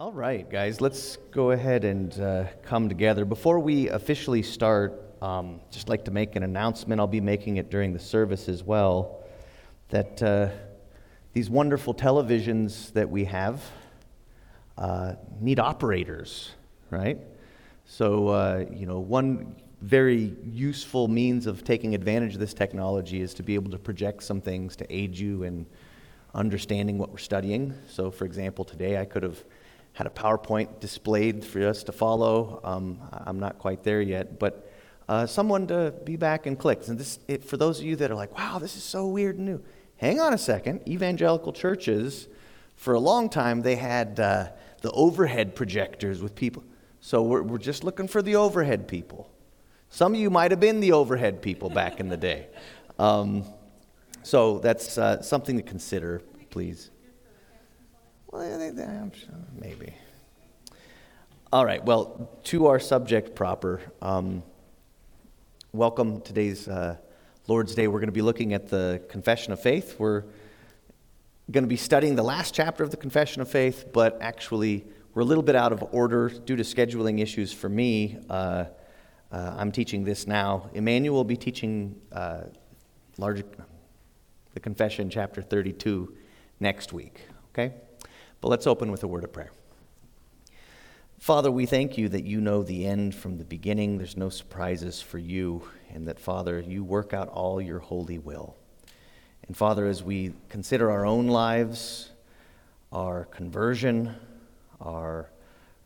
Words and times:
All 0.00 0.12
right, 0.12 0.48
guys, 0.48 0.80
let's 0.80 1.18
go 1.30 1.50
ahead 1.50 1.84
and 1.84 2.18
uh, 2.18 2.44
come 2.62 2.88
together. 2.88 3.26
Before 3.26 3.60
we 3.60 3.90
officially 3.90 4.40
start, 4.40 4.98
um, 5.20 5.60
just 5.70 5.90
like 5.90 6.06
to 6.06 6.10
make 6.10 6.36
an 6.36 6.42
announcement. 6.42 7.02
I'll 7.02 7.06
be 7.06 7.20
making 7.20 7.58
it 7.58 7.68
during 7.68 7.92
the 7.92 7.98
service 7.98 8.48
as 8.48 8.64
well. 8.64 9.22
That 9.90 10.22
uh, 10.22 10.48
these 11.34 11.50
wonderful 11.50 11.92
televisions 11.92 12.90
that 12.94 13.10
we 13.10 13.26
have 13.26 13.62
uh, 14.78 15.16
need 15.38 15.60
operators, 15.60 16.52
right? 16.88 17.18
So, 17.84 18.28
uh, 18.28 18.64
you 18.72 18.86
know, 18.86 19.00
one 19.00 19.54
very 19.82 20.34
useful 20.50 21.08
means 21.08 21.46
of 21.46 21.62
taking 21.62 21.94
advantage 21.94 22.32
of 22.32 22.40
this 22.40 22.54
technology 22.54 23.20
is 23.20 23.34
to 23.34 23.42
be 23.42 23.54
able 23.54 23.70
to 23.72 23.78
project 23.78 24.22
some 24.22 24.40
things 24.40 24.76
to 24.76 24.86
aid 24.90 25.14
you 25.18 25.42
in 25.42 25.66
understanding 26.34 26.96
what 26.96 27.10
we're 27.10 27.18
studying. 27.18 27.74
So, 27.86 28.10
for 28.10 28.24
example, 28.24 28.64
today 28.64 28.98
I 28.98 29.04
could 29.04 29.24
have 29.24 29.44
had 29.92 30.06
a 30.06 30.10
PowerPoint 30.10 30.80
displayed 30.80 31.44
for 31.44 31.66
us 31.66 31.82
to 31.84 31.92
follow. 31.92 32.60
Um, 32.64 33.00
I'm 33.12 33.38
not 33.38 33.58
quite 33.58 33.82
there 33.82 34.00
yet, 34.00 34.38
but 34.38 34.70
uh, 35.08 35.26
someone 35.26 35.66
to 35.66 35.92
be 36.04 36.16
back 36.16 36.46
and 36.46 36.58
click. 36.58 36.86
And 36.88 36.98
this, 36.98 37.18
it, 37.26 37.44
for 37.44 37.56
those 37.56 37.80
of 37.80 37.84
you 37.84 37.96
that 37.96 38.10
are 38.10 38.14
like, 38.14 38.36
wow, 38.36 38.58
this 38.58 38.76
is 38.76 38.82
so 38.82 39.06
weird 39.06 39.36
and 39.36 39.46
new, 39.46 39.62
hang 39.96 40.20
on 40.20 40.32
a 40.32 40.38
second. 40.38 40.88
Evangelical 40.88 41.52
churches, 41.52 42.28
for 42.76 42.94
a 42.94 43.00
long 43.00 43.28
time, 43.28 43.60
they 43.62 43.76
had 43.76 44.18
uh, 44.20 44.48
the 44.80 44.90
overhead 44.92 45.54
projectors 45.54 46.22
with 46.22 46.34
people. 46.34 46.64
So 47.00 47.22
we're, 47.22 47.42
we're 47.42 47.58
just 47.58 47.84
looking 47.84 48.08
for 48.08 48.22
the 48.22 48.36
overhead 48.36 48.88
people. 48.88 49.30
Some 49.90 50.14
of 50.14 50.20
you 50.20 50.30
might 50.30 50.50
have 50.50 50.60
been 50.60 50.80
the 50.80 50.92
overhead 50.92 51.42
people 51.42 51.68
back 51.68 52.00
in 52.00 52.08
the 52.08 52.16
day. 52.16 52.46
Um, 52.98 53.44
so 54.22 54.58
that's 54.60 54.96
uh, 54.96 55.20
something 55.20 55.56
to 55.56 55.62
consider, 55.62 56.22
please. 56.50 56.89
Well, 58.32 58.44
maybe. 59.58 59.92
All 61.52 61.64
right, 61.64 61.84
well, 61.84 62.30
to 62.44 62.68
our 62.68 62.78
subject 62.78 63.34
proper. 63.34 63.80
Um, 64.00 64.44
welcome 65.72 66.20
today's 66.20 66.68
uh, 66.68 66.98
Lord's 67.48 67.74
Day. 67.74 67.88
We're 67.88 67.98
going 67.98 68.06
to 68.06 68.12
be 68.12 68.22
looking 68.22 68.52
at 68.52 68.68
the 68.68 69.02
Confession 69.08 69.52
of 69.52 69.60
Faith. 69.60 69.96
We're 69.98 70.22
going 71.50 71.64
to 71.64 71.68
be 71.68 71.76
studying 71.76 72.14
the 72.14 72.22
last 72.22 72.54
chapter 72.54 72.84
of 72.84 72.92
the 72.92 72.96
Confession 72.96 73.42
of 73.42 73.50
Faith, 73.50 73.86
but 73.92 74.22
actually, 74.22 74.84
we're 75.12 75.22
a 75.22 75.24
little 75.24 75.42
bit 75.42 75.56
out 75.56 75.72
of 75.72 75.82
order 75.90 76.28
due 76.28 76.54
to 76.54 76.62
scheduling 76.62 77.20
issues 77.20 77.52
for 77.52 77.68
me. 77.68 78.16
Uh, 78.30 78.66
uh, 79.32 79.56
I'm 79.58 79.72
teaching 79.72 80.04
this 80.04 80.28
now. 80.28 80.70
Emmanuel 80.72 81.16
will 81.16 81.24
be 81.24 81.36
teaching 81.36 82.00
uh, 82.12 82.42
large, 83.18 83.42
the 84.54 84.60
Confession, 84.60 85.10
chapter 85.10 85.42
32, 85.42 86.14
next 86.60 86.92
week. 86.92 87.22
Okay? 87.52 87.74
But 88.40 88.48
let's 88.48 88.66
open 88.66 88.90
with 88.90 89.02
a 89.02 89.06
word 89.06 89.24
of 89.24 89.32
prayer. 89.32 89.50
Father, 91.18 91.50
we 91.50 91.66
thank 91.66 91.98
you 91.98 92.08
that 92.08 92.24
you 92.24 92.40
know 92.40 92.62
the 92.62 92.86
end 92.86 93.14
from 93.14 93.36
the 93.36 93.44
beginning. 93.44 93.98
There's 93.98 94.16
no 94.16 94.30
surprises 94.30 95.02
for 95.02 95.18
you, 95.18 95.62
and 95.90 96.08
that, 96.08 96.18
Father, 96.18 96.60
you 96.60 96.82
work 96.82 97.12
out 97.12 97.28
all 97.28 97.60
your 97.60 97.78
holy 97.78 98.18
will. 98.18 98.56
And, 99.46 99.54
Father, 99.54 99.86
as 99.86 100.02
we 100.02 100.32
consider 100.48 100.90
our 100.90 101.04
own 101.04 101.28
lives, 101.28 102.10
our 102.90 103.26
conversion, 103.26 104.14
our 104.80 105.30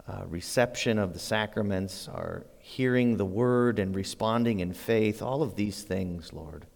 uh, 0.06 0.22
reception 0.28 0.98
of 0.98 1.14
the 1.14 1.18
sacraments, 1.18 2.06
our 2.06 2.46
hearing 2.58 3.16
the 3.16 3.24
word 3.24 3.78
and 3.80 3.94
responding 3.94 4.60
in 4.60 4.72
faith, 4.72 5.20
all 5.20 5.42
of 5.42 5.56
these 5.56 5.82
things, 5.82 6.32
Lord, 6.32 6.66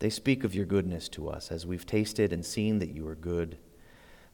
they 0.00 0.10
speak 0.10 0.42
of 0.42 0.54
your 0.54 0.66
goodness 0.66 1.08
to 1.10 1.28
us 1.28 1.52
as 1.52 1.64
we've 1.64 1.86
tasted 1.86 2.32
and 2.32 2.44
seen 2.44 2.80
that 2.80 2.90
you 2.90 3.06
are 3.06 3.14
good. 3.14 3.58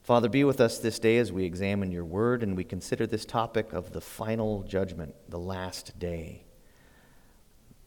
Father, 0.03 0.29
be 0.29 0.43
with 0.43 0.59
us 0.59 0.79
this 0.79 0.97
day 0.97 1.17
as 1.17 1.31
we 1.31 1.45
examine 1.45 1.91
your 1.91 2.05
word 2.05 2.41
and 2.41 2.57
we 2.57 2.63
consider 2.63 3.05
this 3.05 3.25
topic 3.25 3.73
of 3.73 3.91
the 3.91 4.01
final 4.01 4.63
judgment, 4.63 5.13
the 5.27 5.39
last 5.39 5.99
day. 5.99 6.45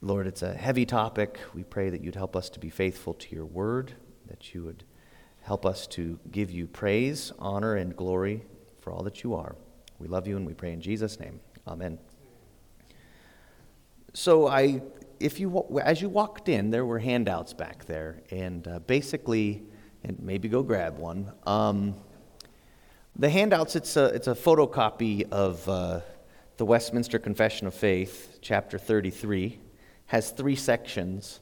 Lord, 0.01 0.27
it's 0.27 0.43
a 0.43 0.55
heavy 0.55 0.87
topic. 0.87 1.39
We 1.55 1.65
pray 1.65 1.91
that 1.91 2.03
you'd 2.03 2.15
help 2.15 2.37
us 2.37 2.48
to 2.51 2.61
be 2.61 2.70
faithful 2.70 3.14
to 3.14 3.35
your 3.35 3.45
word, 3.45 3.95
that 4.27 4.55
you 4.55 4.64
would 4.64 4.85
help 5.42 5.67
us 5.67 5.86
to 5.89 6.19
give 6.31 6.51
you 6.51 6.67
praise, 6.67 7.33
honor, 7.39 7.75
and 7.77 7.97
glory 7.97 8.45
for 8.81 8.92
all 8.92 9.03
that 9.03 9.23
you 9.23 9.35
are. 9.35 9.57
We 9.98 10.09
love 10.09 10.27
you 10.27 10.36
and 10.36 10.47
we 10.47 10.55
pray 10.55 10.73
in 10.73 10.81
Jesus' 10.81 11.19
name. 11.19 11.41
Amen. 11.67 11.98
So 14.15 14.47
I 14.47 14.83
if 15.20 15.39
you 15.39 15.81
as 15.83 16.03
you 16.03 16.09
walked 16.09 16.48
in, 16.48 16.70
there 16.70 16.85
were 16.85 16.98
handouts 16.98 17.53
back 17.53 17.86
there, 17.86 18.23
and 18.31 18.67
uh, 18.67 18.81
basically, 18.81 19.63
and 20.03 20.19
maybe 20.20 20.48
go 20.48 20.63
grab 20.63 20.98
one. 20.98 21.33
Um, 21.47 21.95
the 23.17 23.28
handouts, 23.28 23.77
it's 23.77 23.96
a, 23.96 24.06
it's 24.06 24.27
a 24.27 24.34
photocopy 24.34 25.30
of 25.30 25.68
uh, 25.68 26.00
the 26.56 26.64
Westminster 26.64 27.18
Confession 27.18 27.67
of 27.67 27.74
Faith, 27.74 28.39
chapter 28.40 28.78
33, 28.78 29.58
has 30.06 30.30
three 30.30 30.56
sections. 30.56 31.40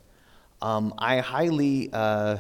Um, 0.61 0.93
I 0.99 1.19
highly 1.19 1.89
uh, 1.93 2.39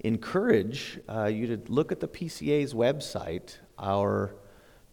encourage 0.00 0.98
uh, 1.08 1.26
you 1.26 1.56
to 1.56 1.72
look 1.72 1.92
at 1.92 2.00
the 2.00 2.08
PCA's 2.08 2.74
website. 2.74 3.56
Our 3.78 4.34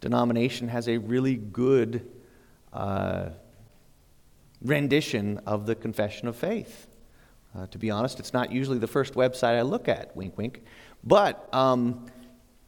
denomination 0.00 0.68
has 0.68 0.88
a 0.88 0.98
really 0.98 1.34
good 1.34 2.08
uh, 2.72 3.30
rendition 4.62 5.38
of 5.44 5.66
the 5.66 5.74
Confession 5.74 6.28
of 6.28 6.36
Faith. 6.36 6.86
Uh, 7.54 7.66
to 7.66 7.78
be 7.78 7.90
honest, 7.90 8.20
it's 8.20 8.32
not 8.32 8.52
usually 8.52 8.78
the 8.78 8.86
first 8.86 9.14
website 9.14 9.58
I 9.58 9.62
look 9.62 9.88
at, 9.88 10.16
wink, 10.16 10.38
wink. 10.38 10.62
But 11.04 11.52
um, 11.52 12.06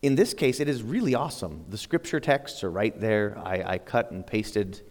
in 0.04 0.16
this 0.16 0.34
case, 0.34 0.60
it 0.60 0.68
is 0.68 0.82
really 0.82 1.14
awesome. 1.14 1.64
The 1.70 1.78
scripture 1.78 2.20
texts 2.20 2.62
are 2.62 2.70
right 2.70 2.98
there. 3.00 3.38
I, 3.42 3.62
I 3.66 3.78
cut 3.78 4.10
and 4.10 4.26
pasted 4.26 4.82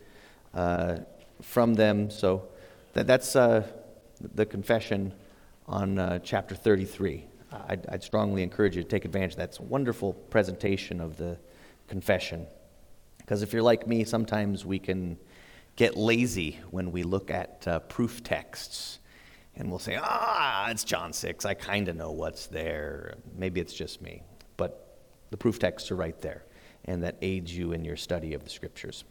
uh, 0.56 0.97
from 1.40 1.75
them. 1.75 2.09
So 2.09 2.47
that, 2.94 3.06
that's 3.06 3.35
uh, 3.35 3.68
the 4.34 4.47
confession 4.47 5.13
on 5.68 6.00
uh, 6.00 6.18
chapter 6.23 6.56
33. 6.56 7.25
I'd, 7.68 7.85
I'd, 7.90 8.02
strongly 8.02 8.41
encourage 8.41 8.75
you 8.75 8.81
to 8.81 8.90
take 8.90 9.06
advantage 9.06 9.34
of 9.34 9.38
that. 9.38 9.50
It's 9.50 9.59
a 9.59 9.63
wonderful 9.63 10.13
presentation 10.13 11.00
of 11.00 11.18
the 11.18 11.38
confession. 11.88 12.47
Because 13.19 13.44
if 13.44 13.53
you're 13.53 13.62
like 13.62 13.85
me, 13.85 14.06
sometimes 14.06 14.66
we 14.66 14.79
can 14.79 15.19
get 15.75 15.96
lazy 15.96 16.59
when 16.72 16.91
we 16.91 17.03
look 17.03 17.29
at 17.29 17.68
uh, 17.68 17.79
proof 17.81 18.23
texts 18.23 18.97
and 19.56 19.69
we'll 19.69 19.78
say, 19.78 20.00
ah, 20.02 20.72
it's 20.72 20.84
John 20.84 21.13
6. 21.13 21.46
I 21.46 21.53
kind 21.53 21.88
of 21.88 21.96
know 21.96 22.09
what's 22.09 22.47
there. 22.47 23.18
Maybe 23.38 23.62
it's 23.62 23.75
just 23.75 24.02
me. 24.02 24.23
The 25.34 25.38
proof 25.38 25.58
texts 25.58 25.90
are 25.90 25.96
right 25.96 26.22
there, 26.22 26.44
and 26.86 27.02
that 27.02 27.16
aids 27.24 27.58
you 27.58 27.72
in 27.72 27.84
your 27.84 27.98
study 27.98 28.36
of 28.36 28.44
the 28.44 28.52
scriptures. 28.52 29.04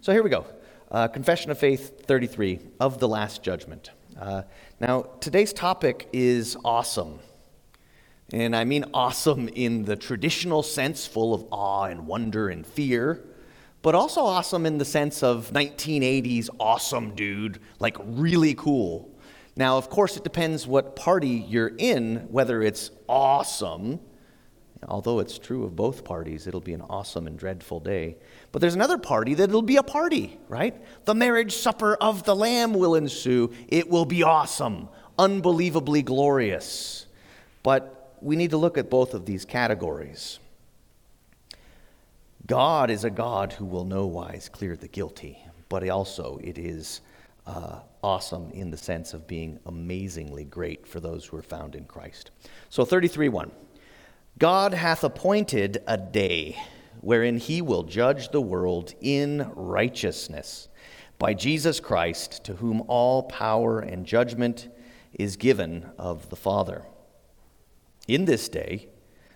So 0.00 0.12
here 0.12 0.24
we 0.24 0.28
go 0.28 0.44
uh, 0.90 1.06
Confession 1.06 1.52
of 1.52 1.58
Faith 1.60 2.04
33 2.04 2.58
of 2.80 2.98
the 2.98 3.06
Last 3.06 3.44
Judgment. 3.44 3.92
Uh, 4.18 4.42
now, 4.80 5.02
today's 5.20 5.52
topic 5.52 6.08
is 6.12 6.56
awesome. 6.64 7.20
And 8.32 8.56
I 8.56 8.64
mean 8.64 8.86
awesome 8.92 9.46
in 9.46 9.84
the 9.84 9.94
traditional 9.94 10.64
sense, 10.64 11.06
full 11.06 11.32
of 11.32 11.46
awe 11.52 11.84
and 11.84 12.08
wonder 12.08 12.48
and 12.48 12.66
fear, 12.66 13.24
but 13.80 13.94
also 13.94 14.22
awesome 14.22 14.66
in 14.66 14.78
the 14.78 14.84
sense 14.84 15.22
of 15.22 15.52
1980s 15.52 16.48
awesome 16.58 17.14
dude, 17.14 17.60
like 17.78 17.96
really 18.00 18.54
cool. 18.54 19.16
Now, 19.54 19.78
of 19.78 19.90
course, 19.90 20.16
it 20.16 20.24
depends 20.24 20.66
what 20.66 20.96
party 20.96 21.46
you're 21.48 21.72
in, 21.78 22.26
whether 22.32 22.62
it's 22.62 22.90
awesome 23.08 24.00
Although 24.86 25.18
it's 25.18 25.38
true 25.38 25.64
of 25.64 25.74
both 25.74 26.04
parties, 26.04 26.46
it'll 26.46 26.60
be 26.60 26.72
an 26.72 26.82
awesome 26.82 27.26
and 27.26 27.36
dreadful 27.38 27.80
day. 27.80 28.16
But 28.52 28.60
there's 28.60 28.76
another 28.76 28.98
party 28.98 29.34
that 29.34 29.48
it'll 29.48 29.62
be 29.62 29.76
a 29.76 29.82
party, 29.82 30.38
right? 30.48 30.74
The 31.04 31.14
marriage 31.14 31.56
supper 31.56 31.94
of 31.96 32.24
the 32.24 32.36
Lamb 32.36 32.74
will 32.74 32.94
ensue. 32.94 33.52
It 33.66 33.90
will 33.90 34.04
be 34.04 34.22
awesome, 34.22 34.88
unbelievably 35.18 36.02
glorious. 36.02 37.06
But 37.62 38.16
we 38.20 38.36
need 38.36 38.50
to 38.50 38.56
look 38.56 38.78
at 38.78 38.88
both 38.88 39.14
of 39.14 39.26
these 39.26 39.44
categories. 39.44 40.38
God 42.46 42.88
is 42.88 43.04
a 43.04 43.10
God 43.10 43.52
who 43.52 43.64
will 43.64 43.84
no 43.84 44.06
wise 44.06 44.48
clear 44.48 44.76
the 44.76 44.88
guilty, 44.88 45.38
but 45.68 45.86
also 45.88 46.38
it 46.42 46.56
is 46.56 47.00
uh, 47.46 47.80
awesome 48.02 48.50
in 48.52 48.70
the 48.70 48.76
sense 48.76 49.12
of 49.12 49.26
being 49.26 49.58
amazingly 49.66 50.44
great 50.44 50.86
for 50.86 51.00
those 51.00 51.26
who 51.26 51.36
are 51.36 51.42
found 51.42 51.74
in 51.74 51.84
Christ. 51.84 52.30
So 52.70 52.84
33 52.84 53.28
1. 53.28 53.50
God 54.38 54.72
hath 54.72 55.02
appointed 55.02 55.82
a 55.88 55.96
day 55.96 56.56
wherein 57.00 57.38
he 57.38 57.60
will 57.60 57.82
judge 57.82 58.28
the 58.28 58.40
world 58.40 58.94
in 59.00 59.50
righteousness 59.56 60.68
by 61.18 61.34
Jesus 61.34 61.80
Christ, 61.80 62.44
to 62.44 62.54
whom 62.54 62.84
all 62.86 63.24
power 63.24 63.80
and 63.80 64.06
judgment 64.06 64.68
is 65.12 65.36
given 65.36 65.90
of 65.98 66.30
the 66.30 66.36
Father. 66.36 66.84
In 68.06 68.26
this 68.26 68.48
day, 68.48 68.86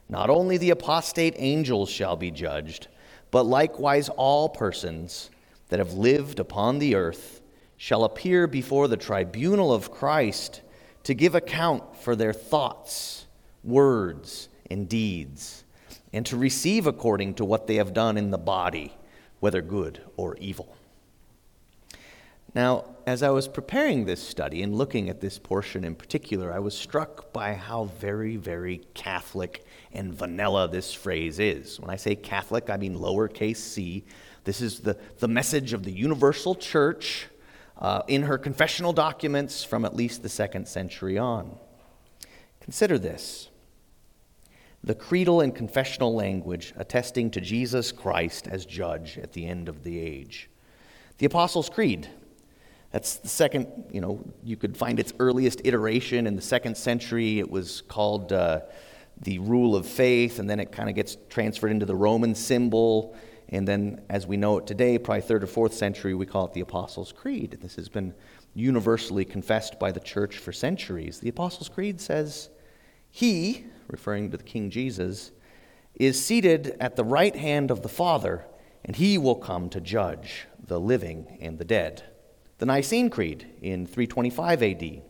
not 0.09 0.31
only 0.31 0.57
the 0.57 0.71
apostate 0.71 1.35
angels 1.37 1.91
shall 1.91 2.15
be 2.15 2.31
judged, 2.31 2.87
but 3.33 3.43
likewise 3.43 4.09
all 4.09 4.49
persons 4.49 5.31
that 5.69 5.81
have 5.81 5.95
lived 5.95 6.39
upon 6.39 6.79
the 6.79 6.95
earth 6.95 7.41
shall 7.77 8.05
appear 8.05 8.47
before 8.47 8.87
the 8.87 8.97
tribunal 8.97 9.73
of 9.73 9.91
Christ 9.91 10.63
to 11.03 11.15
give 11.15 11.35
account 11.35 11.97
for 11.97 12.15
their 12.15 12.33
thoughts, 12.33 13.27
words, 13.65 14.49
and 14.73 14.89
deeds. 14.89 15.65
and 16.13 16.27
to 16.27 16.37
receive 16.37 16.87
according 16.87 17.35
to 17.35 17.45
what 17.45 17.67
they 17.67 17.77
have 17.77 17.95
done 17.95 18.17
in 18.19 18.31
the 18.31 18.39
body, 18.39 18.95
whether 19.41 19.63
good 19.63 20.03
or 20.17 20.37
evil. 20.37 20.77
Now, 22.55 22.85
as 23.07 23.23
I 23.23 23.31
was 23.31 23.49
preparing 23.49 24.05
this 24.05 24.23
study 24.23 24.63
and 24.63 24.75
looking 24.75 25.09
at 25.09 25.21
this 25.21 25.39
portion 25.39 25.85
in 25.85 25.95
particular, 25.95 26.53
I 26.53 26.59
was 26.59 26.77
struck 26.77 27.33
by 27.33 27.55
how 27.55 27.85
very, 27.85 28.37
very 28.37 28.83
Catholic 28.93 29.65
and 29.93 30.13
vanilla 30.13 30.69
this 30.69 30.93
phrase 30.93 31.39
is. 31.39 31.81
When 31.81 31.89
I 31.89 31.97
say 31.97 32.15
Catholic, 32.15 32.69
I 32.69 32.77
mean 32.77 32.95
lowercase 32.95 33.57
c. 33.57 34.05
This 34.45 34.61
is 34.61 34.81
the, 34.81 34.99
the 35.19 35.29
message 35.29 35.73
of 35.73 35.83
the 35.83 35.93
universal 35.93 36.55
church 36.55 37.29
uh, 37.79 38.03
in 38.07 38.25
her 38.25 38.37
confessional 38.37 38.93
documents 38.93 39.65
from 39.65 39.87
at 39.87 39.97
least 39.97 40.23
the 40.23 40.29
second 40.29 40.69
century 40.69 41.17
on. 41.17 41.57
Consider 42.61 42.99
this 42.99 43.49
the 44.85 44.95
creedal 44.95 45.41
and 45.41 45.55
confessional 45.55 46.15
language 46.15 46.75
attesting 46.77 47.31
to 47.31 47.41
Jesus 47.41 47.93
Christ 47.93 48.49
as 48.49 48.67
judge 48.67 49.19
at 49.19 49.33
the 49.33 49.47
end 49.47 49.69
of 49.69 49.85
the 49.85 50.01
age. 50.01 50.51
The 51.19 51.27
Apostles' 51.27 51.69
Creed. 51.69 52.09
That's 52.91 53.17
the 53.17 53.29
second, 53.29 53.69
you 53.91 54.01
know, 54.01 54.25
you 54.43 54.57
could 54.57 54.77
find 54.77 54.99
its 54.99 55.13
earliest 55.19 55.63
iteration 55.65 56.27
in 56.27 56.37
the 56.37 56.43
second 56.43 56.77
century. 56.77 57.39
It 57.39 57.51
was 57.51 57.83
called 57.83 58.33
uh, 58.33 58.63
the 59.23 59.39
Rule 59.39 59.77
of 59.77 59.87
Faith, 59.87 60.39
and 60.39 60.51
then 60.51 60.61
it 60.61 60.73
kind 60.73 60.89
of 60.89 60.95
gets 60.95 61.17
transferred 61.31 61.71
into 61.71 61.87
the 61.87 61.95
Roman 61.95 62.35
symbol. 62.35 63.17
And 63.49 63.69
then, 63.69 64.01
as 64.09 64.27
we 64.27 64.37
know 64.37 64.59
it 64.59 64.67
today, 64.67 64.99
probably 64.99 65.23
third 65.23 65.45
or 65.45 65.47
fourth 65.47 65.75
century, 65.75 66.15
we 66.15 66.27
call 66.27 66.47
it 66.47 66.55
the 66.55 66.61
Apostles' 66.61 67.13
Creed. 67.13 67.59
This 67.61 67.77
has 67.77 67.89
been 67.89 68.15
universally 68.55 69.25
confessed 69.25 69.79
by 69.79 69.93
the 69.93 70.01
church 70.01 70.39
for 70.39 70.53
centuries. 70.53 71.21
The 71.21 71.29
Apostles' 71.29 71.69
Creed 71.69 72.01
says, 72.01 72.51
He, 73.15 73.67
referring 73.89 74.31
to 74.31 74.39
the 74.39 74.43
King 74.43 74.71
Jesus, 74.71 75.33
is 75.95 76.25
seated 76.25 76.75
at 76.81 76.97
the 76.97 77.05
right 77.05 77.37
hand 77.37 77.71
of 77.71 77.83
the 77.83 77.89
Father, 77.89 78.47
and 78.85 78.97
he 78.97 79.19
will 79.19 79.37
come 79.37 79.69
to 79.69 79.83
judge 79.83 80.47
the 80.67 80.81
living 80.81 81.37
and 81.41 81.59
the 81.59 81.65
dead. 81.65 82.03
The 82.57 82.65
Nicene 82.65 83.11
Creed 83.11 83.47
in 83.61 83.87
325 83.87 84.63
AD. 84.63 85.03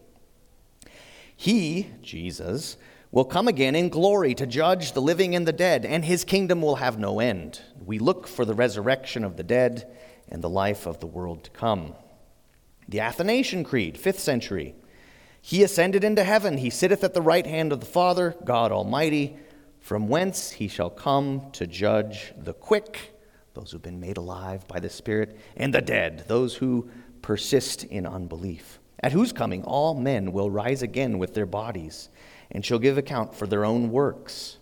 He, 1.36 1.86
Jesus, 2.02 2.76
will 3.12 3.24
come 3.24 3.46
again 3.46 3.76
in 3.76 3.88
glory 3.88 4.34
to 4.34 4.46
judge 4.46 4.92
the 4.92 5.00
living 5.00 5.36
and 5.36 5.46
the 5.46 5.52
dead, 5.52 5.86
and 5.86 6.04
his 6.04 6.24
kingdom 6.24 6.60
will 6.60 6.76
have 6.76 6.98
no 6.98 7.20
end. 7.20 7.60
We 7.84 8.00
look 8.00 8.26
for 8.26 8.44
the 8.44 8.54
resurrection 8.54 9.22
of 9.22 9.36
the 9.36 9.44
dead 9.44 9.86
and 10.28 10.42
the 10.42 10.50
life 10.50 10.86
of 10.86 10.98
the 10.98 11.06
world 11.06 11.44
to 11.44 11.50
come. 11.50 11.94
The 12.88 13.00
Athanasian 13.00 13.62
Creed, 13.62 13.96
5th 13.96 14.18
century. 14.18 14.74
He 15.44 15.64
ascended 15.64 16.04
into 16.04 16.22
heaven. 16.22 16.58
He 16.58 16.70
sitteth 16.70 17.02
at 17.02 17.14
the 17.14 17.20
right 17.20 17.44
hand 17.44 17.72
of 17.72 17.80
the 17.80 17.86
Father, 17.86 18.36
God 18.44 18.70
Almighty, 18.70 19.36
from 19.80 20.08
whence 20.08 20.52
he 20.52 20.68
shall 20.68 20.88
come 20.88 21.50
to 21.50 21.66
judge 21.66 22.32
the 22.36 22.54
quick, 22.54 23.18
those 23.54 23.72
who've 23.72 23.82
been 23.82 23.98
made 23.98 24.16
alive 24.16 24.68
by 24.68 24.78
the 24.78 24.88
Spirit, 24.88 25.36
and 25.56 25.74
the 25.74 25.82
dead, 25.82 26.26
those 26.28 26.54
who 26.54 26.88
persist 27.22 27.82
in 27.82 28.06
unbelief. 28.06 28.78
At 29.00 29.10
whose 29.10 29.32
coming 29.32 29.64
all 29.64 29.94
men 29.94 30.32
will 30.32 30.48
rise 30.48 30.80
again 30.80 31.18
with 31.18 31.34
their 31.34 31.44
bodies, 31.44 32.08
and 32.52 32.64
shall 32.64 32.78
give 32.78 32.96
account 32.96 33.34
for 33.34 33.48
their 33.48 33.64
own 33.64 33.90
works. 33.90 34.58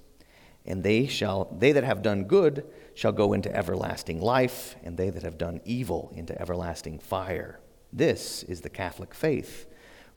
And 0.64 0.82
they 0.82 1.06
shall 1.06 1.54
they 1.58 1.72
that 1.72 1.84
have 1.84 2.00
done 2.00 2.24
good 2.24 2.64
shall 2.94 3.12
go 3.12 3.34
into 3.34 3.54
everlasting 3.54 4.22
life, 4.22 4.76
and 4.82 4.96
they 4.96 5.10
that 5.10 5.24
have 5.24 5.36
done 5.36 5.60
evil 5.66 6.10
into 6.14 6.40
everlasting 6.40 7.00
fire. 7.00 7.60
This 7.92 8.42
is 8.44 8.62
the 8.62 8.70
Catholic 8.70 9.14
faith 9.14 9.66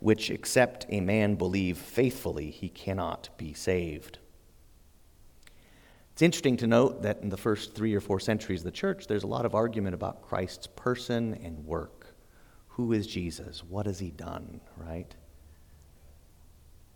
which 0.04 0.30
except 0.30 0.86
a 0.90 1.00
man 1.00 1.34
believe 1.36 1.78
faithfully, 1.78 2.52
he 2.52 2.68
cannot 2.68 3.30
be 3.38 3.54
saved. 3.54 4.18
It's 6.12 6.22
interesting 6.22 6.58
to 6.58 6.68
note 6.68 7.04
that 7.04 7.22
in 7.22 7.30
the 7.30 7.38
first 7.38 7.74
three 7.74 7.96
or 7.96 8.02
four 8.02 8.20
centuries 8.20 8.60
of 8.60 8.66
the 8.66 8.72
church, 8.72 9.08
there's 9.08 9.24
a 9.24 9.28
lot 9.28 9.46
of 9.46 9.56
argument 9.56 9.96
about 9.96 10.22
Christ's 10.22 10.68
person 10.68 11.40
and 11.42 11.66
work. 11.66 12.18
Who 12.68 12.92
is 12.92 13.08
Jesus? 13.08 13.64
What 13.64 13.86
has 13.86 13.98
he 13.98 14.12
done, 14.12 14.60
right? 14.76 15.16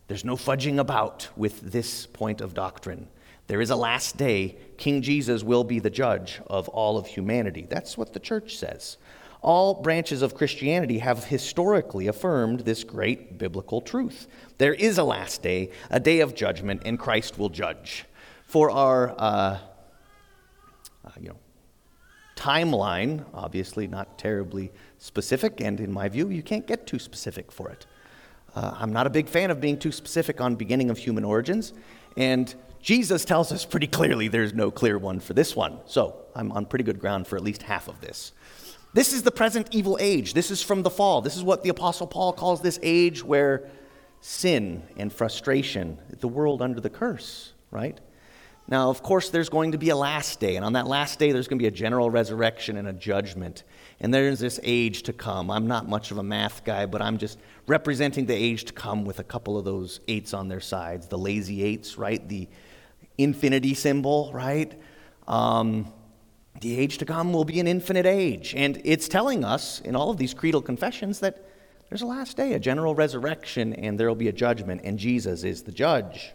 There's 0.06 0.24
no 0.24 0.36
fudging 0.36 0.78
about 0.78 1.30
with 1.34 1.62
this 1.72 2.04
point 2.04 2.42
of 2.42 2.52
doctrine. 2.52 3.08
There 3.46 3.62
is 3.62 3.70
a 3.70 3.76
last 3.76 4.18
day. 4.18 4.58
King 4.76 5.00
Jesus 5.00 5.42
will 5.42 5.64
be 5.64 5.78
the 5.78 5.88
judge 5.88 6.42
of 6.46 6.68
all 6.68 6.98
of 6.98 7.06
humanity. 7.06 7.66
That's 7.70 7.96
what 7.96 8.12
the 8.12 8.20
church 8.20 8.58
says. 8.58 8.98
All 9.40 9.82
branches 9.82 10.22
of 10.22 10.34
Christianity 10.34 10.98
have 10.98 11.24
historically 11.24 12.08
affirmed 12.08 12.60
this 12.60 12.82
great 12.82 13.38
biblical 13.38 13.80
truth. 13.80 14.26
There 14.58 14.74
is 14.74 14.98
a 14.98 15.04
last 15.04 15.42
day, 15.42 15.70
a 15.90 16.00
day 16.00 16.20
of 16.20 16.34
judgment, 16.34 16.82
and 16.84 16.98
Christ 16.98 17.38
will 17.38 17.48
judge. 17.48 18.04
For 18.46 18.70
our, 18.70 19.10
uh, 19.18 19.58
uh, 21.04 21.10
you 21.20 21.28
know, 21.28 21.36
timeline, 22.34 23.24
obviously 23.32 23.86
not 23.86 24.18
terribly 24.18 24.72
specific, 24.98 25.60
and 25.60 25.78
in 25.80 25.92
my 25.92 26.08
view, 26.08 26.30
you 26.30 26.42
can't 26.42 26.66
get 26.66 26.86
too 26.86 26.98
specific 26.98 27.52
for 27.52 27.68
it. 27.68 27.86
Uh, 28.56 28.74
I'm 28.76 28.92
not 28.92 29.06
a 29.06 29.10
big 29.10 29.28
fan 29.28 29.50
of 29.50 29.60
being 29.60 29.78
too 29.78 29.92
specific 29.92 30.40
on 30.40 30.56
beginning 30.56 30.90
of 30.90 30.98
human 30.98 31.24
origins, 31.24 31.72
and 32.16 32.52
Jesus 32.80 33.24
tells 33.24 33.52
us 33.52 33.64
pretty 33.64 33.86
clearly 33.86 34.28
there's 34.28 34.54
no 34.54 34.70
clear 34.70 34.98
one 34.98 35.20
for 35.20 35.34
this 35.34 35.54
one. 35.54 35.78
So 35.86 36.16
I'm 36.34 36.50
on 36.52 36.66
pretty 36.66 36.84
good 36.84 37.00
ground 37.00 37.26
for 37.26 37.36
at 37.36 37.42
least 37.42 37.62
half 37.62 37.88
of 37.88 38.00
this. 38.00 38.32
This 38.94 39.12
is 39.12 39.22
the 39.22 39.30
present 39.30 39.68
evil 39.72 39.98
age. 40.00 40.34
This 40.34 40.50
is 40.50 40.62
from 40.62 40.82
the 40.82 40.90
fall. 40.90 41.20
This 41.20 41.36
is 41.36 41.42
what 41.42 41.62
the 41.62 41.68
Apostle 41.68 42.06
Paul 42.06 42.32
calls 42.32 42.62
this 42.62 42.78
age 42.82 43.22
where 43.22 43.68
sin 44.20 44.82
and 44.96 45.12
frustration, 45.12 45.98
the 46.20 46.28
world 46.28 46.62
under 46.62 46.80
the 46.80 46.90
curse, 46.90 47.52
right? 47.70 47.98
Now, 48.70 48.90
of 48.90 49.02
course, 49.02 49.30
there's 49.30 49.48
going 49.48 49.72
to 49.72 49.78
be 49.78 49.88
a 49.88 49.96
last 49.96 50.40
day, 50.40 50.56
and 50.56 50.64
on 50.64 50.74
that 50.74 50.86
last 50.86 51.18
day, 51.18 51.32
there's 51.32 51.48
going 51.48 51.58
to 51.58 51.62
be 51.62 51.68
a 51.68 51.70
general 51.70 52.10
resurrection 52.10 52.76
and 52.76 52.86
a 52.86 52.92
judgment. 52.92 53.64
And 53.98 54.12
there's 54.12 54.40
this 54.40 54.60
age 54.62 55.04
to 55.04 55.14
come. 55.14 55.50
I'm 55.50 55.66
not 55.66 55.88
much 55.88 56.10
of 56.10 56.18
a 56.18 56.22
math 56.22 56.64
guy, 56.64 56.84
but 56.84 57.00
I'm 57.00 57.16
just 57.16 57.38
representing 57.66 58.26
the 58.26 58.34
age 58.34 58.66
to 58.66 58.74
come 58.74 59.06
with 59.06 59.20
a 59.20 59.24
couple 59.24 59.56
of 59.56 59.64
those 59.64 60.00
eights 60.06 60.34
on 60.34 60.48
their 60.48 60.60
sides 60.60 61.06
the 61.08 61.16
lazy 61.16 61.62
eights, 61.62 61.96
right? 61.96 62.26
The 62.28 62.46
infinity 63.16 63.72
symbol, 63.72 64.30
right? 64.34 64.78
Um, 65.26 65.90
the 66.60 66.78
age 66.78 66.98
to 66.98 67.04
come 67.04 67.32
will 67.32 67.44
be 67.44 67.60
an 67.60 67.66
infinite 67.66 68.06
age. 68.06 68.54
And 68.56 68.80
it's 68.84 69.08
telling 69.08 69.44
us 69.44 69.80
in 69.80 69.94
all 69.94 70.10
of 70.10 70.16
these 70.16 70.34
creedal 70.34 70.62
confessions 70.62 71.20
that 71.20 71.44
there's 71.88 72.02
a 72.02 72.06
last 72.06 72.36
day, 72.36 72.52
a 72.52 72.58
general 72.58 72.94
resurrection, 72.94 73.72
and 73.74 73.98
there 73.98 74.08
will 74.08 74.14
be 74.14 74.28
a 74.28 74.32
judgment, 74.32 74.82
and 74.84 74.98
Jesus 74.98 75.42
is 75.44 75.62
the 75.62 75.72
judge. 75.72 76.32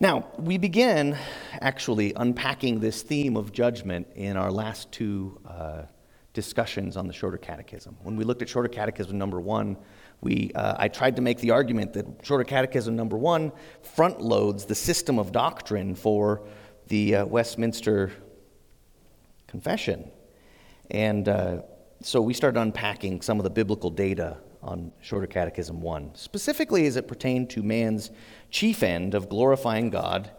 Now, 0.00 0.28
we 0.38 0.58
begin 0.58 1.16
actually 1.60 2.12
unpacking 2.14 2.80
this 2.80 3.02
theme 3.02 3.36
of 3.36 3.52
judgment 3.52 4.06
in 4.14 4.36
our 4.36 4.52
last 4.52 4.92
two 4.92 5.40
uh, 5.46 5.82
discussions 6.34 6.96
on 6.96 7.06
the 7.06 7.12
Shorter 7.12 7.38
Catechism. 7.38 7.96
When 8.02 8.14
we 8.16 8.24
looked 8.24 8.42
at 8.42 8.48
Shorter 8.48 8.68
Catechism 8.68 9.16
number 9.16 9.40
one, 9.40 9.76
we, 10.20 10.52
uh, 10.54 10.76
I 10.78 10.88
tried 10.88 11.16
to 11.16 11.22
make 11.22 11.38
the 11.38 11.50
argument 11.50 11.94
that 11.94 12.06
Shorter 12.22 12.44
Catechism 12.44 12.94
number 12.94 13.16
one 13.16 13.52
front 13.82 14.20
loads 14.20 14.66
the 14.66 14.74
system 14.74 15.18
of 15.18 15.32
doctrine 15.32 15.94
for 15.94 16.42
the 16.88 17.16
uh, 17.16 17.26
Westminster 17.26 18.12
confession. 19.48 20.10
And 20.90 21.28
uh, 21.28 21.62
so 22.00 22.22
we 22.22 22.32
started 22.32 22.60
unpacking 22.60 23.22
some 23.22 23.38
of 23.38 23.44
the 23.44 23.50
biblical 23.50 23.90
data 23.90 24.38
on 24.62 24.92
Shorter 25.00 25.26
Catechism 25.26 25.80
1, 25.80 26.14
specifically 26.14 26.86
as 26.86 26.96
it 26.96 27.08
pertained 27.08 27.50
to 27.50 27.62
man's 27.62 28.10
chief 28.50 28.82
end 28.82 29.14
of 29.14 29.28
glorifying 29.28 29.90
God 29.90 30.30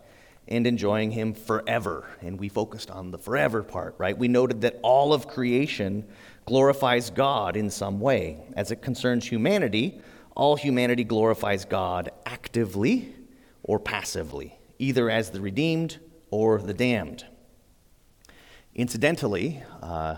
and 0.47 0.65
enjoying 0.65 1.11
Him 1.11 1.33
forever. 1.33 2.07
And 2.21 2.39
we 2.39 2.49
focused 2.49 2.89
on 2.89 3.11
the 3.11 3.17
forever 3.17 3.63
part, 3.63 3.95
right? 3.97 4.17
We 4.17 4.27
noted 4.27 4.61
that 4.61 4.79
all 4.81 5.13
of 5.13 5.27
creation 5.27 6.05
glorifies 6.45 7.09
God 7.09 7.55
in 7.55 7.69
some 7.69 7.99
way. 7.99 8.43
As 8.55 8.71
it 8.71 8.81
concerns 8.81 9.27
humanity, 9.27 10.01
all 10.35 10.55
humanity 10.55 11.03
glorifies 11.03 11.65
God 11.65 12.11
actively 12.25 13.13
or 13.63 13.79
passively, 13.79 14.57
either 14.79 15.09
as 15.09 15.29
the 15.29 15.41
redeemed 15.41 15.99
or 16.31 16.59
the 16.59 16.73
damned. 16.73 17.25
Incidentally, 18.79 19.61
uh, 19.81 20.15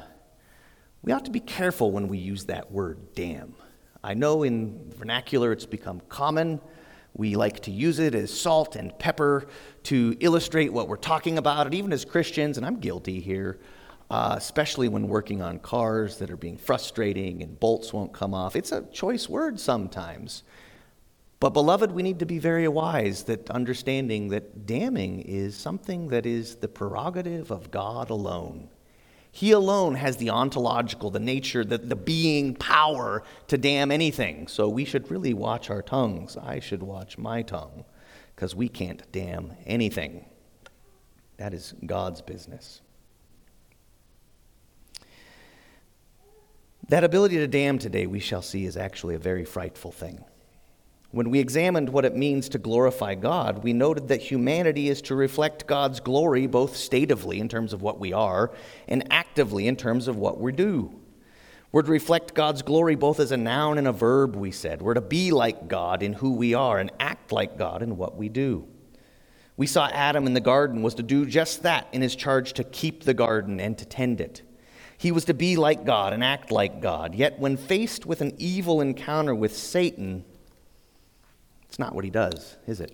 we 1.01 1.11
ought 1.11 1.25
to 1.25 1.31
be 1.31 1.39
careful 1.39 1.91
when 1.91 2.07
we 2.07 2.19
use 2.19 2.45
that 2.45 2.71
word 2.71 3.15
damn. 3.15 3.55
I 4.03 4.13
know 4.13 4.43
in 4.43 4.91
vernacular 4.95 5.51
it's 5.51 5.65
become 5.65 5.99
common. 6.09 6.61
We 7.15 7.35
like 7.35 7.61
to 7.61 7.71
use 7.71 7.97
it 7.97 8.13
as 8.13 8.31
salt 8.31 8.75
and 8.75 8.95
pepper 8.99 9.47
to 9.85 10.15
illustrate 10.19 10.71
what 10.71 10.87
we're 10.87 10.97
talking 10.97 11.39
about, 11.39 11.65
and 11.65 11.73
even 11.73 11.91
as 11.91 12.05
Christians, 12.05 12.57
and 12.57 12.63
I'm 12.63 12.79
guilty 12.79 13.19
here, 13.19 13.57
uh, 14.11 14.35
especially 14.37 14.89
when 14.89 15.07
working 15.07 15.41
on 15.41 15.57
cars 15.57 16.19
that 16.19 16.29
are 16.29 16.37
being 16.37 16.57
frustrating 16.57 17.41
and 17.41 17.59
bolts 17.59 17.91
won't 17.91 18.13
come 18.13 18.35
off. 18.35 18.55
It's 18.55 18.71
a 18.71 18.83
choice 18.93 19.27
word 19.27 19.59
sometimes. 19.59 20.43
But, 21.41 21.53
beloved, 21.53 21.91
we 21.91 22.03
need 22.03 22.19
to 22.19 22.27
be 22.27 22.37
very 22.37 22.67
wise 22.67 23.23
that 23.23 23.49
understanding 23.49 24.27
that 24.27 24.67
damning 24.67 25.21
is 25.21 25.57
something 25.57 26.09
that 26.09 26.27
is 26.27 26.57
the 26.57 26.67
prerogative 26.67 27.49
of 27.49 27.71
God 27.71 28.11
alone. 28.11 28.69
He 29.31 29.51
alone 29.51 29.95
has 29.95 30.17
the 30.17 30.29
ontological, 30.29 31.09
the 31.09 31.19
nature, 31.19 31.65
the, 31.65 31.79
the 31.79 31.95
being 31.95 32.53
power 32.53 33.23
to 33.47 33.57
damn 33.57 33.89
anything. 33.89 34.47
So 34.47 34.69
we 34.69 34.85
should 34.85 35.09
really 35.09 35.33
watch 35.33 35.71
our 35.71 35.81
tongues. 35.81 36.37
I 36.37 36.59
should 36.59 36.83
watch 36.83 37.17
my 37.17 37.41
tongue 37.41 37.85
because 38.35 38.53
we 38.53 38.69
can't 38.69 39.01
damn 39.11 39.53
anything. 39.65 40.25
That 41.37 41.55
is 41.55 41.73
God's 41.83 42.21
business. 42.21 42.81
That 46.89 47.03
ability 47.03 47.37
to 47.37 47.47
damn 47.47 47.79
today, 47.79 48.05
we 48.05 48.19
shall 48.19 48.43
see, 48.43 48.65
is 48.65 48.77
actually 48.77 49.15
a 49.15 49.19
very 49.19 49.45
frightful 49.45 49.91
thing. 49.91 50.23
When 51.11 51.29
we 51.29 51.39
examined 51.39 51.89
what 51.89 52.05
it 52.05 52.15
means 52.15 52.47
to 52.49 52.57
glorify 52.57 53.15
God, 53.15 53.63
we 53.63 53.73
noted 53.73 54.07
that 54.07 54.21
humanity 54.21 54.87
is 54.87 55.01
to 55.03 55.15
reflect 55.15 55.67
God's 55.67 55.99
glory 55.99 56.47
both 56.47 56.77
statively 56.77 57.39
in 57.39 57.49
terms 57.49 57.73
of 57.73 57.81
what 57.81 57.99
we 57.99 58.13
are 58.13 58.51
and 58.87 59.05
actively 59.11 59.67
in 59.67 59.75
terms 59.75 60.07
of 60.07 60.15
what 60.15 60.39
we 60.39 60.53
do. 60.53 60.93
We're 61.73 61.81
to 61.81 61.91
reflect 61.91 62.33
God's 62.33 62.61
glory 62.61 62.95
both 62.95 63.19
as 63.19 63.31
a 63.31 63.37
noun 63.37 63.77
and 63.77 63.87
a 63.87 63.93
verb, 63.93 64.37
we 64.37 64.51
said. 64.51 64.81
We're 64.81 64.93
to 64.93 65.01
be 65.01 65.31
like 65.31 65.67
God 65.67 66.01
in 66.01 66.13
who 66.13 66.31
we 66.31 66.53
are 66.53 66.79
and 66.79 66.91
act 66.99 67.33
like 67.33 67.57
God 67.57 67.81
in 67.81 67.97
what 67.97 68.15
we 68.15 68.29
do. 68.29 68.67
We 69.57 69.67
saw 69.67 69.87
Adam 69.87 70.25
in 70.27 70.33
the 70.33 70.39
garden 70.39 70.81
was 70.81 70.95
to 70.95 71.03
do 71.03 71.25
just 71.25 71.63
that 71.63 71.87
in 71.91 72.01
his 72.01 72.15
charge 72.15 72.53
to 72.53 72.63
keep 72.63 73.03
the 73.03 73.13
garden 73.13 73.59
and 73.59 73.77
to 73.77 73.85
tend 73.85 74.21
it. 74.21 74.43
He 74.97 75.11
was 75.11 75.25
to 75.25 75.33
be 75.33 75.57
like 75.57 75.83
God 75.85 76.13
and 76.13 76.23
act 76.23 76.51
like 76.51 76.81
God. 76.81 77.15
Yet, 77.15 77.39
when 77.39 77.57
faced 77.57 78.05
with 78.05 78.21
an 78.21 78.33
evil 78.37 78.81
encounter 78.81 79.35
with 79.35 79.55
Satan, 79.55 80.25
it's 81.71 81.79
not 81.79 81.95
what 81.95 82.03
he 82.03 82.09
does, 82.09 82.57
is 82.67 82.81
it? 82.81 82.91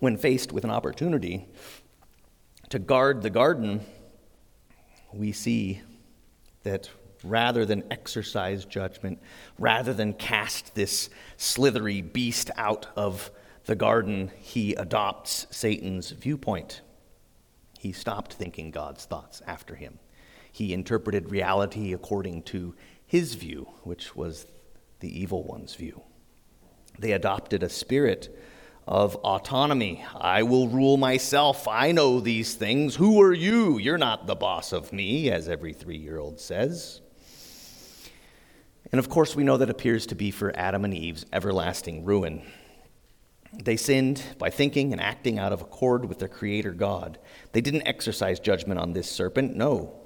When 0.00 0.18
faced 0.18 0.52
with 0.52 0.64
an 0.64 0.70
opportunity 0.70 1.48
to 2.68 2.78
guard 2.78 3.22
the 3.22 3.30
garden, 3.30 3.80
we 5.14 5.32
see 5.32 5.80
that 6.62 6.90
rather 7.24 7.64
than 7.64 7.84
exercise 7.90 8.66
judgment, 8.66 9.18
rather 9.58 9.94
than 9.94 10.12
cast 10.12 10.74
this 10.74 11.08
slithery 11.38 12.02
beast 12.02 12.50
out 12.58 12.88
of 12.96 13.30
the 13.64 13.76
garden, 13.76 14.30
he 14.38 14.74
adopts 14.74 15.46
Satan's 15.50 16.10
viewpoint. 16.10 16.82
He 17.78 17.92
stopped 17.92 18.34
thinking 18.34 18.72
God's 18.72 19.06
thoughts 19.06 19.40
after 19.46 19.74
him. 19.74 20.00
He 20.52 20.74
interpreted 20.74 21.30
reality 21.30 21.94
according 21.94 22.42
to 22.42 22.74
his 23.06 23.34
view, 23.34 23.68
which 23.82 24.16
was 24.16 24.46
the 25.00 25.20
evil 25.20 25.44
one's 25.44 25.74
view. 25.74 26.02
They 26.98 27.12
adopted 27.12 27.62
a 27.62 27.68
spirit 27.68 28.36
of 28.86 29.16
autonomy. 29.16 30.04
I 30.14 30.42
will 30.44 30.68
rule 30.68 30.96
myself. 30.96 31.66
I 31.66 31.92
know 31.92 32.20
these 32.20 32.54
things. 32.54 32.96
Who 32.96 33.20
are 33.20 33.32
you? 33.32 33.78
You're 33.78 33.98
not 33.98 34.26
the 34.26 34.36
boss 34.36 34.72
of 34.72 34.92
me, 34.92 35.30
as 35.30 35.48
every 35.48 35.72
three 35.72 35.96
year 35.96 36.18
old 36.18 36.40
says. 36.40 37.00
And 38.92 38.98
of 39.00 39.08
course, 39.08 39.34
we 39.34 39.44
know 39.44 39.56
that 39.56 39.70
appears 39.70 40.06
to 40.06 40.14
be 40.14 40.30
for 40.30 40.56
Adam 40.56 40.84
and 40.84 40.94
Eve's 40.94 41.26
everlasting 41.32 42.04
ruin. 42.04 42.42
They 43.52 43.76
sinned 43.76 44.22
by 44.38 44.50
thinking 44.50 44.92
and 44.92 45.00
acting 45.00 45.38
out 45.38 45.52
of 45.52 45.62
accord 45.62 46.04
with 46.04 46.18
their 46.18 46.28
Creator 46.28 46.72
God. 46.72 47.18
They 47.52 47.60
didn't 47.60 47.86
exercise 47.86 48.38
judgment 48.38 48.78
on 48.78 48.92
this 48.92 49.10
serpent, 49.10 49.56
no. 49.56 50.05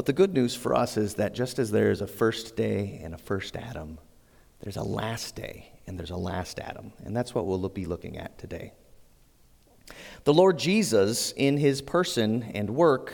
But 0.00 0.06
the 0.06 0.14
good 0.14 0.32
news 0.32 0.56
for 0.56 0.74
us 0.74 0.96
is 0.96 1.16
that 1.16 1.34
just 1.34 1.58
as 1.58 1.70
there 1.70 1.90
is 1.90 2.00
a 2.00 2.06
first 2.06 2.56
day 2.56 3.02
and 3.04 3.12
a 3.12 3.18
first 3.18 3.54
Adam, 3.54 3.98
there's 4.60 4.78
a 4.78 4.82
last 4.82 5.36
day 5.36 5.72
and 5.86 5.98
there's 5.98 6.08
a 6.08 6.16
last 6.16 6.58
Adam. 6.58 6.94
And 7.04 7.14
that's 7.14 7.34
what 7.34 7.44
we'll 7.44 7.68
be 7.68 7.84
looking 7.84 8.16
at 8.16 8.38
today. 8.38 8.72
The 10.24 10.32
Lord 10.32 10.58
Jesus, 10.58 11.34
in 11.36 11.58
his 11.58 11.82
person 11.82 12.44
and 12.54 12.70
work, 12.70 13.12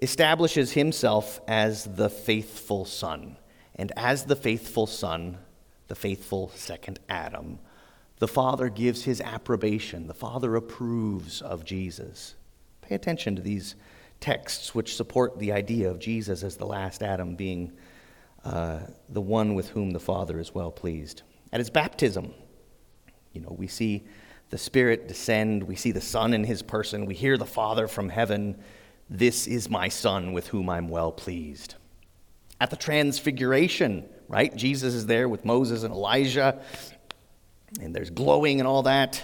establishes 0.00 0.70
himself 0.70 1.40
as 1.48 1.82
the 1.82 2.08
faithful 2.08 2.84
Son. 2.84 3.36
And 3.74 3.90
as 3.96 4.24
the 4.24 4.36
faithful 4.36 4.86
Son, 4.86 5.38
the 5.88 5.96
faithful 5.96 6.52
second 6.54 7.00
Adam, 7.08 7.58
the 8.20 8.28
Father 8.28 8.68
gives 8.68 9.02
his 9.02 9.20
approbation. 9.20 10.06
The 10.06 10.14
Father 10.14 10.54
approves 10.54 11.42
of 11.42 11.64
Jesus. 11.64 12.36
Pay 12.82 12.94
attention 12.94 13.34
to 13.34 13.42
these 13.42 13.74
texts 14.24 14.74
which 14.74 14.96
support 14.96 15.38
the 15.38 15.52
idea 15.52 15.90
of 15.90 15.98
Jesus 15.98 16.42
as 16.42 16.56
the 16.56 16.64
last 16.64 17.02
Adam 17.02 17.36
being 17.36 17.70
uh, 18.42 18.78
the 19.10 19.20
one 19.20 19.54
with 19.54 19.68
whom 19.68 19.90
the 19.90 20.00
Father 20.00 20.40
is 20.40 20.54
well 20.54 20.70
pleased. 20.70 21.20
At 21.52 21.60
his 21.60 21.68
baptism, 21.68 22.32
you 23.34 23.42
know, 23.42 23.54
we 23.54 23.66
see 23.66 24.06
the 24.48 24.56
Spirit 24.56 25.08
descend, 25.08 25.62
we 25.62 25.76
see 25.76 25.92
the 25.92 26.00
Son 26.00 26.32
in 26.32 26.42
his 26.42 26.62
person, 26.62 27.04
we 27.04 27.14
hear 27.14 27.36
the 27.36 27.44
Father 27.44 27.86
from 27.86 28.08
heaven, 28.08 28.56
This 29.10 29.46
is 29.46 29.68
my 29.68 29.90
Son 29.90 30.32
with 30.32 30.46
whom 30.46 30.70
I'm 30.70 30.88
well 30.88 31.12
pleased. 31.12 31.74
At 32.58 32.70
the 32.70 32.76
transfiguration, 32.76 34.08
right? 34.26 34.56
Jesus 34.56 34.94
is 34.94 35.04
there 35.04 35.28
with 35.28 35.44
Moses 35.44 35.82
and 35.82 35.92
Elijah, 35.92 36.62
and 37.78 37.94
there's 37.94 38.08
glowing 38.08 38.58
and 38.58 38.66
all 38.66 38.84
that. 38.84 39.22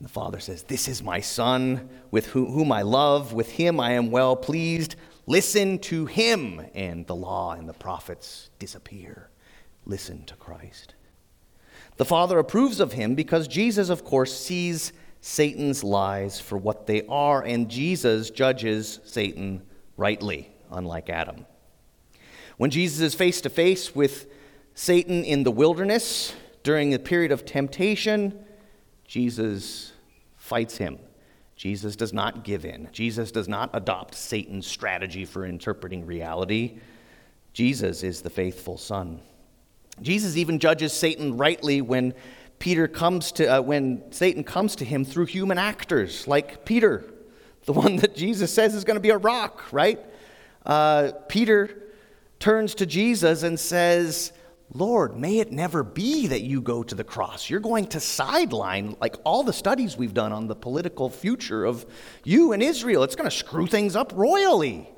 The 0.00 0.08
father 0.08 0.40
says, 0.40 0.62
This 0.62 0.88
is 0.88 1.02
my 1.02 1.20
son 1.20 1.88
with 2.10 2.26
whom 2.26 2.70
I 2.70 2.82
love. 2.82 3.32
With 3.32 3.50
him 3.50 3.80
I 3.80 3.92
am 3.92 4.10
well 4.10 4.36
pleased. 4.36 4.96
Listen 5.26 5.78
to 5.80 6.06
him. 6.06 6.66
And 6.74 7.06
the 7.06 7.16
law 7.16 7.52
and 7.52 7.68
the 7.68 7.74
prophets 7.74 8.50
disappear. 8.58 9.30
Listen 9.86 10.24
to 10.24 10.34
Christ. 10.36 10.94
The 11.96 12.04
Father 12.04 12.38
approves 12.38 12.80
of 12.80 12.92
him 12.92 13.14
because 13.14 13.48
Jesus, 13.48 13.88
of 13.88 14.04
course, 14.04 14.38
sees 14.38 14.92
Satan's 15.22 15.82
lies 15.82 16.38
for 16.38 16.58
what 16.58 16.86
they 16.86 17.04
are, 17.06 17.42
and 17.42 17.68
Jesus 17.68 18.30
judges 18.30 19.00
Satan 19.04 19.62
rightly, 19.96 20.50
unlike 20.70 21.08
Adam. 21.08 21.46
When 22.58 22.70
Jesus 22.70 23.00
is 23.00 23.14
face 23.14 23.40
to 23.42 23.50
face 23.50 23.94
with 23.94 24.30
Satan 24.74 25.24
in 25.24 25.42
the 25.42 25.50
wilderness 25.50 26.34
during 26.62 26.92
a 26.92 26.98
period 26.98 27.32
of 27.32 27.46
temptation, 27.46 28.44
Jesus 29.06 29.92
fights 30.36 30.76
him. 30.76 30.98
Jesus 31.56 31.96
does 31.96 32.12
not 32.12 32.44
give 32.44 32.64
in. 32.64 32.88
Jesus 32.92 33.32
does 33.32 33.48
not 33.48 33.70
adopt 33.72 34.14
Satan's 34.14 34.66
strategy 34.66 35.24
for 35.24 35.46
interpreting 35.46 36.04
reality. 36.04 36.78
Jesus 37.52 38.02
is 38.02 38.20
the 38.20 38.30
faithful 38.30 38.76
Son. 38.76 39.20
Jesus 40.02 40.36
even 40.36 40.58
judges 40.58 40.92
Satan 40.92 41.38
rightly 41.38 41.80
when 41.80 42.12
Peter 42.58 42.86
comes 42.86 43.32
to 43.32 43.46
uh, 43.46 43.60
when 43.62 44.02
Satan 44.12 44.44
comes 44.44 44.76
to 44.76 44.84
him 44.84 45.04
through 45.04 45.26
human 45.26 45.56
actors 45.56 46.26
like 46.28 46.64
Peter, 46.64 47.04
the 47.64 47.72
one 47.72 47.96
that 47.96 48.14
Jesus 48.14 48.52
says 48.52 48.74
is 48.74 48.84
going 48.84 48.96
to 48.96 49.00
be 49.00 49.10
a 49.10 49.18
rock, 49.18 49.64
right? 49.72 49.98
Uh, 50.64 51.12
Peter 51.28 51.82
turns 52.38 52.74
to 52.74 52.86
Jesus 52.86 53.42
and 53.42 53.58
says, 53.58 54.32
Lord, 54.72 55.16
may 55.16 55.38
it 55.38 55.52
never 55.52 55.82
be 55.82 56.26
that 56.26 56.42
you 56.42 56.60
go 56.60 56.82
to 56.82 56.94
the 56.94 57.04
cross. 57.04 57.48
You're 57.48 57.60
going 57.60 57.86
to 57.88 58.00
sideline 58.00 58.96
like 59.00 59.16
all 59.24 59.42
the 59.42 59.52
studies 59.52 59.96
we've 59.96 60.14
done 60.14 60.32
on 60.32 60.48
the 60.48 60.56
political 60.56 61.08
future 61.08 61.64
of 61.64 61.86
you 62.24 62.52
and 62.52 62.62
Israel. 62.62 63.04
It's 63.04 63.16
going 63.16 63.30
to 63.30 63.36
screw 63.36 63.66
things 63.66 63.94
up 63.94 64.12
royally. 64.14 64.90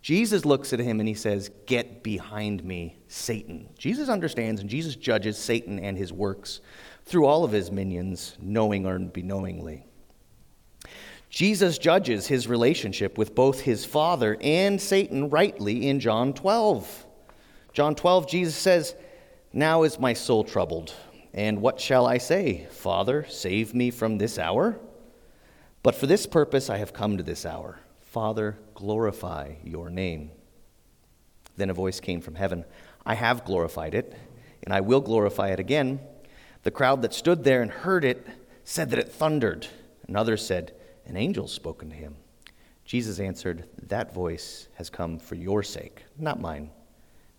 Jesus 0.00 0.44
looks 0.44 0.72
at 0.72 0.80
him 0.80 1.00
and 1.00 1.08
he 1.08 1.14
says, 1.14 1.50
Get 1.66 2.02
behind 2.02 2.62
me, 2.62 2.98
Satan. 3.08 3.70
Jesus 3.78 4.08
understands 4.08 4.60
and 4.60 4.70
Jesus 4.70 4.96
judges 4.96 5.38
Satan 5.38 5.78
and 5.78 5.96
his 5.96 6.12
works 6.12 6.60
through 7.04 7.26
all 7.26 7.42
of 7.42 7.52
his 7.52 7.72
minions, 7.72 8.36
knowing 8.40 8.86
or 8.86 8.96
unknowingly. 8.96 9.86
Jesus 11.30 11.78
judges 11.78 12.26
his 12.26 12.46
relationship 12.46 13.18
with 13.18 13.34
both 13.34 13.60
his 13.60 13.84
Father 13.84 14.36
and 14.40 14.80
Satan 14.80 15.30
rightly 15.30 15.88
in 15.88 15.98
John 15.98 16.32
12. 16.32 17.03
John 17.74 17.96
12, 17.96 18.28
Jesus 18.28 18.54
says, 18.54 18.94
Now 19.52 19.82
is 19.82 19.98
my 19.98 20.12
soul 20.12 20.44
troubled. 20.44 20.94
And 21.34 21.60
what 21.60 21.80
shall 21.80 22.06
I 22.06 22.18
say? 22.18 22.68
Father, 22.70 23.26
save 23.28 23.74
me 23.74 23.90
from 23.90 24.16
this 24.16 24.38
hour? 24.38 24.78
But 25.82 25.96
for 25.96 26.06
this 26.06 26.24
purpose 26.24 26.70
I 26.70 26.76
have 26.76 26.92
come 26.92 27.16
to 27.16 27.24
this 27.24 27.44
hour. 27.44 27.80
Father, 28.00 28.56
glorify 28.74 29.56
your 29.64 29.90
name. 29.90 30.30
Then 31.56 31.68
a 31.68 31.74
voice 31.74 31.98
came 31.98 32.20
from 32.20 32.36
heaven 32.36 32.64
I 33.04 33.14
have 33.14 33.44
glorified 33.44 33.94
it, 33.94 34.16
and 34.62 34.72
I 34.72 34.80
will 34.80 35.00
glorify 35.00 35.48
it 35.48 35.58
again. 35.58 35.98
The 36.62 36.70
crowd 36.70 37.02
that 37.02 37.12
stood 37.12 37.42
there 37.42 37.60
and 37.60 37.70
heard 37.70 38.04
it 38.04 38.24
said 38.62 38.90
that 38.90 39.00
it 39.00 39.12
thundered, 39.12 39.66
Another 40.06 40.36
said, 40.36 40.72
An 41.06 41.16
angel 41.16 41.48
spoken 41.48 41.90
to 41.90 41.96
him. 41.96 42.14
Jesus 42.84 43.18
answered, 43.18 43.68
That 43.82 44.14
voice 44.14 44.68
has 44.76 44.90
come 44.90 45.18
for 45.18 45.34
your 45.34 45.64
sake, 45.64 46.04
not 46.16 46.40
mine. 46.40 46.70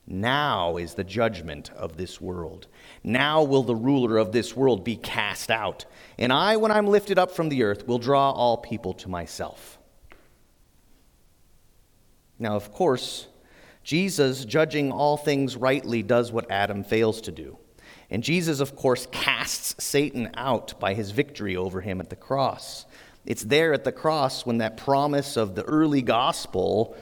Now 0.07 0.77
is 0.77 0.93
the 0.93 1.03
judgment 1.03 1.71
of 1.71 1.97
this 1.97 2.21
world. 2.21 2.67
Now 3.03 3.43
will 3.43 3.63
the 3.63 3.75
ruler 3.75 4.17
of 4.17 4.31
this 4.31 4.55
world 4.55 4.83
be 4.83 4.95
cast 4.95 5.49
out. 5.49 5.85
And 6.19 6.31
I, 6.31 6.57
when 6.57 6.71
I'm 6.71 6.87
lifted 6.87 7.17
up 7.17 7.31
from 7.31 7.49
the 7.49 7.63
earth, 7.63 7.87
will 7.87 7.97
draw 7.97 8.31
all 8.31 8.57
people 8.57 8.93
to 8.95 9.09
myself. 9.09 9.79
Now, 12.37 12.55
of 12.55 12.71
course, 12.71 13.27
Jesus, 13.83 14.45
judging 14.45 14.91
all 14.91 15.17
things 15.17 15.55
rightly, 15.55 16.03
does 16.03 16.31
what 16.31 16.51
Adam 16.51 16.83
fails 16.83 17.21
to 17.21 17.31
do. 17.31 17.57
And 18.09 18.23
Jesus, 18.23 18.59
of 18.59 18.75
course, 18.75 19.07
casts 19.11 19.83
Satan 19.83 20.29
out 20.35 20.79
by 20.79 20.93
his 20.93 21.11
victory 21.11 21.55
over 21.55 21.81
him 21.81 21.99
at 21.99 22.09
the 22.09 22.15
cross. 22.15 22.85
It's 23.25 23.43
there 23.43 23.73
at 23.73 23.83
the 23.83 23.91
cross 23.91 24.45
when 24.45 24.59
that 24.59 24.77
promise 24.77 25.35
of 25.35 25.55
the 25.55 25.63
early 25.63 26.03
gospel 26.03 26.95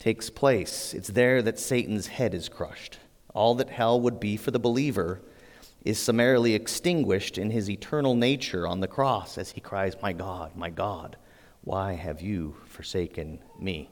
takes 0.00 0.30
place. 0.30 0.94
It's 0.94 1.08
there 1.08 1.42
that 1.42 1.60
Satan's 1.60 2.08
head 2.08 2.34
is 2.34 2.48
crushed. 2.48 2.98
All 3.34 3.54
that 3.56 3.70
hell 3.70 4.00
would 4.00 4.18
be 4.18 4.36
for 4.36 4.50
the 4.50 4.58
believer 4.58 5.20
is 5.84 5.98
summarily 5.98 6.54
extinguished 6.54 7.38
in 7.38 7.50
his 7.50 7.70
eternal 7.70 8.14
nature 8.14 8.66
on 8.66 8.80
the 8.80 8.88
cross 8.88 9.38
as 9.38 9.52
he 9.52 9.60
cries, 9.60 9.94
My 10.02 10.12
God, 10.12 10.56
my 10.56 10.70
God, 10.70 11.16
why 11.62 11.92
have 11.92 12.20
you 12.20 12.56
forsaken 12.66 13.38
me? 13.58 13.90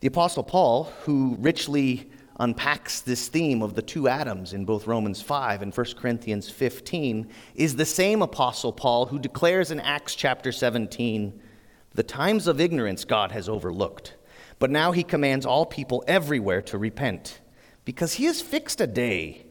The 0.00 0.08
Apostle 0.08 0.44
Paul, 0.44 0.84
who 1.04 1.36
richly 1.40 2.10
unpacks 2.38 3.00
this 3.00 3.28
theme 3.28 3.62
of 3.62 3.74
the 3.74 3.82
two 3.82 4.06
Adams 4.06 4.52
in 4.52 4.66
both 4.66 4.86
Romans 4.86 5.22
5 5.22 5.62
and 5.62 5.74
1 5.74 5.86
Corinthians 5.96 6.50
15, 6.50 7.28
is 7.54 7.76
the 7.76 7.86
same 7.86 8.20
Apostle 8.20 8.72
Paul 8.72 9.06
who 9.06 9.18
declares 9.18 9.70
in 9.70 9.80
Acts 9.80 10.14
chapter 10.14 10.52
17 10.52 11.40
the 11.94 12.02
times 12.02 12.46
of 12.46 12.60
ignorance 12.60 13.04
God 13.04 13.32
has 13.32 13.48
overlooked, 13.48 14.16
but 14.58 14.70
now 14.70 14.92
he 14.92 15.02
commands 15.02 15.46
all 15.46 15.64
people 15.64 16.04
everywhere 16.06 16.60
to 16.62 16.78
repent, 16.78 17.40
because 17.84 18.14
he 18.14 18.24
has 18.24 18.42
fixed 18.42 18.80
a 18.80 18.86
day 18.86 19.46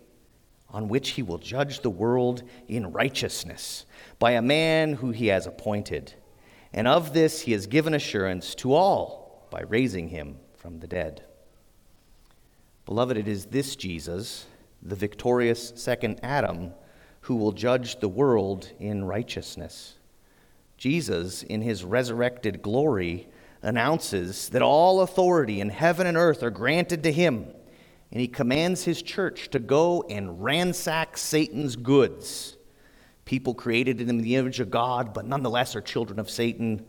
on 0.69 0.89
which 0.89 1.11
he 1.11 1.21
will 1.21 1.37
judge 1.37 1.81
the 1.81 1.89
world 1.89 2.43
in 2.67 2.91
righteousness 2.91 3.85
by 4.19 4.31
a 4.31 4.41
man 4.41 4.93
who 4.93 5.11
he 5.11 5.27
has 5.27 5.45
appointed. 5.45 6.13
And 6.73 6.87
of 6.87 7.13
this 7.13 7.41
he 7.41 7.51
has 7.51 7.67
given 7.67 7.93
assurance 7.93 8.55
to 8.55 8.73
all 8.73 9.47
by 9.51 9.61
raising 9.61 10.09
him 10.09 10.37
from 10.55 10.79
the 10.79 10.87
dead. 10.87 11.23
Beloved, 12.85 13.15
it 13.15 13.27
is 13.27 13.45
this 13.45 13.75
Jesus, 13.75 14.47
the 14.81 14.95
victorious 14.95 15.71
second 15.75 16.19
Adam, 16.23 16.73
who 17.21 17.35
will 17.35 17.51
judge 17.51 17.99
the 17.99 18.09
world 18.09 18.71
in 18.79 19.05
righteousness. 19.05 19.95
Jesus, 20.83 21.43
in 21.43 21.61
his 21.61 21.85
resurrected 21.85 22.61
glory, 22.61 23.29
announces 23.61 24.49
that 24.49 24.61
all 24.61 24.99
authority 24.99 25.61
in 25.61 25.69
heaven 25.69 26.05
and 26.05 26.17
earth 26.17 26.43
are 26.43 26.49
granted 26.49 27.03
to 27.03 27.11
him, 27.13 27.45
and 28.11 28.19
he 28.19 28.27
commands 28.27 28.83
his 28.83 29.01
church 29.01 29.49
to 29.51 29.59
go 29.59 30.03
and 30.09 30.43
ransack 30.43 31.17
Satan's 31.17 31.77
goods. 31.77 32.57
People 33.23 33.53
created 33.53 34.01
in 34.01 34.17
the 34.17 34.35
image 34.35 34.59
of 34.59 34.69
God, 34.69 35.13
but 35.13 35.25
nonetheless 35.25 35.73
are 35.73 35.79
children 35.79 36.19
of 36.19 36.29
Satan. 36.29 36.85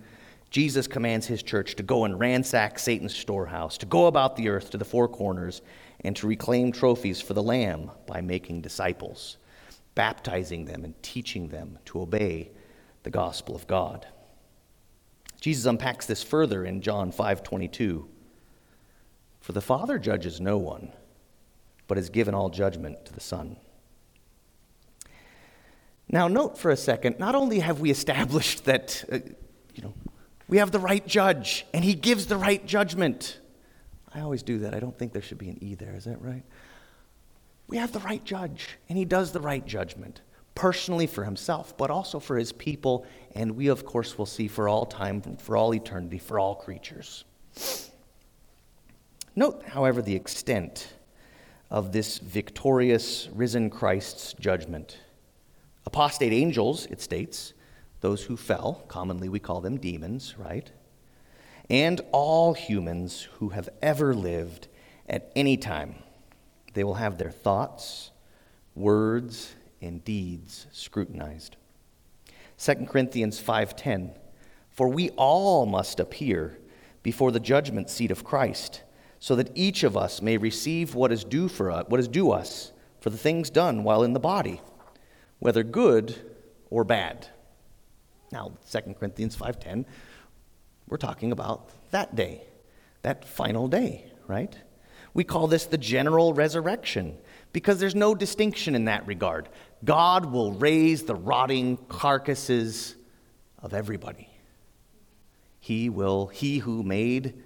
Jesus 0.51 0.89
commands 0.89 1.29
his 1.29 1.45
church 1.45 1.77
to 1.77 1.85
go 1.85 2.05
and 2.05 2.19
ransack 2.19 2.81
Satan's 2.81 3.15
storehouse, 3.15 3.79
to 3.79 3.87
go 3.87 4.09
about 4.09 4.35
the 4.35 4.49
earth 4.49 4.71
to 4.71 4.77
the 4.77 4.85
four 4.85 5.07
corners, 5.07 5.63
and 6.01 6.17
to 6.17 6.27
reclaim 6.27 6.73
trophies 6.73 7.21
for 7.21 7.35
the 7.35 7.45
Lamb 7.45 7.93
by 8.09 8.21
making 8.21 8.61
disciples, 8.61 9.37
baptizing 9.95 10.65
them 10.65 10.85
and 10.85 11.01
teaching 11.01 11.47
them 11.47 11.79
to 11.85 12.01
obey 12.01 12.51
the 13.05 13.11
gospel 13.11 13.55
of 13.55 13.67
God. 13.67 14.07
Jesus 15.41 15.67
unpacks 15.67 16.07
this 16.07 16.23
further 16.23 16.65
in 16.65 16.81
John 16.81 17.13
5:22. 17.13 18.09
For 19.41 19.53
the 19.53 19.61
Father 19.61 19.99
judges 19.99 20.41
no 20.41 20.57
one, 20.57 20.91
but 21.87 21.99
has 21.99 22.09
given 22.09 22.35
all 22.35 22.49
judgment 22.49 23.05
to 23.05 23.13
the 23.13 23.21
Son. 23.21 23.57
Now 26.09 26.29
note 26.29 26.59
for 26.59 26.71
a 26.71 26.77
second, 26.77 27.19
not 27.19 27.35
only 27.35 27.61
have 27.61 27.79
we 27.79 27.91
established 27.91 28.65
that 28.65 29.05
uh, 29.13 29.19
you 29.75 29.83
know, 29.83 29.95
we 30.49 30.57
have 30.57 30.71
the 30.71 30.79
right 30.79 31.07
judge 31.07 31.67
and 31.75 31.85
he 31.85 31.95
gives 31.95 32.27
the 32.27 32.39
right 32.39 32.65
judgment. 32.65 33.39
I 34.15 34.21
always 34.21 34.43
do 34.43 34.61
that. 34.61 34.75
I 34.75 34.81
don't 34.81 34.97
think 34.97 35.13
there 35.13 35.23
should 35.23 35.39
be 35.39 35.51
an 35.51 35.63
e 35.63 35.75
there, 35.75 35.95
is 35.95 36.05
that 36.05 36.23
right? 36.23 36.45
We 37.67 37.77
have 37.77 37.93
the 37.93 38.01
right 38.01 38.25
judge 38.25 38.79
and 38.89 38.97
he 38.97 39.05
does 39.05 39.33
the 39.33 39.41
right 39.41 39.67
judgment 39.67 40.23
personally 40.55 41.07
for 41.07 41.25
himself, 41.25 41.77
but 41.77 41.91
also 41.91 42.21
for 42.21 42.37
his 42.37 42.53
people, 42.53 43.05
and 43.35 43.57
we, 43.57 43.69
of 43.69 43.85
course, 43.85 44.17
will 44.17 44.27
see 44.27 44.49
for 44.49 44.69
all 44.69 44.87
time, 44.87 45.21
for 45.39 45.57
all 45.57 45.75
eternity, 45.75 46.19
for 46.19 46.39
all 46.39 46.55
creatures. 46.55 47.25
Note, 49.37 49.65
however, 49.67 50.01
the 50.01 50.15
extent 50.15 50.93
of 51.71 51.91
this 51.93 52.19
victorious 52.19 53.29
risen 53.33 53.69
Christ's 53.69 54.33
judgment. 54.35 54.99
Apostate 55.87 56.33
angels, 56.33 56.87
it 56.87 57.01
states, 57.01 57.53
those 58.01 58.23
who 58.23 58.37
fell, 58.37 58.85
commonly 58.87 59.29
we 59.29 59.41
call 59.41 59.61
them 59.61 59.79
demons, 59.79 60.37
right? 60.39 60.71
And 61.69 62.01
all 62.13 62.55
humans 62.55 63.27
who 63.39 63.49
have 63.49 63.69
ever 63.83 64.15
lived 64.15 64.69
at 65.09 65.33
any 65.35 65.57
time. 65.57 65.97
They 66.75 66.85
will 66.85 66.95
have 66.95 67.19
their 67.19 67.31
thoughts, 67.31 68.11
words, 68.75 69.55
and 69.85 70.05
deeds 70.05 70.67
scrutinized. 70.73 71.57
2 72.59 72.87
Corinthians 72.87 73.41
5:10 73.41 74.15
For 74.71 74.89
we 74.89 75.11
all 75.11 75.67
must 75.67 76.01
appear 76.01 76.59
before 77.03 77.31
the 77.31 77.41
judgment 77.41 77.91
seat 77.91 78.11
of 78.11 78.25
Christ, 78.25 78.83
so 79.19 79.37
that 79.37 79.51
each 79.55 79.85
of 79.85 79.97
us 79.97 80.23
may 80.23 80.37
receive 80.37 80.95
what 80.95 81.13
is 81.13 81.25
due 81.25 81.49
for 81.49 81.71
us, 81.71 81.85
what 81.89 82.01
is 82.01 82.09
due 82.09 82.31
us 82.31 82.73
for 83.01 83.11
the 83.11 83.19
things 83.19 83.51
done 83.51 83.85
while 83.85 84.03
in 84.03 84.15
the 84.15 84.21
body, 84.21 84.61
whether 85.39 85.63
good 85.63 86.33
or 86.71 86.85
bad. 86.85 87.29
Now, 88.33 88.53
2 88.69 88.95
Corinthians 88.95 89.37
5:10, 89.37 89.87
we're 90.89 90.97
talking 90.97 91.33
about 91.33 91.71
that 91.91 92.15
day, 92.15 92.47
that 93.03 93.25
final 93.25 93.69
day, 93.69 94.11
right? 94.27 94.57
We 95.13 95.23
call 95.23 95.47
this 95.47 95.67
the 95.67 95.79
general 95.79 96.35
resurrection 96.35 97.17
because 97.53 97.79
there's 97.79 97.95
no 97.95 98.15
distinction 98.15 98.75
in 98.75 98.87
that 98.87 99.07
regard. 99.07 99.49
God 99.85 100.27
will 100.27 100.53
raise 100.53 101.03
the 101.03 101.15
rotting 101.15 101.77
carcasses 101.89 102.97
of 103.59 103.75
everybody. 103.75 104.29
He 105.61 105.91
will, 105.91 106.29
he 106.29 106.59
who 106.59 106.83
made 106.83 107.43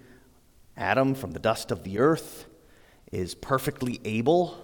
Adam 0.77 1.15
from 1.15 1.31
the 1.31 1.39
dust 1.39 1.71
of 1.71 1.83
the 1.83 1.99
earth 1.99 2.45
is 3.11 3.35
perfectly 3.35 3.99
able 4.05 4.57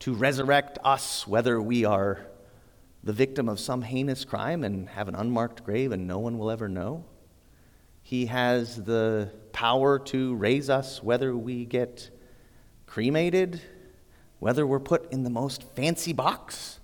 to 0.00 0.14
resurrect 0.14 0.78
us, 0.84 1.26
whether 1.26 1.60
we 1.60 1.84
are 1.84 2.26
the 3.02 3.12
victim 3.12 3.48
of 3.48 3.58
some 3.58 3.82
heinous 3.82 4.24
crime 4.24 4.62
and 4.62 4.88
have 4.90 5.08
an 5.08 5.14
unmarked 5.14 5.64
grave 5.64 5.90
and 5.90 6.06
no 6.06 6.18
one 6.18 6.38
will 6.38 6.50
ever 6.50 6.68
know. 6.68 7.04
He 8.02 8.26
has 8.26 8.76
the 8.84 9.32
power 9.52 9.98
to 9.98 10.34
raise 10.36 10.68
us, 10.68 11.02
whether 11.02 11.36
we 11.36 11.64
get 11.64 12.10
cremated, 12.86 13.60
whether 14.38 14.66
we're 14.66 14.80
put 14.80 15.10
in 15.12 15.24
the 15.24 15.30
most 15.30 15.62
fancy 15.74 16.12
box 16.12 16.78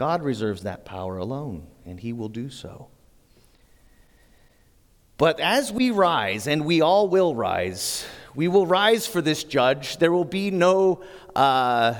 God 0.00 0.22
reserves 0.22 0.62
that 0.62 0.86
power 0.86 1.18
alone, 1.18 1.66
and 1.84 2.00
He 2.00 2.14
will 2.14 2.30
do 2.30 2.48
so. 2.48 2.88
But 5.18 5.38
as 5.40 5.70
we 5.70 5.90
rise, 5.90 6.46
and 6.46 6.64
we 6.64 6.80
all 6.80 7.06
will 7.06 7.34
rise, 7.34 8.06
we 8.34 8.48
will 8.48 8.66
rise 8.66 9.06
for 9.06 9.20
this 9.20 9.44
judge. 9.44 9.98
There 9.98 10.10
will 10.10 10.24
be 10.24 10.50
no 10.50 11.02
uh, 11.36 11.96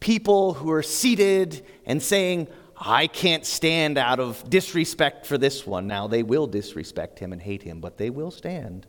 people 0.00 0.54
who 0.54 0.72
are 0.72 0.82
seated 0.82 1.64
and 1.86 2.02
saying, 2.02 2.48
I 2.76 3.06
can't 3.06 3.46
stand 3.46 3.96
out 3.96 4.18
of 4.18 4.50
disrespect 4.50 5.24
for 5.24 5.38
this 5.38 5.64
one. 5.64 5.86
Now, 5.86 6.08
they 6.08 6.24
will 6.24 6.48
disrespect 6.48 7.20
him 7.20 7.32
and 7.32 7.40
hate 7.40 7.62
him, 7.62 7.80
but 7.80 7.98
they 7.98 8.10
will 8.10 8.32
stand. 8.32 8.88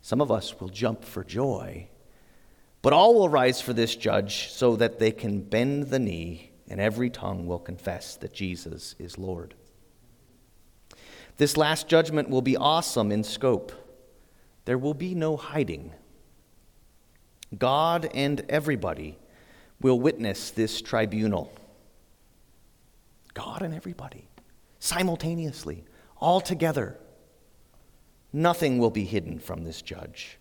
Some 0.00 0.22
of 0.22 0.30
us 0.30 0.58
will 0.62 0.70
jump 0.70 1.04
for 1.04 1.22
joy. 1.22 1.88
But 2.80 2.94
all 2.94 3.12
will 3.14 3.28
rise 3.28 3.60
for 3.60 3.74
this 3.74 3.94
judge 3.94 4.50
so 4.50 4.76
that 4.76 4.98
they 4.98 5.12
can 5.12 5.42
bend 5.42 5.88
the 5.88 5.98
knee 5.98 6.52
and 6.68 6.80
every 6.80 7.10
tongue 7.10 7.46
will 7.46 7.58
confess 7.58 8.16
that 8.16 8.32
Jesus 8.32 8.94
is 8.98 9.18
Lord. 9.18 9.54
This 11.36 11.56
last 11.56 11.88
judgment 11.88 12.30
will 12.30 12.42
be 12.42 12.56
awesome 12.56 13.10
in 13.10 13.24
scope. 13.24 13.72
There 14.64 14.78
will 14.78 14.94
be 14.94 15.14
no 15.14 15.36
hiding. 15.36 15.92
God 17.58 18.08
and 18.14 18.44
everybody 18.48 19.18
will 19.80 20.00
witness 20.00 20.50
this 20.50 20.80
tribunal. 20.80 21.52
God 23.34 23.62
and 23.62 23.74
everybody, 23.74 24.28
simultaneously, 24.78 25.84
all 26.16 26.40
together. 26.40 26.98
Nothing 28.32 28.78
will 28.78 28.90
be 28.90 29.04
hidden 29.04 29.38
from 29.38 29.64
this 29.64 29.82
judge. 29.82 30.38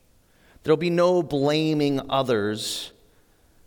There 0.64 0.72
will 0.72 0.78
be 0.78 0.90
no 0.90 1.22
blaming 1.22 2.00
others, 2.10 2.92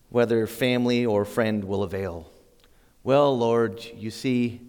whether 0.09 0.47
family 0.47 1.05
or 1.05 1.25
friend 1.25 1.65
will 1.65 1.83
avail. 1.83 2.33
Well, 3.07 3.39
Lord, 3.39 3.85
you 3.95 4.11
see, 4.11 4.61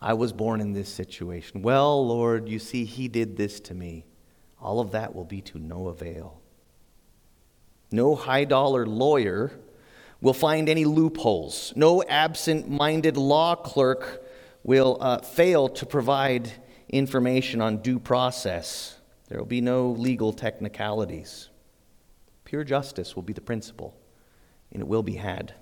I 0.00 0.14
was 0.14 0.32
born 0.32 0.62
in 0.62 0.72
this 0.72 0.88
situation. 0.88 1.60
Well, 1.60 2.06
Lord, 2.06 2.48
you 2.48 2.58
see, 2.58 2.86
he 2.86 3.06
did 3.06 3.36
this 3.36 3.60
to 3.60 3.74
me. 3.74 4.06
All 4.58 4.80
of 4.80 4.92
that 4.92 5.14
will 5.14 5.26
be 5.26 5.42
to 5.42 5.58
no 5.58 5.88
avail. 5.88 6.40
No 7.92 8.14
high 8.14 8.46
dollar 8.46 8.86
lawyer 8.86 9.52
will 10.22 10.32
find 10.32 10.70
any 10.70 10.86
loopholes. 10.86 11.74
No 11.76 12.02
absent 12.04 12.66
minded 12.66 13.18
law 13.18 13.54
clerk 13.54 14.24
will 14.62 14.96
uh, 14.98 15.18
fail 15.18 15.68
to 15.68 15.84
provide 15.84 16.50
information 16.88 17.60
on 17.60 17.82
due 17.82 17.98
process. 17.98 18.98
There 19.28 19.38
will 19.38 19.44
be 19.44 19.60
no 19.60 19.90
legal 19.90 20.32
technicalities. 20.32 21.50
Pure 22.46 22.64
justice 22.64 23.14
will 23.14 23.22
be 23.22 23.34
the 23.34 23.42
principle, 23.42 23.94
and 24.72 24.80
it 24.80 24.88
will 24.88 25.02
be 25.02 25.16
had. 25.16 25.52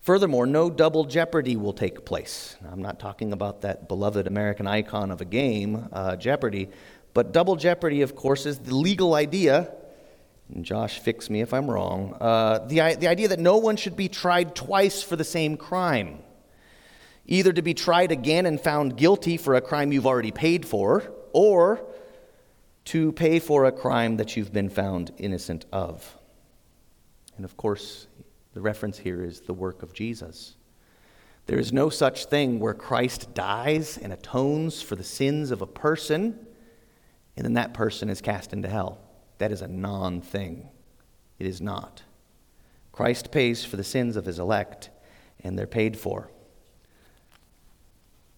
Furthermore, 0.00 0.46
no 0.46 0.70
double 0.70 1.04
jeopardy 1.04 1.56
will 1.56 1.72
take 1.72 2.04
place. 2.04 2.56
I'm 2.70 2.82
not 2.82 2.98
talking 2.98 3.32
about 3.32 3.62
that 3.62 3.88
beloved 3.88 4.26
American 4.26 4.66
icon 4.66 5.10
of 5.10 5.20
a 5.20 5.26
game, 5.26 5.88
uh, 5.92 6.16
Jeopardy, 6.16 6.70
but 7.12 7.32
double 7.32 7.56
jeopardy, 7.56 8.02
of 8.02 8.14
course, 8.14 8.46
is 8.46 8.58
the 8.58 8.74
legal 8.74 9.14
idea 9.14 9.72
and 10.54 10.64
Josh, 10.64 10.98
fix 10.98 11.30
me 11.30 11.40
if 11.40 11.54
I'm 11.54 11.70
wrong, 11.70 12.16
uh, 12.20 12.60
the, 12.66 12.96
the 12.98 13.08
idea 13.08 13.28
that 13.28 13.38
no 13.38 13.58
one 13.58 13.76
should 13.76 13.96
be 13.96 14.08
tried 14.08 14.54
twice 14.54 15.02
for 15.02 15.16
the 15.16 15.24
same 15.24 15.56
crime. 15.56 16.22
Either 17.26 17.52
to 17.52 17.62
be 17.62 17.74
tried 17.74 18.10
again 18.10 18.46
and 18.46 18.60
found 18.60 18.96
guilty 18.96 19.36
for 19.36 19.54
a 19.54 19.60
crime 19.60 19.92
you've 19.92 20.06
already 20.06 20.32
paid 20.32 20.66
for, 20.66 21.12
or 21.32 21.84
to 22.86 23.12
pay 23.12 23.38
for 23.38 23.66
a 23.66 23.72
crime 23.72 24.16
that 24.16 24.36
you've 24.36 24.52
been 24.52 24.68
found 24.68 25.12
innocent 25.18 25.66
of. 25.72 26.16
And 27.36 27.44
of 27.44 27.56
course, 27.56 28.08
the 28.54 28.60
reference 28.60 28.98
here 28.98 29.24
is 29.24 29.40
the 29.40 29.54
work 29.54 29.82
of 29.82 29.92
Jesus. 29.92 30.56
There 31.46 31.58
is 31.58 31.72
no 31.72 31.88
such 31.90 32.26
thing 32.26 32.60
where 32.60 32.74
Christ 32.74 33.34
dies 33.34 33.98
and 33.98 34.12
atones 34.12 34.82
for 34.82 34.96
the 34.96 35.04
sins 35.04 35.50
of 35.50 35.62
a 35.62 35.66
person, 35.66 36.46
and 37.36 37.44
then 37.44 37.54
that 37.54 37.74
person 37.74 38.08
is 38.08 38.20
cast 38.20 38.52
into 38.52 38.68
hell. 38.68 38.98
That 39.38 39.52
is 39.52 39.62
a 39.62 39.68
non 39.68 40.20
thing. 40.20 40.68
It 41.38 41.46
is 41.46 41.60
not. 41.60 42.02
Christ 42.92 43.30
pays 43.30 43.64
for 43.64 43.76
the 43.76 43.84
sins 43.84 44.16
of 44.16 44.26
his 44.26 44.38
elect, 44.38 44.90
and 45.42 45.58
they're 45.58 45.66
paid 45.66 45.98
for. 45.98 46.30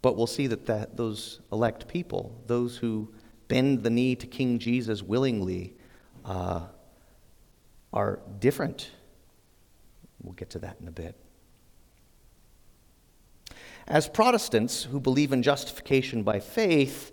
But 0.03 0.17
we'll 0.17 0.27
see 0.27 0.47
that, 0.49 0.67
that 0.67 0.97
those 0.97 1.41
elect 1.53 1.89
people, 1.89 2.41
those 2.47 2.77
who 2.77 3.13
bend 3.49 3.83
the 3.83 3.91
knee 3.91 4.15
to 4.17 4.27
King 4.27 4.59
Jesus 4.59 5.03
willingly, 5.03 5.75
uh, 6.25 6.63
are 7.93 8.21
different. 8.39 8.91
We'll 10.23 10.35
get 10.35 10.51
to 10.51 10.59
that 10.61 10.77
in 10.81 10.89
a 10.89 10.93
bit. 10.93 11.17
As 13.87 14.09
Protestants 14.09 14.85
who 14.85 15.01
believe 15.01 15.33
in 15.33 15.43
justification 15.43 16.23
by 16.23 16.41
faith, 16.41 17.13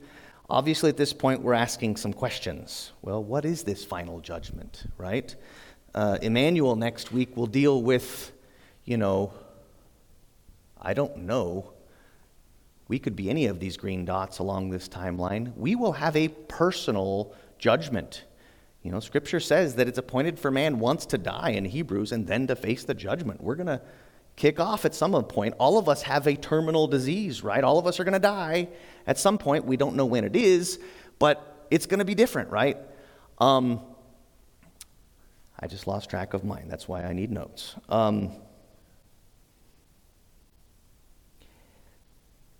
Obviously, 0.49 0.89
at 0.89 0.97
this 0.97 1.13
point, 1.13 1.43
we're 1.43 1.53
asking 1.53 1.95
some 1.95 2.11
questions. 2.11 2.91
Well, 3.03 3.23
what 3.23 3.45
is 3.45 3.63
this 3.63 3.85
final 3.85 4.19
judgment, 4.19 4.85
right? 4.97 5.35
Uh, 5.93 6.17
Emmanuel 6.23 6.75
next 6.75 7.11
week 7.11 7.37
will 7.37 7.45
deal 7.45 7.83
with, 7.83 8.31
you 8.83 8.97
know, 8.97 9.31
I 10.81 10.95
don't 10.95 11.17
know. 11.17 11.73
We 12.87 12.97
could 12.97 13.15
be 13.15 13.29
any 13.29 13.45
of 13.45 13.59
these 13.59 13.77
green 13.77 14.05
dots 14.05 14.39
along 14.39 14.71
this 14.71 14.89
timeline. 14.89 15.55
We 15.55 15.75
will 15.75 15.91
have 15.91 16.15
a 16.15 16.29
personal 16.29 17.35
judgment. 17.59 18.23
You 18.83 18.91
know, 18.91 18.99
Scripture 18.99 19.39
says 19.39 19.75
that 19.75 19.87
it's 19.87 19.97
appointed 19.97 20.39
for 20.39 20.51
man 20.51 20.79
once 20.79 21.05
to 21.07 21.17
die 21.17 21.49
in 21.49 21.65
Hebrews 21.65 22.11
and 22.11 22.25
then 22.25 22.47
to 22.47 22.55
face 22.55 22.83
the 22.83 22.93
judgment. 22.93 23.41
We're 23.41 23.55
going 23.55 23.67
to 23.67 23.81
kick 24.37 24.59
off 24.59 24.85
at 24.85 24.95
some 24.95 25.11
point. 25.25 25.53
All 25.59 25.77
of 25.77 25.89
us 25.89 26.01
have 26.03 26.25
a 26.25 26.35
terminal 26.35 26.87
disease, 26.87 27.43
right? 27.43 27.63
All 27.63 27.77
of 27.77 27.85
us 27.85 27.99
are 27.99 28.05
going 28.05 28.13
to 28.13 28.19
die 28.19 28.69
at 29.05 29.17
some 29.17 29.37
point. 29.37 29.65
We 29.65 29.75
don't 29.75 29.95
know 29.95 30.05
when 30.05 30.23
it 30.23 30.35
is, 30.35 30.79
but 31.19 31.67
it's 31.69 31.85
going 31.85 31.99
to 31.99 32.05
be 32.05 32.15
different, 32.15 32.49
right? 32.49 32.77
Um, 33.39 33.81
I 35.59 35.67
just 35.67 35.87
lost 35.87 36.09
track 36.09 36.33
of 36.33 36.45
mine. 36.45 36.69
That's 36.69 36.87
why 36.87 37.03
I 37.03 37.11
need 37.11 37.31
notes. 37.31 37.75
Um, 37.89 38.31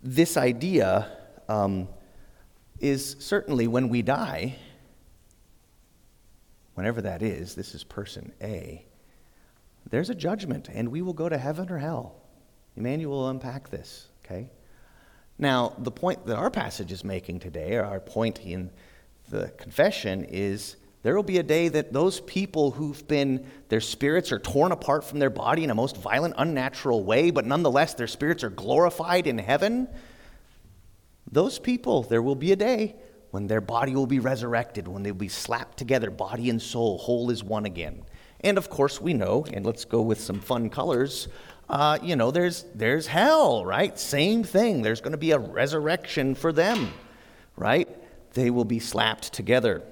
this 0.02 0.36
idea 0.36 1.10
um, 1.48 1.88
is 2.80 3.16
certainly 3.20 3.68
when 3.68 3.88
we 3.88 4.02
die, 4.02 4.58
whenever 6.80 7.02
that 7.02 7.22
is, 7.22 7.56
this 7.56 7.76
is 7.76 7.84
person 7.84 8.32
A 8.42 8.86
there's 9.90 10.10
a 10.10 10.16
judgment, 10.16 10.70
and 10.72 10.90
we 10.90 11.02
will 11.02 11.14
go 11.14 11.28
to 11.28 11.38
heaven 11.38 11.70
or 11.70 11.78
hell. 11.78 12.16
Emmanuel 12.78 13.18
will 13.18 13.30
unpack 13.30 13.70
this, 13.70 14.08
okay? 14.24 14.50
Now, 15.38 15.74
the 15.78 15.92
point 15.92 16.26
that 16.28 16.38
our 16.38 16.50
passage 16.50 16.94
is 16.94 17.04
making 17.04 17.40
today, 17.40 17.76
or 17.76 17.84
our 17.84 18.00
point 18.00 18.40
in 18.46 18.72
the 19.30 19.50
confession, 19.58 20.24
is 20.24 20.78
there 21.04 21.16
will 21.16 21.24
be 21.24 21.40
a 21.40 21.44
day 21.44 21.68
that 21.68 21.92
those 21.92 22.22
people 22.22 22.72
who've 22.72 23.06
been, 23.10 23.46
their 23.68 23.82
spirits 23.82 24.32
are 24.32 24.40
torn 24.40 24.72
apart 24.72 25.04
from 25.04 25.20
their 25.20 25.30
body 25.30 25.66
in 25.66 25.72
a 25.72 25.76
most 25.76 25.98
violent, 25.98 26.36
unnatural 26.38 27.04
way, 27.04 27.30
but 27.30 27.46
nonetheless 27.46 27.94
their 27.96 28.08
spirits 28.08 28.42
are 28.44 28.50
glorified 28.50 29.28
in 29.28 29.38
heaven. 29.38 29.90
Those 31.30 31.60
people, 31.60 32.04
there 32.04 32.22
will 32.22 32.36
be 32.36 32.54
a 32.54 32.56
day 32.56 32.96
when 33.32 33.48
their 33.48 33.62
body 33.62 33.96
will 33.96 34.08
be 34.08 34.20
resurrected, 34.20 34.88
when 34.88 35.04
they'll 35.04 35.14
be 35.14 35.28
slapped 35.28 35.78
together, 35.78 36.10
body 36.10 36.50
and 36.50 36.62
soul, 36.62 36.98
whole 36.98 37.30
as 37.32 37.44
one 37.44 37.66
again. 37.66 38.04
And 38.42 38.58
of 38.58 38.70
course, 38.70 39.02
we 39.02 39.14
know, 39.14 39.46
and 39.54 39.66
let's 39.66 39.86
go 39.86 40.02
with 40.02 40.20
some 40.20 40.40
fun 40.40 40.70
colors. 40.70 41.28
Uh, 41.70 42.00
you 42.02 42.16
know, 42.16 42.32
there's 42.32 42.66
there's 42.74 43.06
hell, 43.06 43.64
right? 43.66 44.00
Same 44.00 44.44
thing. 44.44 44.82
There's 44.82 45.02
going 45.02 45.12
to 45.12 45.18
be 45.18 45.32
a 45.32 45.40
resurrection 45.40 46.34
for 46.34 46.52
them, 46.52 46.92
right? 47.56 47.88
They 48.34 48.50
will 48.50 48.66
be 48.66 48.80
slapped 48.80 49.34
together. 49.34 49.84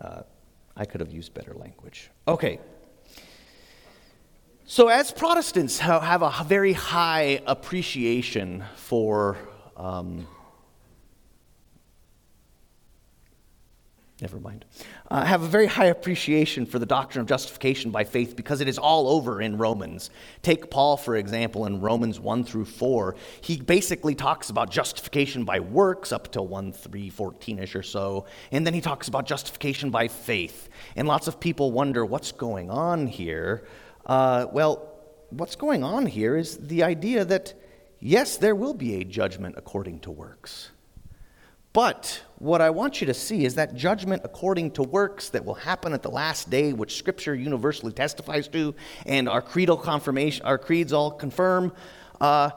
Uh, 0.00 0.22
I 0.76 0.84
could 0.84 1.00
have 1.00 1.10
used 1.10 1.34
better 1.34 1.54
language. 1.54 2.10
Okay. 2.28 2.60
So, 4.66 4.88
as 4.88 5.12
Protestants 5.12 5.78
have 5.78 6.22
a 6.22 6.44
very 6.44 6.72
high 6.72 7.40
appreciation 7.46 8.64
for 8.74 9.36
um, 9.76 10.26
Never 14.22 14.40
mind. 14.40 14.64
I 15.10 15.20
uh, 15.20 15.24
have 15.26 15.42
a 15.42 15.46
very 15.46 15.66
high 15.66 15.86
appreciation 15.86 16.64
for 16.64 16.78
the 16.78 16.86
doctrine 16.86 17.20
of 17.20 17.28
justification 17.28 17.90
by 17.90 18.04
faith 18.04 18.34
because 18.34 18.62
it 18.62 18.68
is 18.68 18.78
all 18.78 19.10
over 19.10 19.42
in 19.42 19.58
Romans. 19.58 20.08
Take 20.40 20.70
Paul, 20.70 20.96
for 20.96 21.16
example, 21.16 21.66
in 21.66 21.82
Romans 21.82 22.18
1 22.18 22.44
through 22.44 22.64
4. 22.64 23.14
He 23.42 23.58
basically 23.60 24.14
talks 24.14 24.48
about 24.48 24.70
justification 24.70 25.44
by 25.44 25.60
works 25.60 26.12
up 26.12 26.32
to 26.32 26.40
1, 26.40 26.72
3, 26.72 27.10
14 27.10 27.58
ish 27.58 27.76
or 27.76 27.82
so. 27.82 28.24
And 28.50 28.66
then 28.66 28.72
he 28.72 28.80
talks 28.80 29.06
about 29.06 29.26
justification 29.26 29.90
by 29.90 30.08
faith. 30.08 30.70
And 30.96 31.06
lots 31.06 31.28
of 31.28 31.38
people 31.38 31.70
wonder 31.70 32.02
what's 32.02 32.32
going 32.32 32.70
on 32.70 33.06
here. 33.06 33.66
Uh, 34.06 34.46
well, 34.50 34.94
what's 35.28 35.56
going 35.56 35.84
on 35.84 36.06
here 36.06 36.38
is 36.38 36.56
the 36.56 36.84
idea 36.84 37.26
that, 37.26 37.52
yes, 38.00 38.38
there 38.38 38.54
will 38.54 38.72
be 38.72 38.94
a 38.94 39.04
judgment 39.04 39.56
according 39.58 40.00
to 40.00 40.10
works. 40.10 40.70
But 41.76 42.22
what 42.38 42.62
I 42.62 42.70
want 42.70 43.02
you 43.02 43.06
to 43.08 43.12
see 43.12 43.44
is 43.44 43.56
that 43.56 43.74
judgment 43.74 44.22
according 44.24 44.70
to 44.70 44.82
works 44.82 45.28
that 45.28 45.44
will 45.44 45.52
happen 45.52 45.92
at 45.92 46.02
the 46.02 46.10
last 46.10 46.48
day, 46.48 46.72
which 46.72 46.96
Scripture 46.96 47.34
universally 47.34 47.92
testifies 47.92 48.48
to, 48.48 48.74
and 49.04 49.28
our 49.28 49.42
creedal 49.42 49.76
confirmation, 49.76 50.46
our 50.46 50.56
creeds 50.56 50.94
all 50.94 51.10
confirm. 51.10 51.74
Uh, 52.18 52.48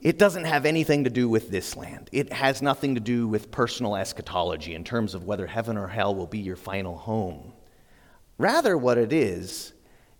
it 0.00 0.18
doesn't 0.18 0.42
have 0.42 0.66
anything 0.66 1.04
to 1.04 1.10
do 1.10 1.28
with 1.28 1.52
this 1.52 1.76
land. 1.76 2.10
It 2.10 2.32
has 2.32 2.60
nothing 2.60 2.96
to 2.96 3.00
do 3.00 3.28
with 3.28 3.52
personal 3.52 3.94
eschatology 3.94 4.74
in 4.74 4.82
terms 4.82 5.14
of 5.14 5.22
whether 5.22 5.46
heaven 5.46 5.76
or 5.76 5.86
hell 5.86 6.12
will 6.12 6.26
be 6.26 6.40
your 6.40 6.56
final 6.56 6.96
home. 6.96 7.52
Rather, 8.38 8.76
what 8.76 8.98
it 8.98 9.12
is, 9.12 9.72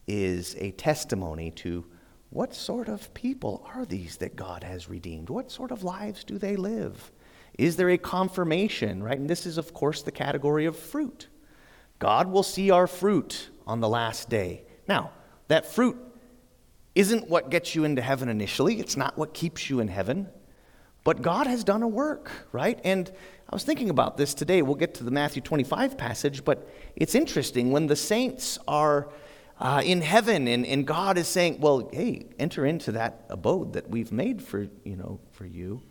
is 0.06 0.54
a 0.60 0.70
testimony 0.70 1.50
to 1.50 1.84
what 2.30 2.54
sort 2.54 2.88
of 2.88 3.12
people 3.14 3.68
are 3.74 3.84
these 3.84 4.18
that 4.18 4.36
God 4.36 4.62
has 4.62 4.88
redeemed? 4.88 5.28
What 5.28 5.50
sort 5.50 5.72
of 5.72 5.82
lives 5.82 6.22
do 6.22 6.38
they 6.38 6.54
live? 6.54 7.10
Is 7.58 7.76
there 7.76 7.90
a 7.90 7.98
confirmation, 7.98 9.02
right? 9.02 9.18
And 9.18 9.28
this 9.28 9.44
is, 9.44 9.58
of 9.58 9.74
course, 9.74 10.02
the 10.02 10.12
category 10.12 10.64
of 10.64 10.76
fruit. 10.76 11.26
God 11.98 12.28
will 12.28 12.44
see 12.44 12.70
our 12.70 12.86
fruit 12.86 13.50
on 13.66 13.80
the 13.80 13.88
last 13.88 14.30
day. 14.30 14.62
Now, 14.86 15.10
that 15.48 15.66
fruit 15.66 15.96
isn't 16.94 17.28
what 17.28 17.50
gets 17.50 17.74
you 17.74 17.84
into 17.84 18.00
heaven 18.00 18.28
initially, 18.28 18.78
it's 18.80 18.96
not 18.96 19.18
what 19.18 19.34
keeps 19.34 19.68
you 19.68 19.80
in 19.80 19.88
heaven. 19.88 20.28
But 21.04 21.22
God 21.22 21.46
has 21.46 21.64
done 21.64 21.82
a 21.82 21.88
work, 21.88 22.30
right? 22.52 22.78
And 22.84 23.10
I 23.48 23.54
was 23.54 23.64
thinking 23.64 23.88
about 23.88 24.16
this 24.16 24.34
today. 24.34 24.62
We'll 24.62 24.74
get 24.74 24.94
to 24.94 25.04
the 25.04 25.10
Matthew 25.10 25.40
25 25.40 25.96
passage, 25.96 26.44
but 26.44 26.68
it's 26.96 27.14
interesting 27.14 27.70
when 27.70 27.86
the 27.86 27.96
saints 27.96 28.58
are 28.68 29.08
uh, 29.58 29.80
in 29.84 30.02
heaven 30.02 30.46
and, 30.46 30.66
and 30.66 30.86
God 30.86 31.16
is 31.16 31.26
saying, 31.26 31.60
well, 31.60 31.88
hey, 31.92 32.26
enter 32.38 32.66
into 32.66 32.92
that 32.92 33.24
abode 33.30 33.72
that 33.72 33.88
we've 33.88 34.12
made 34.12 34.42
for, 34.42 34.68
you 34.84 34.96
know, 34.96 35.18
for 35.32 35.46
you. 35.46 35.82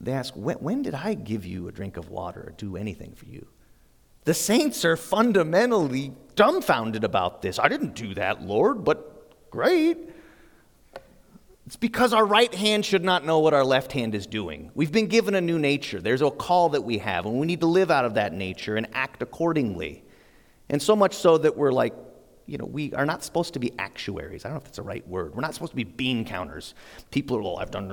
They 0.00 0.12
ask, 0.12 0.34
when, 0.34 0.56
when 0.58 0.82
did 0.82 0.94
I 0.94 1.14
give 1.14 1.46
you 1.46 1.68
a 1.68 1.72
drink 1.72 1.96
of 1.96 2.10
water 2.10 2.40
or 2.40 2.54
do 2.56 2.76
anything 2.76 3.14
for 3.14 3.26
you? 3.26 3.46
The 4.24 4.34
saints 4.34 4.84
are 4.84 4.96
fundamentally 4.96 6.12
dumbfounded 6.34 7.04
about 7.04 7.42
this. 7.42 7.58
I 7.58 7.68
didn't 7.68 7.94
do 7.94 8.14
that, 8.14 8.42
Lord, 8.42 8.84
but 8.84 9.50
great. 9.50 9.98
It's 11.66 11.76
because 11.76 12.12
our 12.12 12.24
right 12.24 12.52
hand 12.54 12.84
should 12.84 13.04
not 13.04 13.24
know 13.24 13.38
what 13.38 13.54
our 13.54 13.64
left 13.64 13.92
hand 13.92 14.14
is 14.14 14.26
doing. 14.26 14.70
We've 14.74 14.92
been 14.92 15.06
given 15.06 15.34
a 15.34 15.40
new 15.40 15.58
nature. 15.58 16.00
There's 16.00 16.22
a 16.22 16.30
call 16.30 16.70
that 16.70 16.82
we 16.82 16.98
have, 16.98 17.24
and 17.24 17.38
we 17.38 17.46
need 17.46 17.60
to 17.60 17.66
live 17.66 17.90
out 17.90 18.04
of 18.04 18.14
that 18.14 18.32
nature 18.32 18.76
and 18.76 18.86
act 18.92 19.22
accordingly. 19.22 20.04
And 20.68 20.82
so 20.82 20.94
much 20.96 21.14
so 21.14 21.38
that 21.38 21.56
we're 21.56 21.72
like, 21.72 21.94
you 22.46 22.58
know, 22.58 22.66
we 22.66 22.92
are 22.94 23.06
not 23.06 23.24
supposed 23.24 23.54
to 23.54 23.58
be 23.58 23.72
actuaries. 23.78 24.44
I 24.44 24.48
don't 24.48 24.54
know 24.54 24.58
if 24.58 24.64
that's 24.64 24.76
the 24.76 24.82
right 24.82 25.06
word. 25.08 25.34
We're 25.34 25.40
not 25.40 25.54
supposed 25.54 25.72
to 25.72 25.76
be 25.76 25.84
bean 25.84 26.24
counters. 26.24 26.74
People 27.10 27.38
are, 27.38 27.42
well, 27.42 27.58
I've 27.58 27.70
done, 27.70 27.90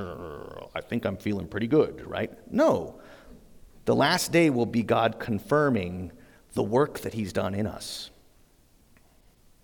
I 0.75 0.81
think 0.81 1.05
I'm 1.05 1.17
feeling 1.17 1.47
pretty 1.47 1.67
good, 1.67 2.05
right? 2.05 2.31
No. 2.51 2.99
The 3.85 3.95
last 3.95 4.31
day 4.31 4.49
will 4.49 4.65
be 4.65 4.83
God 4.83 5.19
confirming 5.19 6.11
the 6.53 6.63
work 6.63 6.99
that 6.99 7.13
He's 7.13 7.33
done 7.33 7.53
in 7.55 7.65
us. 7.65 8.09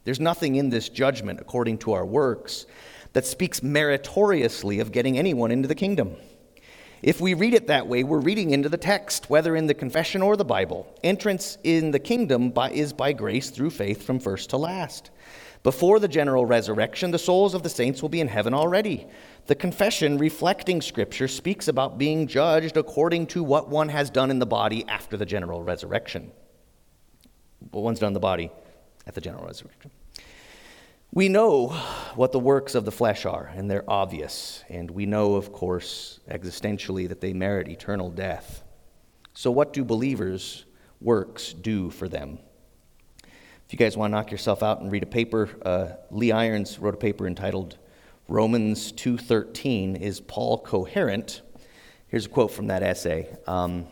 There's 0.05 0.19
nothing 0.21 0.55
in 0.55 0.69
this 0.69 0.87
judgment, 0.87 1.41
according 1.41 1.79
to 1.79 1.91
our 1.91 2.05
works, 2.05 2.65
that 3.11 3.25
speaks 3.25 3.61
meritoriously 3.61 4.79
of 4.79 4.91
getting 4.91 5.17
anyone 5.17 5.51
into 5.51 5.67
the 5.67 5.75
kingdom. 5.75 6.15
If 7.03 7.21
we 7.21 7.35
read 7.35 7.53
it 7.53 7.67
that 7.67 7.87
way, 7.87 8.03
we're 8.03 8.19
reading 8.19 8.51
into 8.51 8.69
the 8.69 8.77
text, 8.77 9.29
whether 9.29 9.55
in 9.55 9.67
the 9.67 9.73
confession 9.73 10.23
or 10.23 10.35
the 10.35 10.43
Bible. 10.43 10.91
Entrance 11.03 11.57
in 11.63 11.91
the 11.91 11.99
kingdom 11.99 12.49
by, 12.49 12.71
is 12.71 12.91
by 12.91 13.13
grace 13.13 13.51
through 13.51 13.69
faith 13.69 14.03
from 14.03 14.19
first 14.19 14.49
to 14.49 14.57
last. 14.57 15.11
Before 15.61 15.99
the 15.99 16.07
general 16.07 16.45
resurrection, 16.45 17.11
the 17.11 17.19
souls 17.19 17.53
of 17.53 17.61
the 17.61 17.69
saints 17.69 18.01
will 18.01 18.09
be 18.09 18.21
in 18.21 18.27
heaven 18.27 18.53
already. 18.53 19.05
The 19.45 19.55
confession, 19.55 20.17
reflecting 20.17 20.81
Scripture, 20.81 21.27
speaks 21.27 21.67
about 21.67 21.97
being 21.97 22.25
judged 22.25 22.77
according 22.77 23.27
to 23.27 23.43
what 23.43 23.69
one 23.69 23.89
has 23.89 24.09
done 24.09 24.31
in 24.31 24.39
the 24.39 24.45
body 24.45 24.87
after 24.87 25.17
the 25.17 25.25
general 25.25 25.63
resurrection. 25.63 26.31
What 27.71 27.83
one's 27.83 27.99
done 27.99 28.07
in 28.07 28.13
the 28.13 28.19
body 28.19 28.51
at 29.05 29.13
the 29.13 29.21
general 29.21 29.45
resurrection. 29.45 29.91
We 31.13 31.29
know 31.29 31.69
what 32.15 32.31
the 32.31 32.39
works 32.39 32.75
of 32.75 32.85
the 32.85 32.91
flesh 32.91 33.25
are, 33.25 33.51
and 33.55 33.71
they're 33.71 33.89
obvious. 33.89 34.63
And 34.69 34.91
we 34.91 35.05
know, 35.05 35.35
of 35.35 35.51
course, 35.51 36.19
existentially, 36.29 37.07
that 37.07 37.21
they 37.21 37.33
merit 37.33 37.69
eternal 37.69 38.11
death. 38.11 38.63
So, 39.33 39.49
what 39.49 39.73
do 39.73 39.83
believers' 39.85 40.65
works 40.99 41.53
do 41.53 41.89
for 41.89 42.09
them? 42.09 42.39
If 43.23 43.73
you 43.73 43.77
guys 43.77 43.97
want 43.97 44.11
to 44.11 44.15
knock 44.15 44.31
yourself 44.31 44.63
out 44.63 44.81
and 44.81 44.91
read 44.91 45.03
a 45.03 45.07
paper, 45.07 45.49
uh, 45.63 45.87
Lee 46.11 46.31
Irons 46.31 46.79
wrote 46.79 46.93
a 46.93 46.97
paper 46.97 47.25
entitled 47.25 47.77
"Romans 48.27 48.91
2:13 48.91 49.95
Is 49.95 50.19
Paul 50.19 50.59
Coherent?" 50.59 51.41
Here's 52.07 52.25
a 52.25 52.29
quote 52.29 52.51
from 52.51 52.67
that 52.67 52.83
essay. 52.83 53.27
Um, 53.47 53.87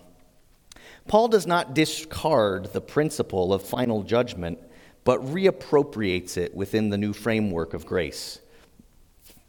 Paul 1.07 1.27
does 1.27 1.45
not 1.45 1.73
discard 1.73 2.73
the 2.73 2.81
principle 2.81 3.53
of 3.53 3.63
final 3.63 4.03
judgment 4.03 4.59
but 5.05 5.21
reappropriates 5.21 6.35
it 6.35 6.53
within 6.53 6.89
the 6.89 6.97
new 6.97 7.13
framework 7.13 7.73
of 7.73 7.85
grace, 7.85 8.41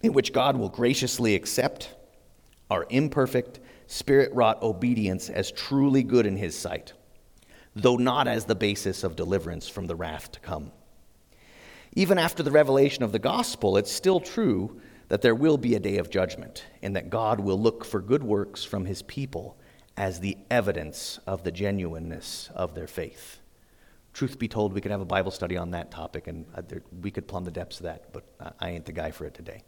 in 0.03 0.13
which 0.13 0.33
God 0.33 0.57
will 0.57 0.69
graciously 0.69 1.35
accept 1.35 1.95
our 2.71 2.87
imperfect, 2.91 3.59
spirit 3.87 4.33
wrought 4.33 4.63
obedience 4.63 5.31
as 5.31 5.51
truly 5.51 6.03
good 6.03 6.27
in 6.27 6.37
His 6.37 6.57
sight, 6.57 6.93
though 7.75 7.97
not 7.97 8.29
as 8.29 8.45
the 8.45 8.55
basis 8.55 9.03
of 9.03 9.17
deliverance 9.17 9.67
from 9.69 9.87
the 9.87 9.97
wrath 9.97 10.31
to 10.33 10.41
come. 10.41 10.71
Even 11.95 12.19
after 12.19 12.43
the 12.43 12.51
revelation 12.51 13.03
of 13.03 13.13
the 13.13 13.19
gospel, 13.19 13.79
it's 13.79 13.91
still 13.91 14.21
true 14.21 14.81
that 15.09 15.23
there 15.23 15.35
will 15.35 15.57
be 15.57 15.75
a 15.75 15.81
day 15.81 15.97
of 15.97 16.11
judgment, 16.11 16.65
and 16.83 16.95
that 16.95 17.09
God 17.09 17.41
will 17.41 17.59
look 17.59 17.85
for 17.85 18.01
good 18.03 18.23
works 18.23 18.63
from 18.63 18.85
His 18.85 19.01
people 19.03 19.57
as 19.97 20.21
the 20.21 20.37
evidence 20.51 21.19
of 21.27 21.45
the 21.45 21.53
genuineness 21.53 22.51
of 22.55 22.75
their 22.75 22.89
faith 22.89 23.39
truth 24.17 24.39
be 24.39 24.49
told, 24.49 24.73
we 24.73 24.81
could 24.81 24.91
have 24.91 25.03
a 25.03 25.05
Bible 25.07 25.31
study 25.31 25.59
on 25.59 25.73
that 25.73 25.91
topic 25.91 26.27
and 26.27 26.47
uh, 26.55 26.63
there, 26.67 26.83
we 27.03 27.11
could 27.11 27.29
plumb 27.29 27.45
the 27.45 27.51
depths 27.51 27.81
of 27.81 27.85
that, 27.85 28.15
but 28.15 28.25
I 28.59 28.71
ain't 28.71 28.87
the 28.87 28.93
guy 28.93 29.11
for 29.11 29.27
it 29.27 29.35
today. 29.35 29.63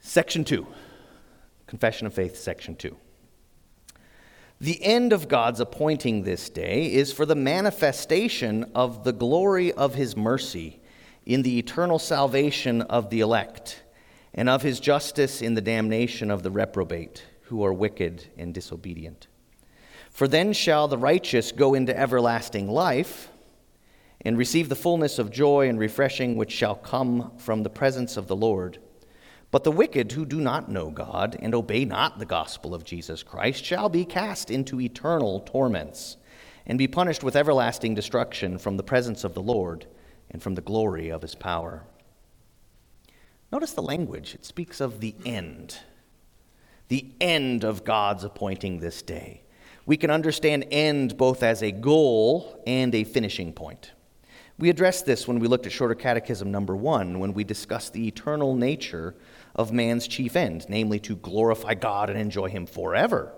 Section 0.00 0.44
2 0.44 0.66
Confession 1.66 2.06
of 2.06 2.12
Faith, 2.12 2.36
Section 2.36 2.76
2. 2.76 2.94
The 4.60 4.84
end 4.84 5.14
of 5.14 5.28
God's 5.28 5.60
appointing 5.60 6.22
this 6.22 6.50
day 6.50 6.92
is 6.92 7.10
for 7.10 7.24
the 7.24 7.34
manifestation 7.34 8.70
of 8.74 9.02
the 9.02 9.12
glory 9.12 9.72
of 9.72 9.94
his 9.94 10.14
mercy 10.14 10.80
in 11.24 11.40
the 11.40 11.58
eternal 11.58 11.98
salvation 11.98 12.82
of 12.82 13.08
the 13.08 13.20
elect, 13.20 13.82
and 14.34 14.50
of 14.50 14.62
his 14.62 14.78
justice 14.78 15.40
in 15.40 15.54
the 15.54 15.60
damnation 15.62 16.30
of 16.30 16.42
the 16.42 16.50
reprobate 16.50 17.24
who 17.44 17.64
are 17.64 17.72
wicked 17.72 18.26
and 18.36 18.52
disobedient. 18.52 19.26
For 20.16 20.26
then 20.26 20.54
shall 20.54 20.88
the 20.88 20.96
righteous 20.96 21.52
go 21.52 21.74
into 21.74 21.94
everlasting 21.94 22.70
life 22.70 23.28
and 24.22 24.38
receive 24.38 24.70
the 24.70 24.74
fullness 24.74 25.18
of 25.18 25.30
joy 25.30 25.68
and 25.68 25.78
refreshing 25.78 26.36
which 26.36 26.52
shall 26.52 26.74
come 26.74 27.32
from 27.36 27.62
the 27.62 27.68
presence 27.68 28.16
of 28.16 28.26
the 28.26 28.34
Lord. 28.34 28.78
But 29.50 29.62
the 29.62 29.70
wicked 29.70 30.12
who 30.12 30.24
do 30.24 30.40
not 30.40 30.70
know 30.70 30.88
God 30.88 31.36
and 31.38 31.54
obey 31.54 31.84
not 31.84 32.18
the 32.18 32.24
gospel 32.24 32.74
of 32.74 32.82
Jesus 32.82 33.22
Christ 33.22 33.62
shall 33.62 33.90
be 33.90 34.06
cast 34.06 34.50
into 34.50 34.80
eternal 34.80 35.40
torments 35.40 36.16
and 36.64 36.78
be 36.78 36.88
punished 36.88 37.22
with 37.22 37.36
everlasting 37.36 37.94
destruction 37.94 38.56
from 38.56 38.78
the 38.78 38.82
presence 38.82 39.22
of 39.22 39.34
the 39.34 39.42
Lord 39.42 39.84
and 40.30 40.42
from 40.42 40.54
the 40.54 40.62
glory 40.62 41.10
of 41.10 41.20
his 41.20 41.34
power. 41.34 41.82
Notice 43.52 43.72
the 43.72 43.82
language, 43.82 44.34
it 44.34 44.46
speaks 44.46 44.80
of 44.80 45.00
the 45.00 45.14
end, 45.26 45.76
the 46.88 47.12
end 47.20 47.64
of 47.64 47.84
God's 47.84 48.24
appointing 48.24 48.80
this 48.80 49.02
day 49.02 49.42
we 49.86 49.96
can 49.96 50.10
understand 50.10 50.66
end 50.70 51.16
both 51.16 51.42
as 51.42 51.62
a 51.62 51.70
goal 51.70 52.60
and 52.66 52.94
a 52.94 53.04
finishing 53.04 53.52
point. 53.52 53.92
We 54.58 54.68
addressed 54.68 55.06
this 55.06 55.28
when 55.28 55.38
we 55.38 55.48
looked 55.48 55.66
at 55.66 55.72
Shorter 55.72 55.94
Catechism 55.94 56.50
number 56.50 56.74
one, 56.74 57.20
when 57.20 57.34
we 57.34 57.44
discussed 57.44 57.92
the 57.92 58.08
eternal 58.08 58.54
nature 58.54 59.14
of 59.54 59.70
man's 59.70 60.08
chief 60.08 60.34
end, 60.34 60.66
namely 60.68 60.98
to 61.00 61.14
glorify 61.16 61.74
God 61.74 62.10
and 62.10 62.18
enjoy 62.18 62.48
Him 62.48 62.66
forever. 62.66 63.32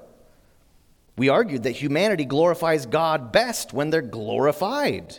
We 1.16 1.28
argued 1.28 1.64
that 1.64 1.72
humanity 1.72 2.24
glorifies 2.24 2.86
God 2.86 3.32
best 3.32 3.72
when 3.72 3.90
they're 3.90 4.00
glorified. 4.00 5.18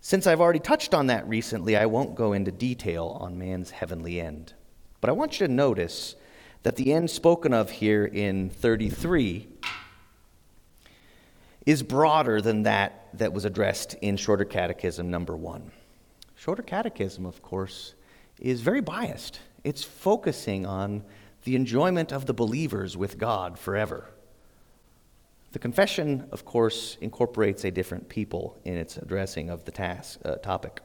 Since 0.00 0.26
I've 0.26 0.40
already 0.40 0.58
touched 0.58 0.94
on 0.94 1.06
that 1.08 1.28
recently, 1.28 1.76
I 1.76 1.86
won't 1.86 2.14
go 2.14 2.32
into 2.32 2.50
detail 2.50 3.18
on 3.20 3.38
man's 3.38 3.70
heavenly 3.70 4.20
end. 4.20 4.54
But 5.00 5.10
I 5.10 5.12
want 5.12 5.38
you 5.38 5.46
to 5.46 5.52
notice 5.52 6.16
that 6.62 6.76
the 6.76 6.92
end 6.92 7.10
spoken 7.10 7.52
of 7.52 7.70
here 7.70 8.06
in 8.06 8.48
33 8.48 9.48
is 11.66 11.82
broader 11.82 12.40
than 12.40 12.64
that 12.64 13.08
that 13.14 13.32
was 13.32 13.44
addressed 13.44 13.94
in 13.94 14.16
Shorter 14.16 14.44
Catechism 14.44 15.10
number 15.10 15.36
one. 15.36 15.70
Shorter 16.36 16.62
Catechism, 16.62 17.24
of 17.24 17.40
course, 17.42 17.94
is 18.38 18.60
very 18.60 18.80
biased. 18.80 19.40
It's 19.62 19.82
focusing 19.82 20.66
on 20.66 21.04
the 21.44 21.56
enjoyment 21.56 22.12
of 22.12 22.26
the 22.26 22.34
believers 22.34 22.96
with 22.96 23.18
God 23.18 23.58
forever. 23.58 24.10
The 25.52 25.58
confession, 25.58 26.26
of 26.32 26.44
course, 26.44 26.98
incorporates 27.00 27.64
a 27.64 27.70
different 27.70 28.08
people 28.08 28.58
in 28.64 28.76
its 28.76 28.96
addressing 28.96 29.50
of 29.50 29.64
the 29.64 29.70
task, 29.70 30.18
uh, 30.24 30.34
topic. 30.36 30.80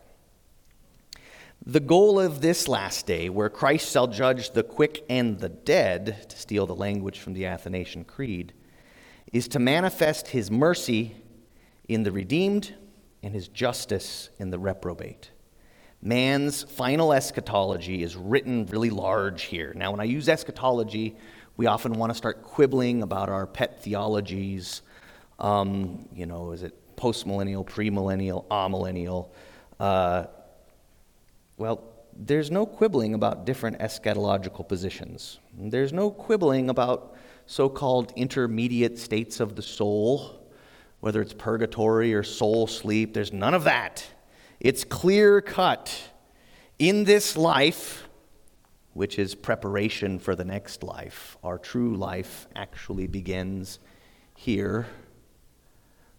The 1.65 1.79
goal 1.79 2.19
of 2.19 2.39
this 2.39 2.67
last 2.67 3.05
day, 3.05 3.29
where 3.29 3.49
Christ 3.49 3.91
shall 3.91 4.07
judge 4.07 4.51
the 4.51 4.63
quick 4.63 5.03
and 5.09 5.39
the 5.39 5.49
dead, 5.49 6.29
to 6.29 6.37
steal 6.37 6.65
the 6.65 6.75
language 6.75 7.19
from 7.19 7.33
the 7.33 7.47
Athanasian 7.47 8.05
Creed, 8.05 8.53
is 9.31 9.47
to 9.49 9.59
manifest 9.59 10.27
his 10.29 10.49
mercy 10.49 11.15
in 11.87 12.03
the 12.03 12.11
redeemed 12.11 12.73
and 13.21 13.33
his 13.33 13.47
justice 13.47 14.29
in 14.39 14.49
the 14.49 14.59
reprobate. 14.59 15.31
Man's 16.01 16.63
final 16.63 17.11
eschatology 17.11 18.03
is 18.03 18.15
written 18.15 18.65
really 18.67 18.89
large 18.89 19.43
here. 19.43 19.73
Now, 19.75 19.91
when 19.91 19.99
I 19.99 20.05
use 20.05 20.29
eschatology, 20.29 21.17
we 21.57 21.65
often 21.65 21.93
want 21.93 22.11
to 22.11 22.15
start 22.15 22.41
quibbling 22.41 23.03
about 23.03 23.27
our 23.29 23.45
pet 23.45 23.83
theologies. 23.83 24.81
Um, 25.39 26.07
you 26.13 26.25
know, 26.25 26.51
is 26.51 26.63
it 26.63 26.73
postmillennial, 26.95 27.65
premillennial, 27.67 28.45
amillennial? 28.47 29.29
Uh, 29.77 30.27
well, 31.57 31.83
there's 32.13 32.49
no 32.49 32.65
quibbling 32.65 33.13
about 33.13 33.45
different 33.45 33.79
eschatological 33.79 34.67
positions. 34.67 35.39
There's 35.57 35.91
no 35.91 36.11
quibbling 36.11 36.69
about 36.69 37.17
so 37.49 37.67
called 37.67 38.13
intermediate 38.15 38.99
states 38.99 39.39
of 39.39 39.55
the 39.55 39.61
soul, 39.63 40.39
whether 40.99 41.19
it's 41.19 41.33
purgatory 41.33 42.13
or 42.13 42.21
soul 42.21 42.67
sleep. 42.67 43.15
There's 43.15 43.33
none 43.33 43.55
of 43.55 43.63
that. 43.63 44.05
It's 44.59 44.83
clear 44.83 45.41
cut. 45.41 46.11
In 46.77 47.05
this 47.05 47.35
life, 47.35 48.07
which 48.93 49.17
is 49.17 49.33
preparation 49.33 50.19
for 50.19 50.35
the 50.35 50.45
next 50.45 50.83
life, 50.83 51.37
our 51.43 51.57
true 51.57 51.95
life 51.95 52.47
actually 52.55 53.07
begins 53.07 53.79
here. 54.35 54.85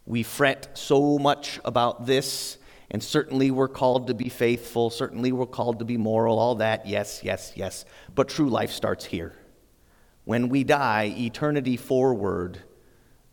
We 0.06 0.24
fret 0.24 0.76
so 0.76 1.16
much 1.16 1.60
about 1.64 2.06
this, 2.06 2.58
and 2.90 3.00
certainly 3.00 3.52
we're 3.52 3.68
called 3.68 4.08
to 4.08 4.14
be 4.14 4.30
faithful, 4.30 4.90
certainly 4.90 5.30
we're 5.30 5.46
called 5.46 5.78
to 5.78 5.84
be 5.84 5.96
moral, 5.96 6.40
all 6.40 6.56
that, 6.56 6.88
yes, 6.88 7.20
yes, 7.22 7.52
yes. 7.54 7.84
But 8.16 8.28
true 8.28 8.48
life 8.48 8.72
starts 8.72 9.04
here. 9.04 9.36
When 10.30 10.48
we 10.48 10.62
die, 10.62 11.12
eternity 11.18 11.76
forward 11.76 12.62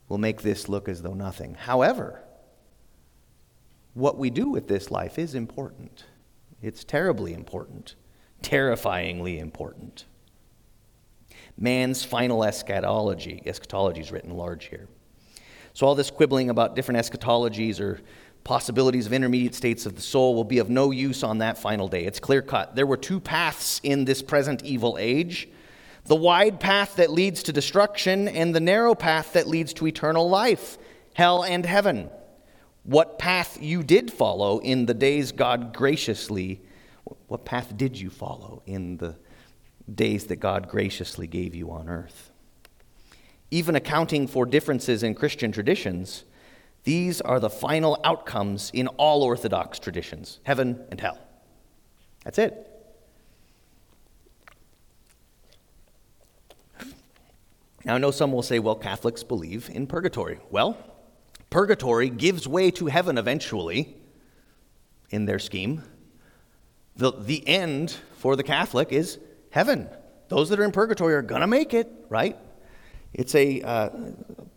will 0.08 0.18
make 0.18 0.42
this 0.42 0.68
look 0.68 0.88
as 0.88 1.00
though 1.00 1.14
nothing. 1.14 1.54
However, 1.54 2.24
what 3.94 4.18
we 4.18 4.30
do 4.30 4.48
with 4.48 4.66
this 4.66 4.90
life 4.90 5.16
is 5.16 5.36
important. 5.36 6.06
It's 6.60 6.82
terribly 6.82 7.34
important, 7.34 7.94
terrifyingly 8.42 9.38
important. 9.38 10.06
Man's 11.56 12.02
final 12.02 12.42
eschatology, 12.42 13.44
eschatology 13.46 14.00
is 14.00 14.10
written 14.10 14.36
large 14.36 14.64
here. 14.64 14.88
So, 15.74 15.86
all 15.86 15.94
this 15.94 16.10
quibbling 16.10 16.50
about 16.50 16.74
different 16.74 16.98
eschatologies 16.98 17.78
or 17.78 18.00
possibilities 18.42 19.06
of 19.06 19.12
intermediate 19.12 19.54
states 19.54 19.86
of 19.86 19.94
the 19.94 20.02
soul 20.02 20.34
will 20.34 20.42
be 20.42 20.58
of 20.58 20.68
no 20.68 20.90
use 20.90 21.22
on 21.22 21.38
that 21.38 21.58
final 21.58 21.86
day. 21.86 22.06
It's 22.06 22.18
clear 22.18 22.42
cut. 22.42 22.74
There 22.74 22.88
were 22.88 22.96
two 22.96 23.20
paths 23.20 23.80
in 23.84 24.04
this 24.04 24.20
present 24.20 24.64
evil 24.64 24.96
age 24.98 25.48
the 26.08 26.16
wide 26.16 26.58
path 26.60 26.96
that 26.96 27.10
leads 27.10 27.44
to 27.44 27.52
destruction 27.52 28.28
and 28.28 28.54
the 28.54 28.60
narrow 28.60 28.94
path 28.94 29.34
that 29.34 29.46
leads 29.46 29.72
to 29.74 29.86
eternal 29.86 30.28
life, 30.28 30.76
hell 31.14 31.44
and 31.44 31.64
heaven. 31.64 32.10
What 32.82 33.18
path 33.18 33.58
you 33.60 33.82
did 33.82 34.12
follow 34.12 34.58
in 34.58 34.86
the 34.86 34.94
days 34.94 35.32
God 35.32 35.74
graciously, 35.74 36.62
what 37.26 37.44
path 37.44 37.76
did 37.76 37.98
you 37.98 38.10
follow 38.10 38.62
in 38.66 38.96
the 38.96 39.16
days 39.92 40.26
that 40.26 40.36
God 40.36 40.68
graciously 40.68 41.26
gave 41.26 41.54
you 41.54 41.70
on 41.70 41.88
earth. 41.88 42.30
Even 43.50 43.76
accounting 43.76 44.26
for 44.26 44.44
differences 44.44 45.02
in 45.02 45.14
Christian 45.14 45.52
traditions, 45.52 46.24
these 46.84 47.20
are 47.20 47.40
the 47.40 47.50
final 47.50 47.98
outcomes 48.04 48.70
in 48.74 48.88
all 48.88 49.22
Orthodox 49.22 49.78
traditions 49.78 50.40
heaven 50.44 50.84
and 50.90 51.00
hell. 51.00 51.18
That's 52.24 52.38
it. 52.38 52.67
Now, 57.88 57.94
I 57.94 57.98
know 57.98 58.10
some 58.10 58.32
will 58.32 58.42
say, 58.42 58.58
well, 58.58 58.74
Catholics 58.74 59.22
believe 59.22 59.70
in 59.72 59.86
purgatory. 59.86 60.40
Well, 60.50 60.76
purgatory 61.48 62.10
gives 62.10 62.46
way 62.46 62.70
to 62.72 62.84
heaven 62.84 63.16
eventually 63.16 63.96
in 65.08 65.24
their 65.24 65.38
scheme. 65.38 65.82
The, 66.96 67.12
the 67.12 67.48
end 67.48 67.96
for 68.18 68.36
the 68.36 68.42
Catholic 68.42 68.92
is 68.92 69.18
heaven. 69.48 69.88
Those 70.28 70.50
that 70.50 70.60
are 70.60 70.64
in 70.64 70.72
purgatory 70.72 71.14
are 71.14 71.22
going 71.22 71.40
to 71.40 71.46
make 71.46 71.72
it, 71.72 71.90
right? 72.10 72.36
It's 73.14 73.34
a 73.34 73.62
uh, 73.62 73.88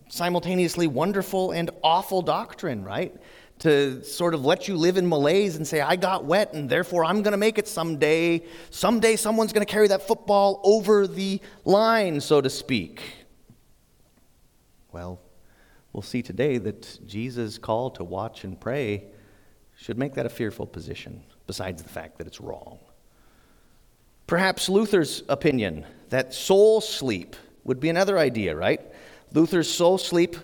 simultaneously 0.10 0.88
wonderful 0.88 1.52
and 1.52 1.70
awful 1.86 2.22
doctrine, 2.22 2.84
right? 2.84 3.15
To 3.60 4.04
sort 4.04 4.34
of 4.34 4.44
let 4.44 4.67
you 4.67 4.76
live 4.76 4.98
in 4.98 5.08
malaise 5.08 5.56
and 5.56 5.65
say, 5.65 5.80
I 5.80 5.96
got 5.96 6.26
wet 6.26 6.52
and 6.52 6.70
therefore 6.70 7.06
I'm 7.06 7.22
going 7.22 7.32
to 7.32 7.38
make 7.38 7.58
it 7.58 7.70
someday. 7.70 8.44
Someday 8.72 9.15
someone's 9.15 9.54
going 9.54 9.65
to 9.65 9.72
carry 9.72 9.88
that 9.88 10.06
football 10.06 10.60
over 10.65 11.08
the 11.08 11.39
line, 11.63 12.20
so 12.20 12.41
to 12.41 12.50
speak. 12.50 13.20
Well, 14.91 15.19
we'll 15.93 16.01
see 16.01 16.21
today 16.21 16.58
that 16.58 16.99
Jesus' 17.08 17.58
call 17.58 17.89
to 17.91 18.04
watch 18.04 18.43
and 18.43 18.60
pray 18.60 19.06
should 19.75 19.97
make 19.97 20.13
that 20.15 20.25
a 20.25 20.30
fearful 20.30 20.67
position, 20.67 21.23
besides 21.47 21.82
the 21.82 21.89
fact 21.89 22.17
that 22.17 22.27
it's 22.27 22.41
wrong. 22.41 22.80
Perhaps 24.27 24.69
Luther's 24.69 25.23
opinion 25.27 25.86
that 26.10 26.34
soul 26.34 26.82
sleep 26.82 27.36
would 27.63 27.80
be 27.80 27.89
another 27.89 28.17
idea, 28.17 28.56
right? 28.56 28.82
Luther's 29.34 29.69
soul 29.69 29.97
sleep, 29.97 30.36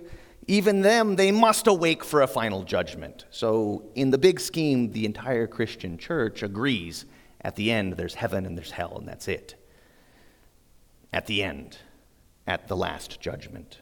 even 0.48 0.82
them, 0.82 1.16
they 1.16 1.32
must 1.32 1.68
awake 1.68 2.04
for 2.04 2.22
a 2.22 2.28
final 2.28 2.64
judgment. 2.64 3.26
So, 3.32 3.84
in 3.96 4.12
the 4.12 4.18
big 4.18 4.40
scheme, 4.40 4.92
the 4.92 5.06
entire 5.06 5.46
Christian 5.46 5.98
church 5.98 6.42
agrees 6.42 7.06
at 7.42 7.56
the 7.56 7.72
end 7.72 7.94
there's 7.94 8.16
heaven 8.16 8.46
and 8.46 8.58
there's 8.58 8.72
hell, 8.72 8.98
and 8.98 9.08
that's 9.08 9.28
it. 9.28 9.56
At 11.12 11.28
the 11.28 11.44
end, 11.44 11.78
at 12.46 12.68
the 12.68 12.78
last 12.78 13.20
judgment. 13.20 13.80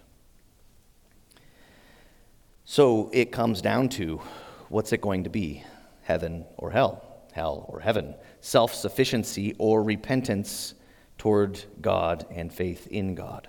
So, 2.67 3.12
it 3.13 3.32
comes 3.32 3.62
down 3.62 3.89
to 3.89 4.21
what's 4.69 4.91
it 4.91 4.99
going 4.99 5.25
to 5.25 5.30
be? 5.30 5.63
Heaven 6.01 6.45
or 6.58 6.71
hell? 6.71 7.23
Hell 7.32 7.65
or 7.69 7.80
heaven? 7.80 8.15
Self 8.41 8.73
sufficiency 8.73 9.56
or 9.60 9.84
repentance 9.84 10.73
toward 11.19 11.63
God 11.80 12.25
and 12.32 12.51
faith 12.51 12.88
in 12.88 13.13
God. 13.13 13.47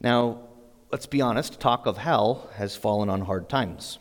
Now, 0.00 0.40
let's 0.90 1.06
be 1.06 1.20
honest, 1.20 1.60
talk 1.60 1.86
of 1.86 1.96
hell 1.96 2.50
has 2.56 2.74
fallen 2.74 3.08
on 3.08 3.20
hard 3.20 3.48
times. 3.48 4.00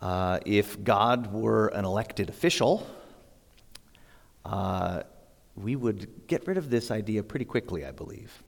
Uh, 0.00 0.38
if 0.46 0.84
God 0.84 1.32
were 1.32 1.66
an 1.68 1.84
elected 1.84 2.28
official, 2.28 2.86
uh, 4.44 5.02
we 5.56 5.74
would 5.74 6.28
get 6.28 6.46
rid 6.46 6.58
of 6.58 6.70
this 6.70 6.92
idea 6.92 7.24
pretty 7.24 7.44
quickly, 7.44 7.84
I 7.84 7.90
believe. 7.90 8.42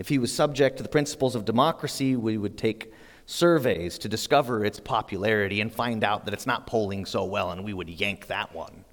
If 0.00 0.08
he 0.08 0.16
was 0.16 0.34
subject 0.34 0.78
to 0.78 0.82
the 0.82 0.88
principles 0.88 1.34
of 1.34 1.44
democracy, 1.44 2.16
we 2.16 2.38
would 2.38 2.56
take 2.56 2.90
surveys 3.26 3.98
to 3.98 4.08
discover 4.08 4.64
its 4.64 4.80
popularity 4.80 5.60
and 5.60 5.70
find 5.70 6.02
out 6.02 6.24
that 6.24 6.32
it's 6.32 6.46
not 6.46 6.66
polling 6.66 7.04
so 7.04 7.26
well, 7.26 7.50
and 7.50 7.62
we 7.62 7.74
would 7.74 7.90
yank 7.90 8.26
that 8.28 8.54
one. 8.54 8.86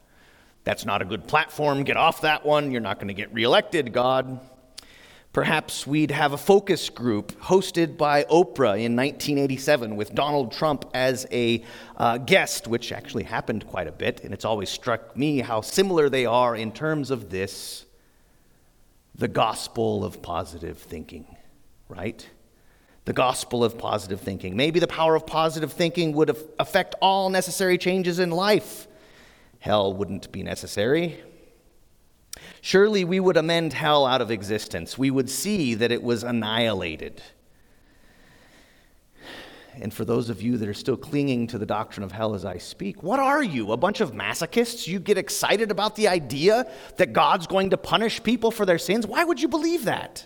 That's 0.66 0.84
not 0.84 1.02
a 1.02 1.06
good 1.06 1.26
platform. 1.26 1.86
Get 1.86 1.96
off 1.96 2.20
that 2.24 2.46
one. 2.46 2.72
You're 2.72 2.82
not 2.82 2.98
going 2.98 3.08
to 3.08 3.14
get 3.14 3.34
reelected, 3.34 3.94
God. 3.94 4.42
Perhaps 5.32 5.88
we'd 5.88 6.12
have 6.12 6.34
a 6.34 6.38
focus 6.38 6.90
group 6.90 7.32
hosted 7.40 7.96
by 7.96 8.26
Oprah 8.26 8.76
in 8.76 8.98
1987 8.98 9.96
with 9.96 10.14
Donald 10.14 10.52
Trump 10.52 10.90
as 10.94 11.26
a 11.32 11.64
uh, 11.96 12.18
guest, 12.18 12.68
which 12.68 12.92
actually 12.92 13.24
happened 13.24 13.66
quite 13.66 13.88
a 13.88 13.94
bit, 13.94 14.26
and 14.26 14.34
it's 14.34 14.44
always 14.44 14.70
struck 14.70 15.16
me 15.16 15.40
how 15.40 15.62
similar 15.62 16.10
they 16.10 16.26
are 16.26 16.54
in 16.54 16.74
terms 16.74 17.12
of 17.12 17.30
this 17.30 17.86
the 19.18 19.28
gospel 19.28 20.06
of 20.06 20.22
positive 20.22 20.78
thinking, 20.78 21.36
right? 21.90 22.28
The 23.06 23.14
gospel 23.14 23.64
of 23.64 23.78
positive 23.78 24.22
thinking. 24.22 24.56
Maybe 24.56 24.80
the 24.80 24.88
power 24.88 25.16
of 25.16 25.26
positive 25.26 25.74
thinking 25.74 26.14
would 26.14 26.36
affect 26.60 26.96
all 27.02 27.30
necessary 27.30 27.78
changes 27.78 28.20
in 28.20 28.32
life 28.32 28.88
hell 29.60 29.94
wouldn't 29.94 30.32
be 30.32 30.44
necessary. 30.44 31.20
Surely 32.62 33.04
we 33.04 33.20
would 33.20 33.38
amend 33.38 33.74
hell 33.74 34.06
out 34.06 34.22
of 34.22 34.32
existence. 34.32 34.98
We 34.98 35.12
would 35.12 35.30
see 35.30 35.74
that 35.76 35.92
it 35.92 36.04
was 36.04 36.24
annihilated. 36.24 37.22
And 39.82 39.94
for 39.94 40.06
those 40.06 40.30
of 40.30 40.42
you 40.42 40.58
that 40.58 40.68
are 40.68 40.74
still 40.74 40.98
clinging 40.98 41.48
to 41.48 41.58
the 41.58 41.66
doctrine 41.66 42.04
of 42.04 42.12
hell 42.12 42.34
as 42.34 42.46
I 42.46 42.58
speak, 42.58 43.04
what 43.04 43.20
are 43.20 43.44
you? 43.44 43.72
A 43.72 43.78
bunch 43.78 44.02
of 44.02 44.12
masochists? 44.12 44.88
You 44.88 45.00
get 45.00 45.18
excited 45.18 45.72
about 45.72 45.96
the 45.96 46.08
idea 46.08 46.72
that 46.98 47.14
God's 47.14 47.48
going 47.48 47.70
to 47.72 47.78
punish 47.78 48.22
people 48.24 48.52
for 48.52 48.66
their 48.66 48.80
sins? 48.80 49.06
Why 49.06 49.24
would 49.24 49.42
you 49.42 49.48
believe 49.48 49.86
that? 49.86 50.26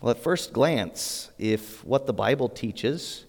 Well, 0.00 0.10
at 0.10 0.18
first 0.18 0.52
glance, 0.52 1.30
if 1.38 1.84
what 1.84 2.06
the 2.06 2.12
Bible 2.12 2.48
teaches 2.48 3.24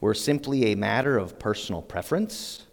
were 0.00 0.14
simply 0.14 0.72
a 0.72 0.76
matter 0.76 1.16
of 1.18 1.38
personal 1.38 1.82
preference, 1.82 2.66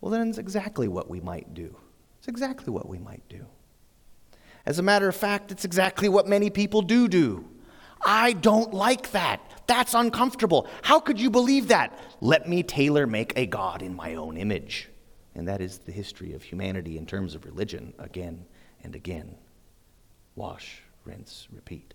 well, 0.00 0.10
then 0.10 0.28
it's 0.28 0.38
exactly 0.38 0.88
what 0.88 1.08
we 1.08 1.20
might 1.20 1.54
do. 1.54 1.76
It's 2.18 2.28
exactly 2.28 2.72
what 2.72 2.88
we 2.88 2.98
might 2.98 3.22
do. 3.28 3.46
As 4.64 4.78
a 4.78 4.82
matter 4.82 5.08
of 5.08 5.14
fact, 5.14 5.52
it's 5.52 5.64
exactly 5.64 6.08
what 6.08 6.26
many 6.26 6.50
people 6.50 6.82
do 6.82 7.06
do. 7.08 7.48
I 8.04 8.32
don't 8.32 8.74
like 8.74 9.12
that. 9.12 9.45
That's 9.66 9.94
uncomfortable. 9.94 10.68
How 10.82 11.00
could 11.00 11.20
you 11.20 11.30
believe 11.30 11.68
that? 11.68 11.98
Let 12.20 12.48
me 12.48 12.62
tailor 12.62 13.06
make 13.06 13.32
a 13.36 13.46
God 13.46 13.82
in 13.82 13.94
my 13.94 14.14
own 14.14 14.36
image. 14.36 14.88
And 15.34 15.48
that 15.48 15.60
is 15.60 15.78
the 15.78 15.92
history 15.92 16.32
of 16.32 16.42
humanity 16.42 16.96
in 16.96 17.06
terms 17.06 17.34
of 17.34 17.44
religion 17.44 17.92
again 17.98 18.46
and 18.82 18.94
again. 18.94 19.36
Wash, 20.34 20.82
rinse, 21.04 21.48
repeat. 21.52 21.94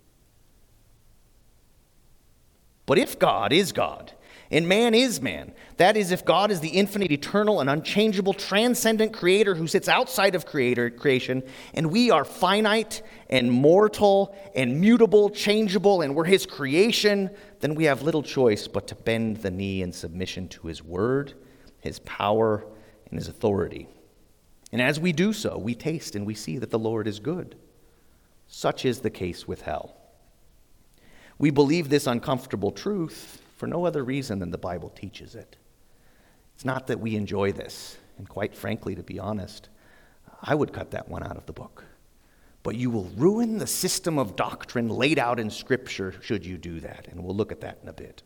But 2.92 3.00
if 3.00 3.18
God 3.18 3.54
is 3.54 3.72
God, 3.72 4.12
and 4.52 4.68
man 4.68 4.94
is 4.94 5.22
man. 5.22 5.54
That 5.78 5.96
is, 5.96 6.12
if 6.12 6.26
God 6.26 6.52
is 6.52 6.60
the 6.60 6.68
infinite, 6.68 7.10
eternal, 7.10 7.62
and 7.62 7.70
unchangeable, 7.70 8.34
transcendent 8.34 9.14
creator 9.14 9.56
who 9.56 9.66
sits 9.66 9.88
outside 9.88 10.36
of 10.36 10.46
creator, 10.46 10.90
creation, 10.90 11.42
and 11.74 11.90
we 11.90 12.12
are 12.12 12.26
finite 12.26 13.02
and 13.30 13.50
mortal 13.50 14.36
and 14.54 14.82
mutable, 14.82 15.30
changeable, 15.30 16.02
and 16.02 16.14
we're 16.14 16.26
his 16.26 16.46
creation, 16.46 17.30
then 17.62 17.76
we 17.76 17.86
have 17.86 18.02
little 18.02 18.24
choice 18.24 18.68
but 18.68 18.88
to 18.88 18.96
bend 18.96 19.38
the 19.38 19.52
knee 19.52 19.82
in 19.82 19.94
submission 19.94 20.50
to 20.50 20.68
his 20.68 20.84
word, 20.84 21.34
his 21.80 22.00
power, 22.00 22.66
and 23.10 23.18
his 23.18 23.30
authority. 23.30 23.88
And 24.74 24.82
as 24.82 25.00
we 25.00 25.14
do 25.14 25.32
so, 25.32 25.58
we 25.58 25.76
taste 25.76 26.14
and 26.14 26.26
we 26.26 26.36
see 26.36 26.58
that 26.58 26.72
the 26.72 26.78
Lord 26.78 27.08
is 27.08 27.22
good. 27.22 27.56
Such 28.48 28.84
is 28.84 29.00
the 29.00 29.10
case 29.10 29.48
with 29.48 29.62
hell. 29.62 30.01
We 31.38 31.50
believe 31.50 31.90
this 31.90 32.08
uncomfortable 32.08 32.72
truth 32.72 33.42
for 33.58 33.68
no 33.68 33.86
other 33.86 34.04
reason 34.04 34.40
than 34.40 34.52
the 34.52 34.58
Bible 34.58 34.90
teaches 34.90 35.36
it. 35.36 35.56
It's 36.56 36.66
not 36.66 36.88
that 36.88 37.00
we 37.00 37.16
enjoy 37.16 37.52
this, 37.52 37.98
and 38.18 38.28
quite 38.28 38.56
frankly, 38.56 38.96
to 38.96 39.04
be 39.04 39.20
honest, 39.20 39.70
I 40.42 40.56
would 40.56 40.74
cut 40.74 40.92
that 40.92 41.10
one 41.10 41.24
out 41.24 41.38
of 41.38 41.46
the 41.46 41.54
book. 41.54 41.84
But 42.64 42.76
you 42.76 42.90
will 42.90 43.10
ruin 43.16 43.58
the 43.58 43.68
system 43.68 44.20
of 44.20 44.36
doctrine 44.36 44.90
laid 44.90 45.18
out 45.18 45.40
in 45.40 45.50
Scripture 45.50 46.14
should 46.22 46.46
you 46.46 46.58
do 46.58 46.80
that, 46.82 47.08
and 47.08 47.24
we'll 47.24 47.36
look 47.36 47.52
at 47.52 47.62
that 47.62 47.80
in 47.82 47.90
a 47.90 47.94
bit. 47.94 48.22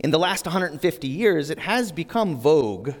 In 0.00 0.10
the 0.10 0.18
last 0.18 0.44
150 0.44 1.08
years, 1.08 1.50
it 1.50 1.58
has 1.58 1.92
become 1.92 2.36
vogue 2.36 2.92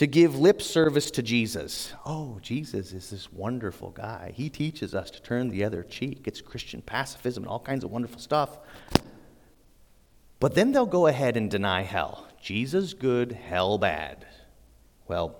to 0.00 0.06
give 0.06 0.34
lip 0.34 0.62
service 0.62 1.10
to 1.10 1.22
Jesus. 1.22 1.92
Oh, 2.06 2.38
Jesus 2.40 2.94
is 2.94 3.10
this 3.10 3.30
wonderful 3.30 3.90
guy. 3.90 4.32
He 4.34 4.48
teaches 4.48 4.94
us 4.94 5.10
to 5.10 5.20
turn 5.20 5.50
the 5.50 5.62
other 5.62 5.82
cheek. 5.82 6.22
It's 6.24 6.40
Christian 6.40 6.80
pacifism 6.80 7.42
and 7.42 7.50
all 7.50 7.60
kinds 7.60 7.84
of 7.84 7.90
wonderful 7.90 8.18
stuff. 8.18 8.60
But 10.38 10.54
then 10.54 10.72
they'll 10.72 10.86
go 10.86 11.06
ahead 11.06 11.36
and 11.36 11.50
deny 11.50 11.82
hell. 11.82 12.26
Jesus 12.40 12.94
good, 12.94 13.32
hell 13.32 13.76
bad. 13.76 14.24
Well, 15.06 15.36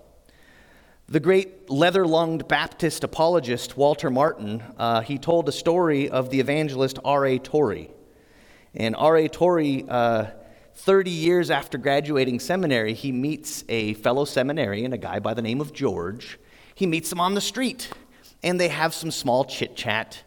the 1.08 1.20
great 1.20 1.70
leather 1.70 2.06
lunged 2.06 2.46
Baptist 2.46 3.02
apologist 3.02 3.78
Walter 3.78 4.10
Martin, 4.10 4.62
uh, 4.76 5.00
he 5.00 5.16
told 5.16 5.48
a 5.48 5.52
story 5.52 6.10
of 6.10 6.28
the 6.28 6.38
evangelist 6.38 6.98
R.A. 7.02 7.38
Torrey. 7.38 7.88
And 8.74 8.94
R.A. 8.94 9.28
Torrey, 9.28 9.86
uh, 9.88 10.26
30 10.80 11.10
years 11.10 11.50
after 11.50 11.76
graduating 11.76 12.40
seminary, 12.40 12.94
he 12.94 13.12
meets 13.12 13.64
a 13.68 13.92
fellow 13.94 14.24
seminarian, 14.24 14.94
a 14.94 14.98
guy 14.98 15.18
by 15.18 15.34
the 15.34 15.42
name 15.42 15.60
of 15.60 15.74
George. 15.74 16.38
He 16.74 16.86
meets 16.86 17.12
him 17.12 17.20
on 17.20 17.34
the 17.34 17.40
street, 17.40 17.90
and 18.42 18.58
they 18.58 18.68
have 18.68 18.94
some 18.94 19.10
small 19.10 19.44
chit 19.44 19.76
chat. 19.76 20.22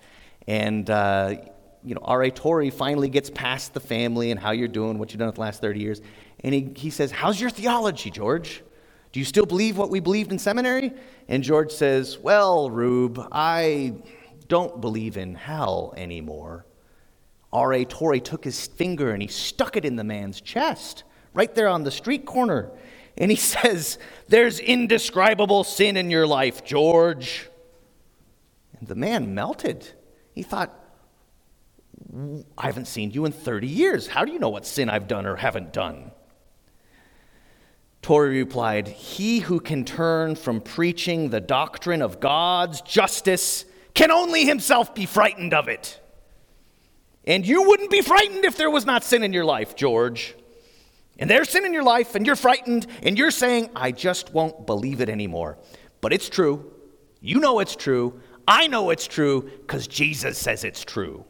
And 0.48 0.88
uh, 0.90 1.36
you 1.84 1.96
know, 1.96 2.02
R.A. 2.04 2.30
Torrey 2.30 2.70
finally 2.70 3.10
gets 3.10 3.32
past 3.32 3.74
the 3.74 3.80
family 3.80 4.30
and 4.30 4.40
how 4.40 4.52
you're 4.52 4.68
doing, 4.68 5.00
what 5.00 5.12
you've 5.12 5.20
done 5.20 5.28
with 5.28 5.36
the 5.36 5.42
last 5.42 5.60
30 5.60 5.80
years. 5.80 6.02
And 6.44 6.54
he, 6.54 6.72
he 6.76 6.90
says, 6.92 7.12
How's 7.12 7.42
your 7.42 7.50
theology, 7.50 8.12
George? 8.12 8.64
Do 9.12 9.20
you 9.20 9.26
still 9.26 9.46
believe 9.46 9.78
what 9.78 9.90
we 9.90 10.00
believed 10.00 10.32
in 10.32 10.38
seminary? 10.38 10.94
And 11.28 11.44
George 11.44 11.72
says, 11.72 12.20
Well, 12.20 12.70
Rube, 12.70 13.28
I 13.32 13.96
don't 14.48 14.80
believe 14.80 15.18
in 15.18 15.34
hell 15.34 15.94
anymore. 15.98 16.66
R.A. 17.54 17.86
Torrey 17.86 18.20
took 18.20 18.44
his 18.44 18.68
finger 18.68 19.12
and 19.12 19.22
he 19.22 19.28
stuck 19.28 19.78
it 19.78 19.86
in 19.86 19.96
the 19.96 20.04
man's 20.04 20.42
chest, 20.42 21.04
right 21.34 21.54
there 21.54 21.68
on 21.68 21.84
the 21.84 21.92
street 21.92 22.26
corner. 22.26 22.72
And 23.18 23.32
he 23.32 23.38
says, 23.38 23.98
There's 24.28 24.60
indescribable 24.60 25.64
sin 25.64 25.96
in 25.96 26.10
your 26.10 26.28
life, 26.28 26.66
George. 26.66 27.50
And 28.80 28.88
the 28.88 28.96
man 28.96 29.34
melted. 29.34 29.88
He 30.34 30.44
thought, 30.44 30.78
I 32.58 32.66
haven't 32.66 32.88
seen 32.88 33.12
you 33.12 33.26
in 33.26 33.32
30 33.32 33.68
years. 33.68 34.08
How 34.08 34.26
do 34.26 34.32
you 34.32 34.40
know 34.40 34.50
what 34.50 34.66
sin 34.66 34.90
I've 34.90 35.08
done 35.08 35.26
or 35.26 35.36
haven't 35.36 35.72
done? 35.72 36.12
Torrey 38.02 38.38
replied, 38.38 38.88
He 38.88 39.40
who 39.40 39.60
can 39.60 39.86
turn 39.86 40.36
from 40.36 40.60
preaching 40.60 41.30
the 41.30 41.40
doctrine 41.40 42.02
of 42.02 42.20
God's 42.20 42.82
justice 42.82 43.66
can 43.94 44.12
only 44.12 44.46
himself 44.46 44.94
be 44.94 45.06
frightened 45.06 45.54
of 45.54 45.68
it. 45.70 46.00
And 47.26 47.48
you 47.48 47.64
wouldn't 47.64 47.90
be 47.90 48.02
frightened 48.02 48.46
if 48.46 48.58
there 48.58 48.70
was 48.70 48.86
not 48.86 49.04
sin 49.04 49.24
in 49.24 49.34
your 49.34 49.46
life, 49.46 49.76
George. 49.76 50.36
And 51.18 51.30
there's 51.30 51.50
sin 51.50 51.66
in 51.66 51.74
your 51.74 51.84
life, 51.84 52.16
and 52.16 52.26
you're 52.26 52.36
frightened, 52.36 52.88
and 53.02 53.18
you're 53.18 53.32
saying, 53.32 53.70
I 53.76 53.92
just 53.92 54.34
won't 54.34 54.66
believe 54.66 55.00
it 55.00 55.10
anymore. 55.10 55.58
But 56.02 56.12
it's 56.12 56.28
true. 56.28 56.72
You 57.22 57.40
know 57.40 57.60
it's 57.60 57.76
true. 57.76 58.20
I 58.48 58.68
know 58.68 58.90
it's 58.90 59.08
true 59.08 59.50
because 59.62 59.88
Jesus 59.88 60.38
says 60.38 60.64
it's 60.64 60.84
true. 60.84 61.24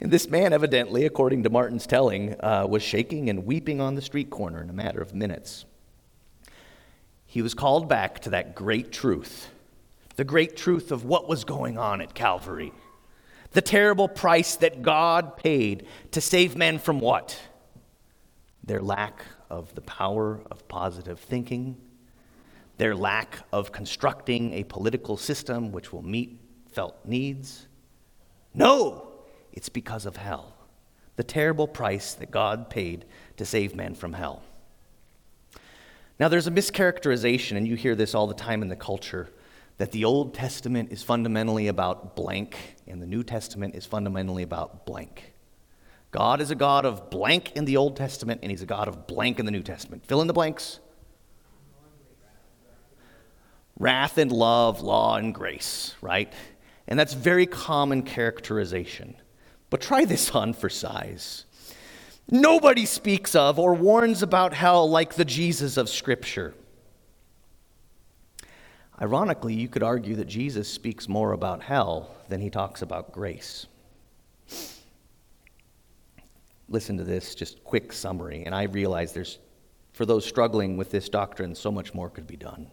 And 0.00 0.10
this 0.10 0.28
man, 0.28 0.52
evidently, 0.52 1.04
according 1.04 1.44
to 1.44 1.50
Martin's 1.50 1.86
telling, 1.86 2.34
uh, 2.40 2.66
was 2.68 2.82
shaking 2.82 3.30
and 3.30 3.46
weeping 3.46 3.80
on 3.80 3.94
the 3.94 4.02
street 4.02 4.30
corner 4.30 4.60
in 4.60 4.68
a 4.68 4.74
matter 4.74 5.00
of 5.00 5.14
minutes. 5.14 5.64
He 7.26 7.42
was 7.42 7.54
called 7.54 7.88
back 7.88 8.20
to 8.20 8.30
that 8.30 8.54
great 8.54 8.90
truth, 8.90 9.48
the 10.16 10.24
great 10.24 10.56
truth 10.56 10.90
of 10.90 11.04
what 11.04 11.28
was 11.28 11.44
going 11.44 11.78
on 11.78 12.00
at 12.00 12.14
Calvary, 12.14 12.72
the 13.52 13.62
terrible 13.62 14.08
price 14.08 14.56
that 14.56 14.82
God 14.82 15.36
paid 15.36 15.86
to 16.12 16.20
save 16.20 16.56
men 16.56 16.78
from 16.78 17.00
what? 17.00 17.38
Their 18.64 18.80
lack 18.80 19.24
of 19.48 19.74
the 19.74 19.80
power 19.80 20.40
of 20.50 20.66
positive 20.68 21.20
thinking, 21.20 21.76
their 22.78 22.94
lack 22.94 23.38
of 23.52 23.72
constructing 23.72 24.52
a 24.52 24.64
political 24.64 25.16
system 25.16 25.72
which 25.72 25.92
will 25.92 26.02
meet 26.02 26.38
felt 26.72 26.96
needs. 27.04 27.66
No, 28.52 29.08
it's 29.52 29.68
because 29.68 30.06
of 30.06 30.16
hell, 30.16 30.54
the 31.16 31.24
terrible 31.24 31.68
price 31.68 32.14
that 32.14 32.30
God 32.30 32.68
paid 32.68 33.04
to 33.36 33.46
save 33.46 33.74
men 33.74 33.94
from 33.94 34.12
hell. 34.12 34.42
Now, 36.18 36.28
there's 36.28 36.46
a 36.46 36.50
mischaracterization, 36.50 37.56
and 37.56 37.68
you 37.68 37.74
hear 37.74 37.94
this 37.94 38.14
all 38.14 38.26
the 38.26 38.34
time 38.34 38.62
in 38.62 38.68
the 38.68 38.76
culture, 38.76 39.30
that 39.78 39.92
the 39.92 40.04
Old 40.04 40.34
Testament 40.34 40.90
is 40.92 41.02
fundamentally 41.02 41.68
about 41.68 42.16
blank, 42.16 42.56
and 42.86 43.00
the 43.00 43.06
New 43.06 43.22
Testament 43.22 43.74
is 43.74 43.84
fundamentally 43.84 44.42
about 44.42 44.86
blank. 44.86 45.34
God 46.10 46.40
is 46.40 46.50
a 46.50 46.54
God 46.54 46.86
of 46.86 47.10
blank 47.10 47.52
in 47.56 47.66
the 47.66 47.76
Old 47.76 47.96
Testament, 47.96 48.40
and 48.42 48.50
He's 48.50 48.62
a 48.62 48.66
God 48.66 48.88
of 48.88 49.06
blank 49.06 49.38
in 49.38 49.44
the 49.44 49.52
New 49.52 49.62
Testament. 49.62 50.06
Fill 50.06 50.20
in 50.20 50.26
the 50.26 50.32
blanks 50.32 50.80
wrath 53.78 54.18
and 54.18 54.32
love, 54.32 54.80
law 54.80 55.16
and 55.16 55.34
grace, 55.34 55.94
right? 56.00 56.32
And 56.88 56.98
that's 56.98 57.14
very 57.14 57.46
common 57.46 58.02
characterization. 58.02 59.16
But 59.70 59.80
try 59.80 60.04
this 60.04 60.30
on 60.30 60.54
for 60.54 60.68
size. 60.68 61.44
Nobody 62.30 62.86
speaks 62.86 63.34
of 63.34 63.58
or 63.58 63.74
warns 63.74 64.22
about 64.22 64.52
hell 64.52 64.88
like 64.88 65.14
the 65.14 65.24
Jesus 65.24 65.76
of 65.76 65.88
Scripture. 65.88 66.54
Ironically, 69.00 69.54
you 69.54 69.68
could 69.68 69.82
argue 69.82 70.16
that 70.16 70.26
Jesus 70.26 70.68
speaks 70.68 71.08
more 71.08 71.32
about 71.32 71.62
hell 71.62 72.14
than 72.28 72.40
he 72.40 72.48
talks 72.48 72.80
about 72.80 73.12
grace. 73.12 73.66
Listen 76.68 76.96
to 76.96 77.04
this, 77.04 77.34
just 77.34 77.62
quick 77.62 77.92
summary, 77.92 78.44
and 78.44 78.54
I 78.54 78.64
realize 78.64 79.12
there's, 79.12 79.38
for 79.92 80.06
those 80.06 80.24
struggling 80.24 80.76
with 80.76 80.90
this 80.90 81.08
doctrine, 81.08 81.54
so 81.54 81.70
much 81.70 81.94
more 81.94 82.08
could 82.08 82.26
be 82.26 82.36
done. 82.36 82.68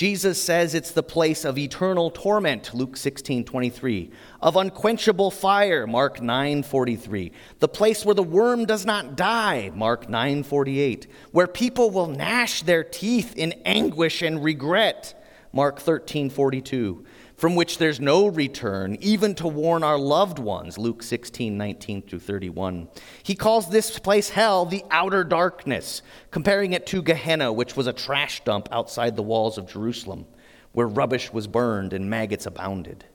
Jesus 0.00 0.42
says 0.42 0.74
it's 0.74 0.92
the 0.92 1.02
place 1.02 1.44
of 1.44 1.58
eternal 1.58 2.10
torment, 2.10 2.72
Luke 2.72 2.96
16, 2.96 3.44
23, 3.44 4.10
of 4.40 4.56
unquenchable 4.56 5.30
fire, 5.30 5.86
Mark 5.86 6.22
9, 6.22 6.62
43, 6.62 7.30
the 7.58 7.68
place 7.68 8.02
where 8.02 8.14
the 8.14 8.22
worm 8.22 8.64
does 8.64 8.86
not 8.86 9.14
die, 9.14 9.70
Mark 9.74 10.08
9, 10.08 10.42
48, 10.42 11.06
where 11.32 11.46
people 11.46 11.90
will 11.90 12.06
gnash 12.06 12.62
their 12.62 12.82
teeth 12.82 13.36
in 13.36 13.52
anguish 13.66 14.22
and 14.22 14.42
regret, 14.42 15.22
Mark 15.52 15.78
13, 15.78 16.30
42, 16.30 17.04
from 17.40 17.54
which 17.54 17.78
there's 17.78 18.00
no 18.00 18.26
return, 18.26 18.98
even 19.00 19.34
to 19.34 19.48
warn 19.48 19.82
our 19.82 19.96
loved 19.96 20.38
ones, 20.38 20.76
Luke 20.76 21.02
16, 21.02 21.56
19 21.56 22.02
through 22.02 22.18
31. 22.18 22.86
He 23.22 23.34
calls 23.34 23.70
this 23.70 23.98
place 23.98 24.28
hell 24.28 24.66
the 24.66 24.84
outer 24.90 25.24
darkness, 25.24 26.02
comparing 26.30 26.74
it 26.74 26.84
to 26.88 27.00
Gehenna, 27.00 27.50
which 27.50 27.78
was 27.78 27.86
a 27.86 27.94
trash 27.94 28.44
dump 28.44 28.68
outside 28.70 29.16
the 29.16 29.22
walls 29.22 29.56
of 29.56 29.66
Jerusalem, 29.66 30.26
where 30.72 30.86
rubbish 30.86 31.32
was 31.32 31.46
burned 31.46 31.94
and 31.94 32.10
maggots 32.10 32.44
abounded. 32.44 33.06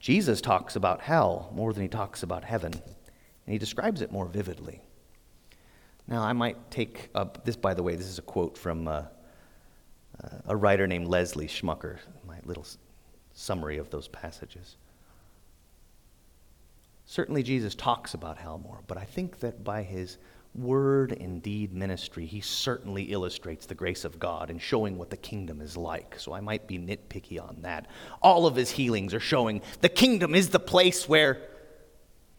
Jesus 0.00 0.40
talks 0.40 0.74
about 0.74 1.02
hell 1.02 1.48
more 1.54 1.72
than 1.72 1.82
he 1.82 1.88
talks 1.88 2.24
about 2.24 2.42
heaven, 2.42 2.72
and 2.72 3.52
he 3.52 3.58
describes 3.58 4.00
it 4.02 4.10
more 4.10 4.26
vividly. 4.26 4.82
Now, 6.08 6.24
I 6.24 6.32
might 6.32 6.72
take 6.72 7.08
up 7.14 7.44
this, 7.44 7.54
by 7.54 7.74
the 7.74 7.84
way, 7.84 7.94
this 7.94 8.08
is 8.08 8.18
a 8.18 8.22
quote 8.22 8.58
from 8.58 8.88
uh, 8.88 9.04
uh, 10.20 10.28
a 10.48 10.56
writer 10.56 10.88
named 10.88 11.06
Leslie 11.06 11.46
Schmucker, 11.46 11.98
my 12.26 12.40
little 12.44 12.66
summary 13.34 13.78
of 13.78 13.90
those 13.90 14.08
passages. 14.08 14.76
Certainly, 17.06 17.42
Jesus 17.42 17.74
talks 17.74 18.14
about 18.14 18.38
hell 18.38 18.58
more, 18.58 18.80
but 18.86 18.96
I 18.96 19.04
think 19.04 19.40
that 19.40 19.62
by 19.62 19.82
his 19.82 20.16
word 20.54 21.12
and 21.12 21.42
deed 21.42 21.72
ministry, 21.72 22.24
he 22.24 22.40
certainly 22.40 23.04
illustrates 23.04 23.66
the 23.66 23.74
grace 23.74 24.04
of 24.04 24.18
God 24.18 24.50
in 24.50 24.58
showing 24.58 24.96
what 24.96 25.10
the 25.10 25.16
kingdom 25.16 25.60
is 25.60 25.76
like. 25.76 26.18
So 26.18 26.32
I 26.32 26.40
might 26.40 26.66
be 26.66 26.78
nitpicky 26.78 27.40
on 27.40 27.58
that. 27.62 27.86
All 28.22 28.46
of 28.46 28.54
his 28.54 28.70
healings 28.70 29.12
are 29.14 29.20
showing 29.20 29.62
the 29.80 29.88
kingdom 29.88 30.34
is 30.34 30.50
the 30.50 30.60
place 30.60 31.08
where 31.08 31.42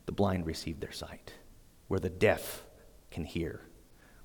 the 0.05 0.13
blind 0.13 0.45
receive 0.45 0.79
their 0.79 0.93
sight, 0.93 1.33
where 1.87 1.99
the 1.99 2.09
deaf 2.09 2.63
can 3.11 3.25
hear, 3.25 3.61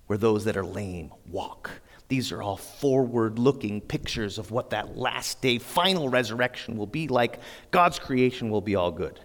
where 0.06 0.18
those 0.18 0.44
that 0.44 0.56
are 0.56 0.64
lame 0.64 1.12
walk, 1.28 1.70
these 2.10 2.32
are 2.32 2.42
all 2.42 2.56
forward 2.56 3.38
looking 3.38 3.80
pictures 3.80 4.36
of 4.36 4.50
what 4.50 4.70
that 4.70 4.98
last 4.98 5.40
day 5.40 5.58
final 5.58 6.08
resurrection 6.08 6.76
will 6.76 6.86
be 6.86 7.08
like. 7.08 7.38
God's 7.70 7.98
creation 7.98 8.50
will 8.50 8.60
be 8.60 8.74
all 8.74 8.90
good. 8.90 9.20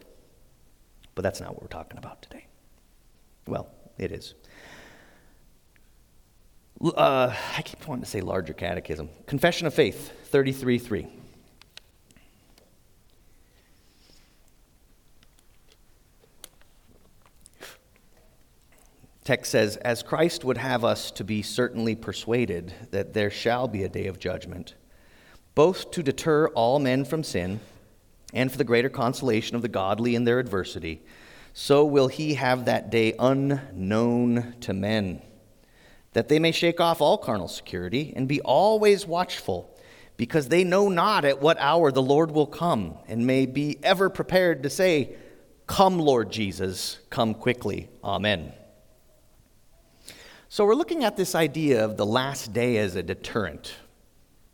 But 1.15 1.23
that's 1.23 1.41
not 1.41 1.53
what 1.53 1.63
we're 1.63 1.67
talking 1.67 1.97
about 1.97 2.21
today. 2.21 2.45
Well, 3.47 3.69
it 3.97 4.11
is. 4.11 4.35
Uh, 6.81 7.33
I 7.57 7.61
keep 7.63 7.87
wanting 7.87 8.03
to 8.03 8.09
say 8.09 8.21
larger 8.21 8.53
catechism. 8.53 9.09
Confession 9.25 9.65
of 9.65 9.73
Faith, 9.73 10.11
33 10.27 10.77
3. 10.77 11.07
Text 19.25 19.51
says, 19.51 19.75
As 19.77 20.03
Christ 20.03 20.45
would 20.45 20.57
have 20.57 20.85
us 20.85 21.09
to 21.11 21.23
be 21.23 21.41
certainly 21.41 21.95
persuaded 21.95 22.73
that 22.91 23.13
there 23.13 23.31
shall 23.31 23.67
be 23.67 23.83
a 23.83 23.89
day 23.89 24.05
of 24.05 24.19
judgment, 24.19 24.75
both 25.55 25.89
to 25.91 26.03
deter 26.03 26.47
all 26.49 26.77
men 26.77 27.03
from 27.03 27.23
sin 27.23 27.59
and 28.35 28.51
for 28.51 28.59
the 28.59 28.63
greater 28.63 28.89
consolation 28.89 29.55
of 29.55 29.63
the 29.63 29.67
godly 29.67 30.13
in 30.13 30.25
their 30.25 30.37
adversity, 30.37 31.01
so 31.53 31.83
will 31.83 32.07
he 32.07 32.35
have 32.35 32.65
that 32.65 32.91
day 32.91 33.15
unknown 33.17 34.53
to 34.59 34.73
men, 34.73 35.23
that 36.13 36.29
they 36.29 36.37
may 36.37 36.51
shake 36.51 36.79
off 36.79 37.01
all 37.01 37.17
carnal 37.17 37.47
security 37.47 38.13
and 38.15 38.27
be 38.27 38.41
always 38.41 39.07
watchful, 39.07 39.75
because 40.17 40.49
they 40.49 40.63
know 40.63 40.87
not 40.87 41.25
at 41.25 41.41
what 41.41 41.57
hour 41.59 41.91
the 41.91 42.01
Lord 42.01 42.29
will 42.29 42.45
come, 42.45 42.95
and 43.07 43.25
may 43.25 43.47
be 43.47 43.79
ever 43.81 44.07
prepared 44.07 44.61
to 44.63 44.69
say, 44.69 45.15
Come, 45.65 45.97
Lord 45.97 46.31
Jesus, 46.31 46.99
come 47.09 47.33
quickly. 47.33 47.89
Amen. 48.03 48.53
So 50.55 50.63
we're 50.63 50.75
looking 50.75 51.03
at 51.03 51.17
this 51.17 51.35
idea 51.35 51.83
of 51.83 51.97
the 51.97 52.05
last 52.05 52.53
day 52.53 52.77
as 52.77 52.95
a 52.95 53.03
deterrent, 53.03 53.75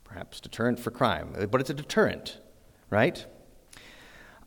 perhaps 0.02 0.40
deterrent 0.40 0.80
for 0.80 0.90
crime, 0.90 1.46
but 1.48 1.60
it's 1.60 1.70
a 1.70 1.74
deterrent, 1.74 2.40
right? 2.90 3.24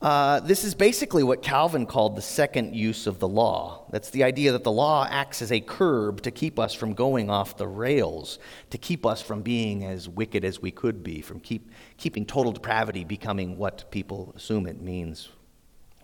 Uh, 0.01 0.41
this 0.41 0.65
is 0.65 0.75
basically 0.75 1.23
what 1.23 1.41
Calvin 1.41 1.85
called 1.85 2.17
the 2.17 2.21
second 2.21 2.75
use 2.75 3.07
of 3.07 3.19
the 3.19 3.27
law. 3.29 3.85
That's 3.89 4.09
the 4.09 4.25
idea 4.25 4.51
that 4.51 4.65
the 4.65 4.71
law 4.73 5.07
acts 5.09 5.41
as 5.41 5.49
a 5.49 5.61
curb 5.61 6.23
to 6.23 6.31
keep 6.31 6.59
us 6.59 6.73
from 6.73 6.93
going 6.93 7.29
off 7.29 7.55
the 7.55 7.69
rails, 7.69 8.37
to 8.71 8.77
keep 8.77 9.05
us 9.05 9.21
from 9.21 9.41
being 9.41 9.85
as 9.85 10.09
wicked 10.09 10.43
as 10.43 10.61
we 10.61 10.71
could 10.71 11.03
be, 11.03 11.21
from 11.21 11.39
keep, 11.39 11.71
keeping 11.95 12.25
total 12.25 12.51
depravity 12.51 13.05
becoming 13.05 13.57
what 13.57 13.89
people 13.91 14.33
assume 14.35 14.67
it 14.67 14.81
means, 14.81 15.29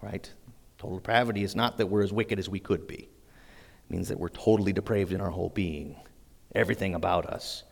right? 0.02 0.32
Total 0.78 0.96
depravity 0.96 1.44
is 1.44 1.58
not 1.58 1.78
that 1.78 1.88
we're 1.88 2.04
as 2.04 2.14
wicked 2.14 2.40
as 2.40 2.48
we 2.48 2.62
could 2.62 2.88
be 2.88 3.10
means 3.92 4.08
that 4.08 4.20
we're 4.20 4.30
totally 4.30 4.74
depraved 4.74 5.12
in 5.14 5.22
our 5.22 5.30
whole 5.30 5.50
being. 5.50 5.96
everything 6.54 6.96
about 6.96 7.28
us. 7.28 7.64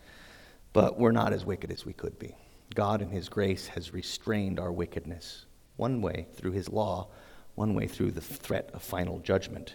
But 0.72 0.98
we're 0.98 1.12
not 1.12 1.32
as 1.32 1.44
wicked 1.44 1.70
as 1.70 1.84
we 1.84 1.92
could 1.92 2.18
be. 2.18 2.34
God, 2.74 3.02
in 3.02 3.10
His 3.10 3.28
grace, 3.28 3.66
has 3.68 3.92
restrained 3.92 4.60
our 4.60 4.70
wickedness, 4.70 5.46
one 5.76 6.00
way 6.00 6.26
through 6.34 6.52
His 6.52 6.68
law, 6.68 7.08
one 7.56 7.74
way 7.74 7.86
through 7.86 8.12
the 8.12 8.20
threat 8.20 8.70
of 8.72 8.82
final 8.82 9.18
judgment. 9.18 9.74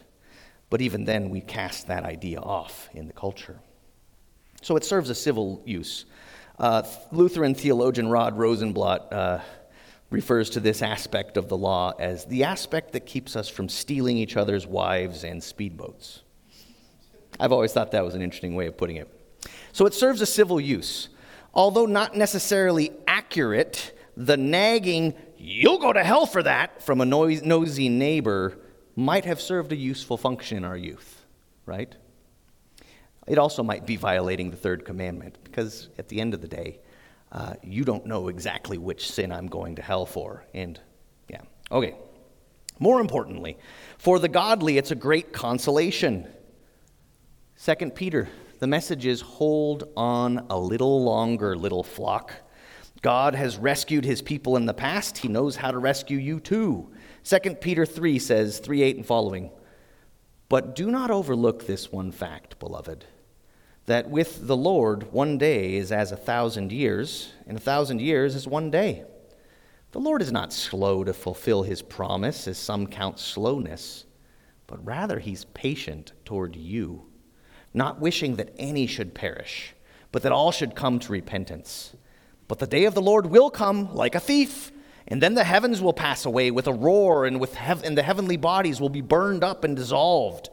But 0.70 0.82
even 0.82 1.06
then, 1.06 1.30
we 1.30 1.42
cast 1.42 1.88
that 1.88 2.04
idea 2.04 2.40
off 2.40 2.90
in 2.94 3.08
the 3.08 3.14
culture. 3.14 3.60
So 4.62 4.78
it 4.78 4.84
serves 4.84 5.10
a 5.10 5.16
civil 5.16 5.62
use. 5.66 6.06
Uh, 6.58 6.84
Lutheran 7.12 7.54
theologian 7.54 8.10
Rod 8.10 8.38
Rosenbladt 8.38 9.12
uh, 9.12 9.40
refers 10.10 10.50
to 10.52 10.60
this 10.60 10.82
aspect 10.82 11.36
of 11.38 11.50
the 11.50 11.58
law 11.58 11.94
as 12.00 12.26
the 12.26 12.46
aspect 12.46 12.94
that 12.94 13.06
keeps 13.06 13.36
us 13.36 13.50
from 13.50 13.68
stealing 13.68 14.18
each 14.18 14.38
other's 14.38 14.66
wives 14.66 15.24
and 15.24 15.42
speedboats. 15.42 16.22
I've 17.40 17.52
always 17.52 17.74
thought 17.74 17.92
that 17.92 18.04
was 18.04 18.16
an 18.16 18.22
interesting 18.22 18.56
way 18.56 18.68
of 18.68 18.78
putting 18.78 18.98
it. 18.98 19.10
So 19.72 19.86
it 19.86 19.94
serves 19.94 20.22
a 20.22 20.26
civil 20.26 20.60
use. 20.60 21.10
Although 21.54 21.86
not 21.86 22.16
necessarily 22.16 22.92
accurate, 23.08 23.98
the 24.18 24.38
nagging, 24.38 25.14
you'll 25.38 25.78
go 25.78 25.94
to 25.94 26.04
hell 26.04 26.26
for 26.26 26.44
that, 26.44 26.84
from 26.84 27.02
a 27.02 27.06
nosy 27.06 27.90
neighbor 27.90 28.58
might 28.96 29.26
have 29.26 29.42
served 29.42 29.72
a 29.72 29.76
useful 29.76 30.18
function 30.18 30.58
in 30.58 30.66
our 30.66 30.78
youth, 30.78 31.26
right? 31.66 31.94
It 33.28 33.38
also 33.38 33.64
might 33.64 33.86
be 33.86 33.96
violating 33.96 34.52
the 34.52 34.58
third 34.58 34.86
commandment, 34.86 35.38
because 35.44 35.90
at 35.98 36.08
the 36.08 36.22
end 36.22 36.34
of 36.34 36.42
the 36.42 36.48
day, 36.48 36.80
uh, 37.32 37.56
you 37.64 37.84
don't 37.84 38.06
know 38.06 38.28
exactly 38.30 38.78
which 38.78 39.12
sin 39.12 39.32
I'm 39.32 39.48
going 39.48 39.76
to 39.76 39.82
hell 39.82 40.06
for. 40.06 40.46
And 40.54 40.80
yeah, 41.28 41.42
okay. 41.72 41.96
More 42.80 43.00
importantly, 43.02 43.58
for 43.98 44.20
the 44.20 44.28
godly, 44.30 44.78
it's 44.78 44.92
a 44.92 44.96
great 44.96 45.34
consolation. 45.34 46.28
Second 47.58 47.96
Peter, 47.96 48.28
the 48.60 48.68
message 48.68 49.06
is 49.06 49.22
hold 49.22 49.86
on 49.96 50.46
a 50.50 50.60
little 50.60 51.04
longer, 51.06 51.56
little 51.56 51.84
flock. 51.84 52.34
God 53.02 53.34
has 53.34 53.58
rescued 53.58 54.04
his 54.04 54.22
people 54.22 54.58
in 54.58 54.66
the 54.66 54.74
past. 54.74 55.18
He 55.20 55.30
knows 55.30 55.56
how 55.56 55.72
to 55.72 55.78
rescue 55.78 56.18
you 56.18 56.42
too. 56.42 56.92
2 57.24 57.56
Peter 57.56 57.86
3 57.86 58.20
says, 58.20 58.60
3 58.60 58.82
8 58.82 58.98
and 58.98 59.06
following, 59.06 59.52
But 60.50 60.76
do 60.76 60.92
not 60.92 61.12
overlook 61.12 61.66
this 61.66 61.94
one 61.94 62.12
fact, 62.12 62.60
beloved, 62.60 63.06
that 63.86 64.10
with 64.10 64.48
the 64.48 64.58
Lord 64.58 65.14
one 65.14 65.38
day 65.38 65.76
is 65.76 65.94
as 65.94 66.12
a 66.12 66.18
thousand 66.18 66.74
years, 66.74 67.32
and 67.48 67.58
a 67.58 67.62
thousand 67.62 68.02
years 68.02 68.36
is 68.36 68.46
one 68.46 68.70
day. 68.70 69.06
The 69.92 70.00
Lord 70.02 70.22
is 70.22 70.32
not 70.32 70.52
slow 70.52 71.06
to 71.06 71.14
fulfill 71.14 71.64
his 71.64 71.82
promise, 71.82 72.50
as 72.50 72.58
some 72.58 72.86
count 72.86 73.18
slowness, 73.18 74.06
but 74.68 74.86
rather 74.86 75.20
he's 75.20 75.46
patient 75.46 76.12
toward 76.26 76.58
you, 76.58 77.06
not 77.76 78.00
wishing 78.00 78.36
that 78.36 78.54
any 78.58 78.88
should 78.88 79.14
perish, 79.14 79.74
but 80.12 80.24
that 80.24 80.32
all 80.32 80.52
should 80.52 80.76
come 80.76 81.00
to 81.00 81.12
repentance. 81.12 81.96
But 82.48 82.60
the 82.60 82.68
day 82.68 82.86
of 82.86 82.94
the 82.94 83.02
Lord 83.02 83.28
will 83.28 83.50
come 83.50 83.94
like 83.94 84.16
a 84.16 84.20
thief. 84.20 84.72
And 85.08 85.22
then 85.22 85.36
the 85.36 85.44
heavens 85.44 85.82
will 85.82 85.94
pass 85.94 86.26
away 86.26 86.50
with 86.50 86.66
a 86.68 86.74
roar, 86.74 87.26
and, 87.26 87.40
with 87.40 87.54
hev- 87.54 87.84
and 87.84 87.96
the 87.96 88.04
heavenly 88.04 88.38
bodies 88.38 88.82
will 88.82 88.90
be 88.90 89.02
burned 89.02 89.44
up 89.44 89.64
and 89.64 89.76
dissolved, 89.76 90.50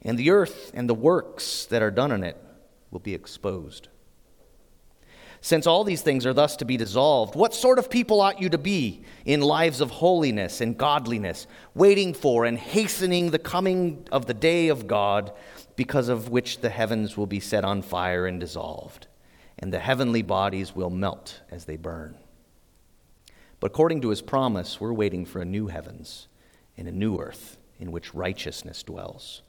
and 0.00 0.18
the 0.18 0.30
earth 0.30 0.70
and 0.72 0.88
the 0.88 0.94
works 0.94 1.66
that 1.66 1.82
are 1.82 1.90
done 1.90 2.10
in 2.10 2.24
it 2.24 2.36
will 2.90 3.00
be 3.00 3.12
exposed. 3.12 3.88
Since 5.42 5.66
all 5.66 5.84
these 5.84 6.02
things 6.02 6.26
are 6.26 6.34
thus 6.34 6.56
to 6.56 6.66
be 6.66 6.76
dissolved, 6.76 7.34
what 7.34 7.54
sort 7.54 7.78
of 7.78 7.88
people 7.88 8.20
ought 8.20 8.42
you 8.42 8.50
to 8.50 8.58
be 8.58 9.02
in 9.24 9.40
lives 9.40 9.80
of 9.80 9.90
holiness 9.90 10.60
and 10.60 10.76
godliness, 10.76 11.46
waiting 11.74 12.12
for 12.12 12.44
and 12.44 12.58
hastening 12.58 13.30
the 13.30 13.38
coming 13.38 14.06
of 14.12 14.26
the 14.26 14.34
day 14.34 14.68
of 14.68 14.86
God, 14.86 15.32
because 15.76 16.10
of 16.10 16.28
which 16.28 16.60
the 16.60 16.68
heavens 16.68 17.16
will 17.16 17.26
be 17.26 17.40
set 17.40 17.64
on 17.64 17.80
fire 17.80 18.26
and 18.26 18.38
dissolved, 18.38 19.06
and 19.58 19.72
the 19.72 19.78
heavenly 19.78 20.20
bodies 20.20 20.76
will 20.76 20.90
melt 20.90 21.40
as 21.50 21.64
they 21.64 21.78
burn? 21.78 22.16
But 23.60 23.68
according 23.68 24.02
to 24.02 24.10
his 24.10 24.20
promise, 24.20 24.78
we're 24.78 24.92
waiting 24.92 25.24
for 25.24 25.40
a 25.40 25.46
new 25.46 25.68
heavens 25.68 26.28
and 26.76 26.86
a 26.86 26.92
new 26.92 27.18
earth 27.18 27.56
in 27.78 27.92
which 27.92 28.14
righteousness 28.14 28.82
dwells. 28.82 29.40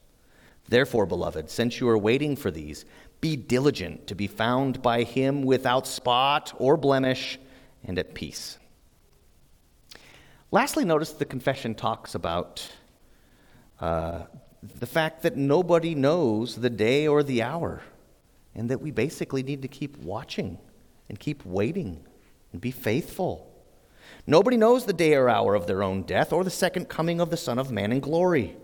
Therefore, 0.70 1.06
beloved, 1.06 1.50
since 1.50 1.82
you 1.82 1.90
are 1.90 1.98
waiting 1.98 2.38
for 2.38 2.50
these, 2.50 2.86
be 3.22 3.36
diligent 3.36 4.08
to 4.08 4.16
be 4.16 4.28
found 4.28 4.82
by 4.82 5.04
him 5.04 5.44
without 5.44 5.88
spot 5.88 6.54
or 6.58 6.76
blemish 6.76 7.40
and 7.84 7.98
at 7.98 8.14
peace. 8.14 8.58
Lastly, 10.52 10.84
notice 10.84 11.14
the 11.14 11.26
confession 11.26 11.76
talks 11.76 12.16
about 12.16 12.68
uh, 13.80 14.24
the 14.80 14.86
fact 14.86 15.22
that 15.22 15.38
nobody 15.38 15.96
knows 15.96 16.56
the 16.56 16.70
day 16.70 17.08
or 17.08 17.24
the 17.24 17.42
hour, 17.42 17.82
and 18.54 18.70
that 18.70 18.82
we 18.82 18.92
basically 18.92 19.44
need 19.44 19.62
to 19.62 19.68
keep 19.68 19.98
watching 20.00 20.58
and 21.08 21.20
keep 21.20 21.46
waiting 21.46 22.04
and 22.52 22.60
be 22.60 22.72
faithful. 22.72 23.48
Nobody 24.28 24.58
knows 24.58 24.86
the 24.86 24.94
day 24.94 25.14
or 25.14 25.30
hour 25.30 25.56
of 25.56 25.68
their 25.68 25.82
own 25.82 26.04
death 26.04 26.34
or 26.34 26.44
the 26.44 26.50
second 26.50 26.90
coming 26.90 27.22
of 27.22 27.30
the 27.30 27.38
Son 27.38 27.58
of 27.58 27.72
Man 27.72 27.92
in 27.92 28.02
glory. 28.02 28.58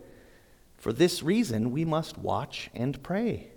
For 0.76 0.91
this 0.91 1.24
reason, 1.24 1.72
we 1.72 1.86
must 1.86 2.18
watch 2.18 2.70
and 2.76 3.01
pray. 3.01 3.51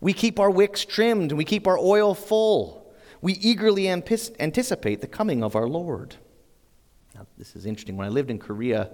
We 0.00 0.12
keep 0.12 0.38
our 0.38 0.50
wicks 0.50 0.84
trimmed 0.84 1.30
and 1.32 1.38
we 1.38 1.44
keep 1.44 1.66
our 1.66 1.78
oil 1.78 2.14
full. 2.14 2.94
We 3.20 3.34
eagerly 3.34 3.88
anticipate 3.88 5.00
the 5.00 5.06
coming 5.06 5.42
of 5.42 5.56
our 5.56 5.66
Lord. 5.66 6.16
Now, 7.14 7.26
this 7.38 7.56
is 7.56 7.66
interesting. 7.66 7.96
When 7.96 8.06
I 8.06 8.10
lived 8.10 8.30
in 8.30 8.38
Korea, 8.38 8.90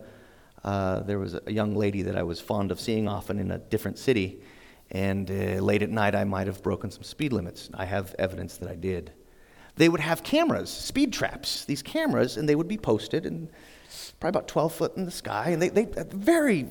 uh, 0.65 1.01
there 1.01 1.19
was 1.19 1.35
a 1.35 1.53
young 1.53 1.75
lady 1.75 2.03
that 2.03 2.17
I 2.17 2.23
was 2.23 2.41
fond 2.41 2.71
of 2.71 2.81
seeing 2.81 3.09
often 3.09 3.39
in 3.41 3.51
a 3.51 3.59
different 3.59 3.99
city, 3.99 4.41
and 4.93 5.29
uh, 5.29 5.61
late 5.61 5.83
at 5.83 5.91
night 5.91 6.15
I 6.15 6.23
might 6.23 6.47
have 6.47 6.63
broken 6.63 6.91
some 6.91 7.03
speed 7.03 7.33
limits. 7.33 7.69
I 7.75 7.85
have 7.85 8.15
evidence 8.19 8.59
that 8.59 8.71
I 8.71 8.77
did 8.77 9.13
they 9.77 9.89
would 9.89 10.01
have 10.01 10.23
cameras, 10.23 10.71
speed 10.71 11.13
traps, 11.13 11.65
these 11.65 11.83
cameras, 11.83 12.37
and 12.37 12.49
they 12.49 12.55
would 12.55 12.69
be 12.69 12.77
posted 12.77 13.25
and 13.27 13.49
probably 14.21 14.39
about 14.39 14.49
12 14.49 14.75
foot 14.75 14.97
in 14.97 15.05
the 15.05 15.11
sky, 15.11 15.51
and 15.51 15.63
they, 15.63 15.69
they 15.69 15.87
very, 16.11 16.69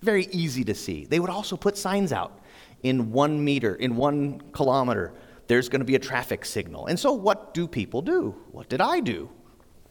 very 0.00 0.26
easy 0.26 0.64
to 0.64 0.74
see. 0.74 1.04
They 1.04 1.20
would 1.20 1.30
also 1.30 1.56
put 1.56 1.76
signs 1.76 2.12
out 2.12 2.40
in 2.82 3.10
one 3.10 3.44
meter, 3.44 3.74
in 3.74 3.96
one 3.96 4.40
kilometer, 4.52 5.12
there's 5.48 5.68
going 5.68 5.80
to 5.80 5.86
be 5.86 5.94
a 5.94 5.98
traffic 5.98 6.44
signal. 6.44 6.86
And 6.86 6.98
so, 6.98 7.12
what 7.12 7.54
do 7.54 7.66
people 7.66 8.02
do? 8.02 8.36
What 8.52 8.68
did 8.68 8.80
I 8.80 9.00
do? 9.00 9.30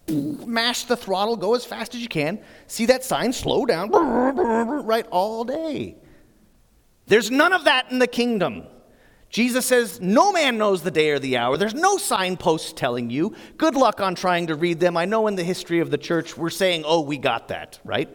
Mash 0.08 0.84
the 0.84 0.96
throttle, 0.96 1.36
go 1.36 1.54
as 1.56 1.66
fast 1.66 1.94
as 1.96 2.02
you 2.02 2.08
can, 2.08 2.40
see 2.68 2.86
that 2.86 3.04
sign, 3.04 3.34
slow 3.34 3.66
down, 3.66 3.90
right 3.92 5.06
all 5.12 5.44
day. 5.44 5.98
There's 7.08 7.32
none 7.32 7.52
of 7.52 7.66
that 7.66 7.92
in 7.92 8.00
the 8.00 8.08
kingdom. 8.08 8.64
Jesus 9.30 9.66
says, 9.66 10.00
No 10.00 10.32
man 10.32 10.58
knows 10.58 10.84
the 10.84 10.92
day 10.92 11.10
or 11.10 11.20
the 11.20 11.38
hour. 11.38 11.58
There's 11.58 11.74
no 11.74 11.98
signposts 11.98 12.72
telling 12.72 13.10
you. 13.10 13.36
Good 13.58 13.76
luck 13.76 14.00
on 14.00 14.16
trying 14.16 14.48
to 14.48 14.56
read 14.56 14.80
them. 14.80 14.96
I 14.96 15.06
know 15.06 15.28
in 15.28 15.36
the 15.36 15.44
history 15.44 15.80
of 15.80 15.92
the 15.92 15.98
church, 15.98 16.38
we're 16.38 16.50
saying, 16.50 16.84
Oh, 16.86 17.02
we 17.02 17.18
got 17.18 17.50
that, 17.50 17.80
right? 17.84 18.10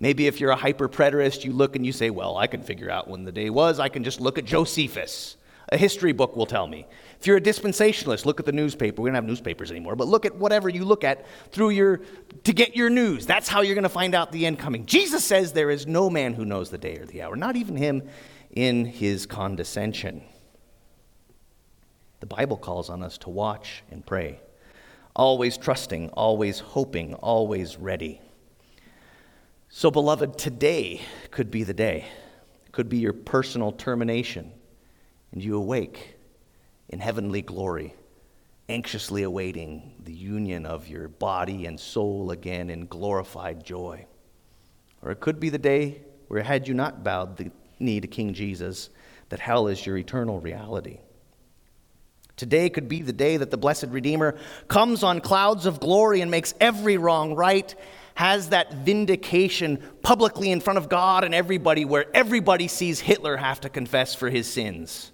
Maybe 0.00 0.26
if 0.26 0.40
you're 0.40 0.50
a 0.50 0.56
hyper 0.56 0.88
preterist, 0.88 1.44
you 1.44 1.52
look 1.52 1.76
and 1.76 1.84
you 1.84 1.92
say, 1.92 2.10
Well, 2.10 2.36
I 2.36 2.46
can 2.46 2.62
figure 2.62 2.90
out 2.90 3.06
when 3.06 3.24
the 3.24 3.32
day 3.32 3.50
was. 3.50 3.78
I 3.78 3.90
can 3.90 4.02
just 4.02 4.20
look 4.20 4.38
at 4.38 4.46
Josephus. 4.46 5.36
A 5.72 5.76
history 5.76 6.12
book 6.12 6.34
will 6.34 6.46
tell 6.46 6.66
me. 6.66 6.86
If 7.20 7.26
you're 7.26 7.36
a 7.36 7.40
dispensationalist, 7.40 8.24
look 8.24 8.40
at 8.40 8.46
the 8.46 8.52
newspaper. 8.52 9.02
We 9.02 9.08
don't 9.08 9.14
have 9.14 9.24
newspapers 9.24 9.70
anymore, 9.70 9.94
but 9.94 10.08
look 10.08 10.26
at 10.26 10.34
whatever 10.34 10.68
you 10.68 10.84
look 10.84 11.04
at 11.04 11.24
through 11.52 11.70
your 11.70 12.00
to 12.42 12.52
get 12.52 12.74
your 12.74 12.90
news. 12.90 13.26
That's 13.26 13.46
how 13.46 13.60
you're 13.60 13.76
going 13.76 13.82
to 13.84 13.88
find 13.88 14.14
out 14.14 14.32
the 14.32 14.46
end 14.46 14.58
coming. 14.58 14.84
Jesus 14.86 15.24
says 15.24 15.52
there 15.52 15.70
is 15.70 15.86
no 15.86 16.10
man 16.10 16.34
who 16.34 16.44
knows 16.44 16.70
the 16.70 16.78
day 16.78 16.96
or 16.96 17.04
the 17.04 17.22
hour, 17.22 17.36
not 17.36 17.54
even 17.54 17.76
him 17.76 18.08
in 18.50 18.84
his 18.84 19.26
condescension. 19.26 20.22
The 22.20 22.26
Bible 22.26 22.56
calls 22.56 22.90
on 22.90 23.02
us 23.02 23.16
to 23.18 23.30
watch 23.30 23.84
and 23.90 24.04
pray, 24.04 24.40
always 25.14 25.56
trusting, 25.56 26.08
always 26.10 26.58
hoping, 26.58 27.14
always 27.14 27.76
ready. 27.76 28.20
So, 29.72 29.92
beloved, 29.92 30.36
today 30.36 31.00
could 31.30 31.52
be 31.52 31.62
the 31.62 31.72
day, 31.72 32.04
it 32.66 32.72
could 32.72 32.88
be 32.88 32.98
your 32.98 33.12
personal 33.12 33.70
termination, 33.70 34.50
and 35.30 35.42
you 35.42 35.56
awake 35.56 36.16
in 36.88 36.98
heavenly 36.98 37.40
glory, 37.40 37.94
anxiously 38.68 39.22
awaiting 39.22 39.94
the 40.02 40.12
union 40.12 40.66
of 40.66 40.88
your 40.88 41.06
body 41.06 41.66
and 41.66 41.78
soul 41.78 42.32
again 42.32 42.68
in 42.68 42.86
glorified 42.86 43.64
joy. 43.64 44.06
Or 45.02 45.12
it 45.12 45.20
could 45.20 45.38
be 45.38 45.50
the 45.50 45.58
day 45.58 46.02
where, 46.26 46.42
had 46.42 46.66
you 46.66 46.74
not 46.74 47.04
bowed 47.04 47.36
the 47.36 47.52
knee 47.78 48.00
to 48.00 48.08
King 48.08 48.34
Jesus, 48.34 48.90
that 49.28 49.38
hell 49.38 49.68
is 49.68 49.86
your 49.86 49.96
eternal 49.96 50.40
reality. 50.40 50.98
Today 52.36 52.70
could 52.70 52.88
be 52.88 53.02
the 53.02 53.12
day 53.12 53.36
that 53.36 53.52
the 53.52 53.56
blessed 53.56 53.86
Redeemer 53.90 54.36
comes 54.66 55.04
on 55.04 55.20
clouds 55.20 55.64
of 55.64 55.78
glory 55.78 56.22
and 56.22 56.30
makes 56.30 56.54
every 56.60 56.96
wrong 56.96 57.36
right, 57.36 57.72
has 58.20 58.50
that 58.50 58.70
vindication 58.74 59.82
publicly 60.02 60.50
in 60.50 60.60
front 60.60 60.76
of 60.76 60.90
God 60.90 61.24
and 61.24 61.34
everybody, 61.34 61.86
where 61.86 62.04
everybody 62.14 62.68
sees 62.68 63.00
Hitler 63.00 63.38
have 63.38 63.62
to 63.62 63.70
confess 63.70 64.14
for 64.14 64.28
his 64.28 64.46
sins, 64.46 65.10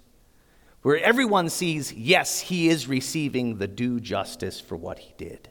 where 0.81 1.01
everyone 1.01 1.47
sees, 1.47 1.93
yes, 1.93 2.41
he 2.41 2.67
is 2.67 2.85
receiving 2.89 3.59
the 3.59 3.67
due 3.67 4.01
justice 4.01 4.59
for 4.59 4.75
what 4.75 4.99
he 4.99 5.13
did. 5.17 5.47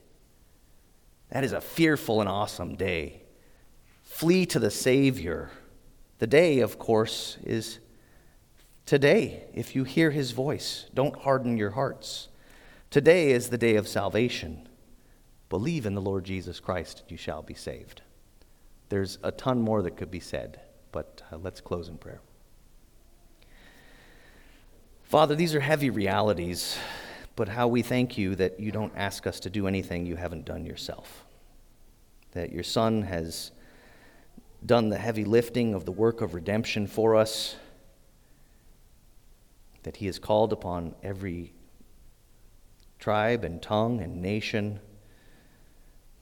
That 1.30 1.44
is 1.44 1.52
a 1.52 1.62
fearful 1.62 2.20
and 2.20 2.28
awesome 2.28 2.74
day. 2.74 3.22
Flee 4.02 4.44
to 4.44 4.58
the 4.58 4.70
Savior. 4.70 5.48
The 6.18 6.26
day, 6.26 6.60
of 6.60 6.78
course, 6.78 7.38
is 7.42 7.78
Today, 8.84 9.44
if 9.54 9.74
you 9.74 9.84
hear 9.84 10.10
his 10.10 10.32
voice, 10.32 10.90
don't 10.92 11.16
harden 11.20 11.56
your 11.56 11.70
hearts. 11.70 12.28
Today 12.90 13.30
is 13.30 13.48
the 13.48 13.56
day 13.56 13.76
of 13.76 13.88
salvation. 13.88 14.68
Believe 15.48 15.86
in 15.86 15.94
the 15.94 16.00
Lord 16.00 16.24
Jesus 16.24 16.58
Christ, 16.58 17.04
you 17.08 17.16
shall 17.16 17.42
be 17.42 17.54
saved. 17.54 18.02
There's 18.88 19.18
a 19.22 19.30
ton 19.30 19.60
more 19.60 19.82
that 19.82 19.96
could 19.96 20.10
be 20.10 20.20
said, 20.20 20.60
but 20.92 21.22
uh, 21.30 21.36
let's 21.36 21.60
close 21.60 21.88
in 21.88 21.98
prayer. 21.98 22.20
Father, 25.04 25.36
these 25.36 25.54
are 25.54 25.60
heavy 25.60 25.90
realities, 25.90 26.76
but 27.36 27.48
how 27.48 27.68
we 27.68 27.82
thank 27.82 28.18
you 28.18 28.34
that 28.34 28.58
you 28.58 28.72
don't 28.72 28.92
ask 28.96 29.26
us 29.26 29.38
to 29.40 29.50
do 29.50 29.68
anything 29.68 30.04
you 30.04 30.16
haven't 30.16 30.44
done 30.44 30.66
yourself. 30.66 31.24
That 32.32 32.52
your 32.52 32.64
Son 32.64 33.02
has 33.02 33.52
done 34.64 34.88
the 34.88 34.98
heavy 34.98 35.24
lifting 35.24 35.74
of 35.74 35.84
the 35.84 35.92
work 35.92 36.22
of 36.22 36.34
redemption 36.34 36.88
for 36.88 37.14
us, 37.14 37.54
that 39.84 39.96
he 39.96 40.06
has 40.06 40.18
called 40.18 40.52
upon 40.52 40.96
every 41.04 41.52
tribe 42.98 43.44
and 43.44 43.62
tongue 43.62 44.00
and 44.00 44.20
nation 44.20 44.80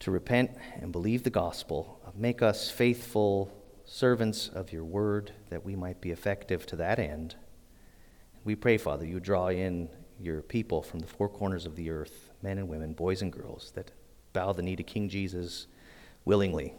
to 0.00 0.10
repent 0.10 0.50
and 0.76 0.92
believe 0.92 1.22
the 1.22 1.30
gospel. 1.30 2.00
Make 2.14 2.42
us 2.42 2.70
faithful 2.70 3.52
servants 3.84 4.48
of 4.48 4.72
your 4.72 4.84
word 4.84 5.32
that 5.50 5.64
we 5.64 5.76
might 5.76 6.00
be 6.00 6.10
effective 6.10 6.66
to 6.66 6.76
that 6.76 6.98
end. 6.98 7.36
We 8.44 8.54
pray, 8.54 8.76
Father, 8.76 9.06
you 9.06 9.20
draw 9.20 9.48
in 9.48 9.88
your 10.20 10.42
people 10.42 10.82
from 10.82 11.00
the 11.00 11.06
four 11.06 11.28
corners 11.28 11.66
of 11.66 11.76
the 11.76 11.90
earth, 11.90 12.30
men 12.42 12.58
and 12.58 12.68
women, 12.68 12.92
boys 12.92 13.22
and 13.22 13.32
girls, 13.32 13.72
that 13.74 13.90
bow 14.32 14.52
the 14.52 14.62
knee 14.62 14.76
to 14.76 14.82
King 14.82 15.08
Jesus 15.08 15.66
willingly. 16.24 16.74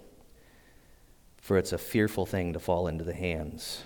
For 1.38 1.58
it's 1.58 1.74
a 1.74 1.78
fearful 1.78 2.26
thing 2.26 2.54
to 2.54 2.60
fall 2.60 2.88
into 2.88 3.04
the 3.04 3.14
hands 3.14 3.84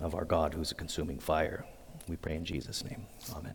of 0.00 0.14
our 0.14 0.24
God 0.24 0.54
who's 0.54 0.72
a 0.72 0.74
consuming 0.74 1.18
fire. 1.18 1.64
We 2.08 2.16
pray 2.16 2.36
in 2.36 2.44
Jesus' 2.44 2.84
name. 2.84 3.06
Amen. 3.34 3.54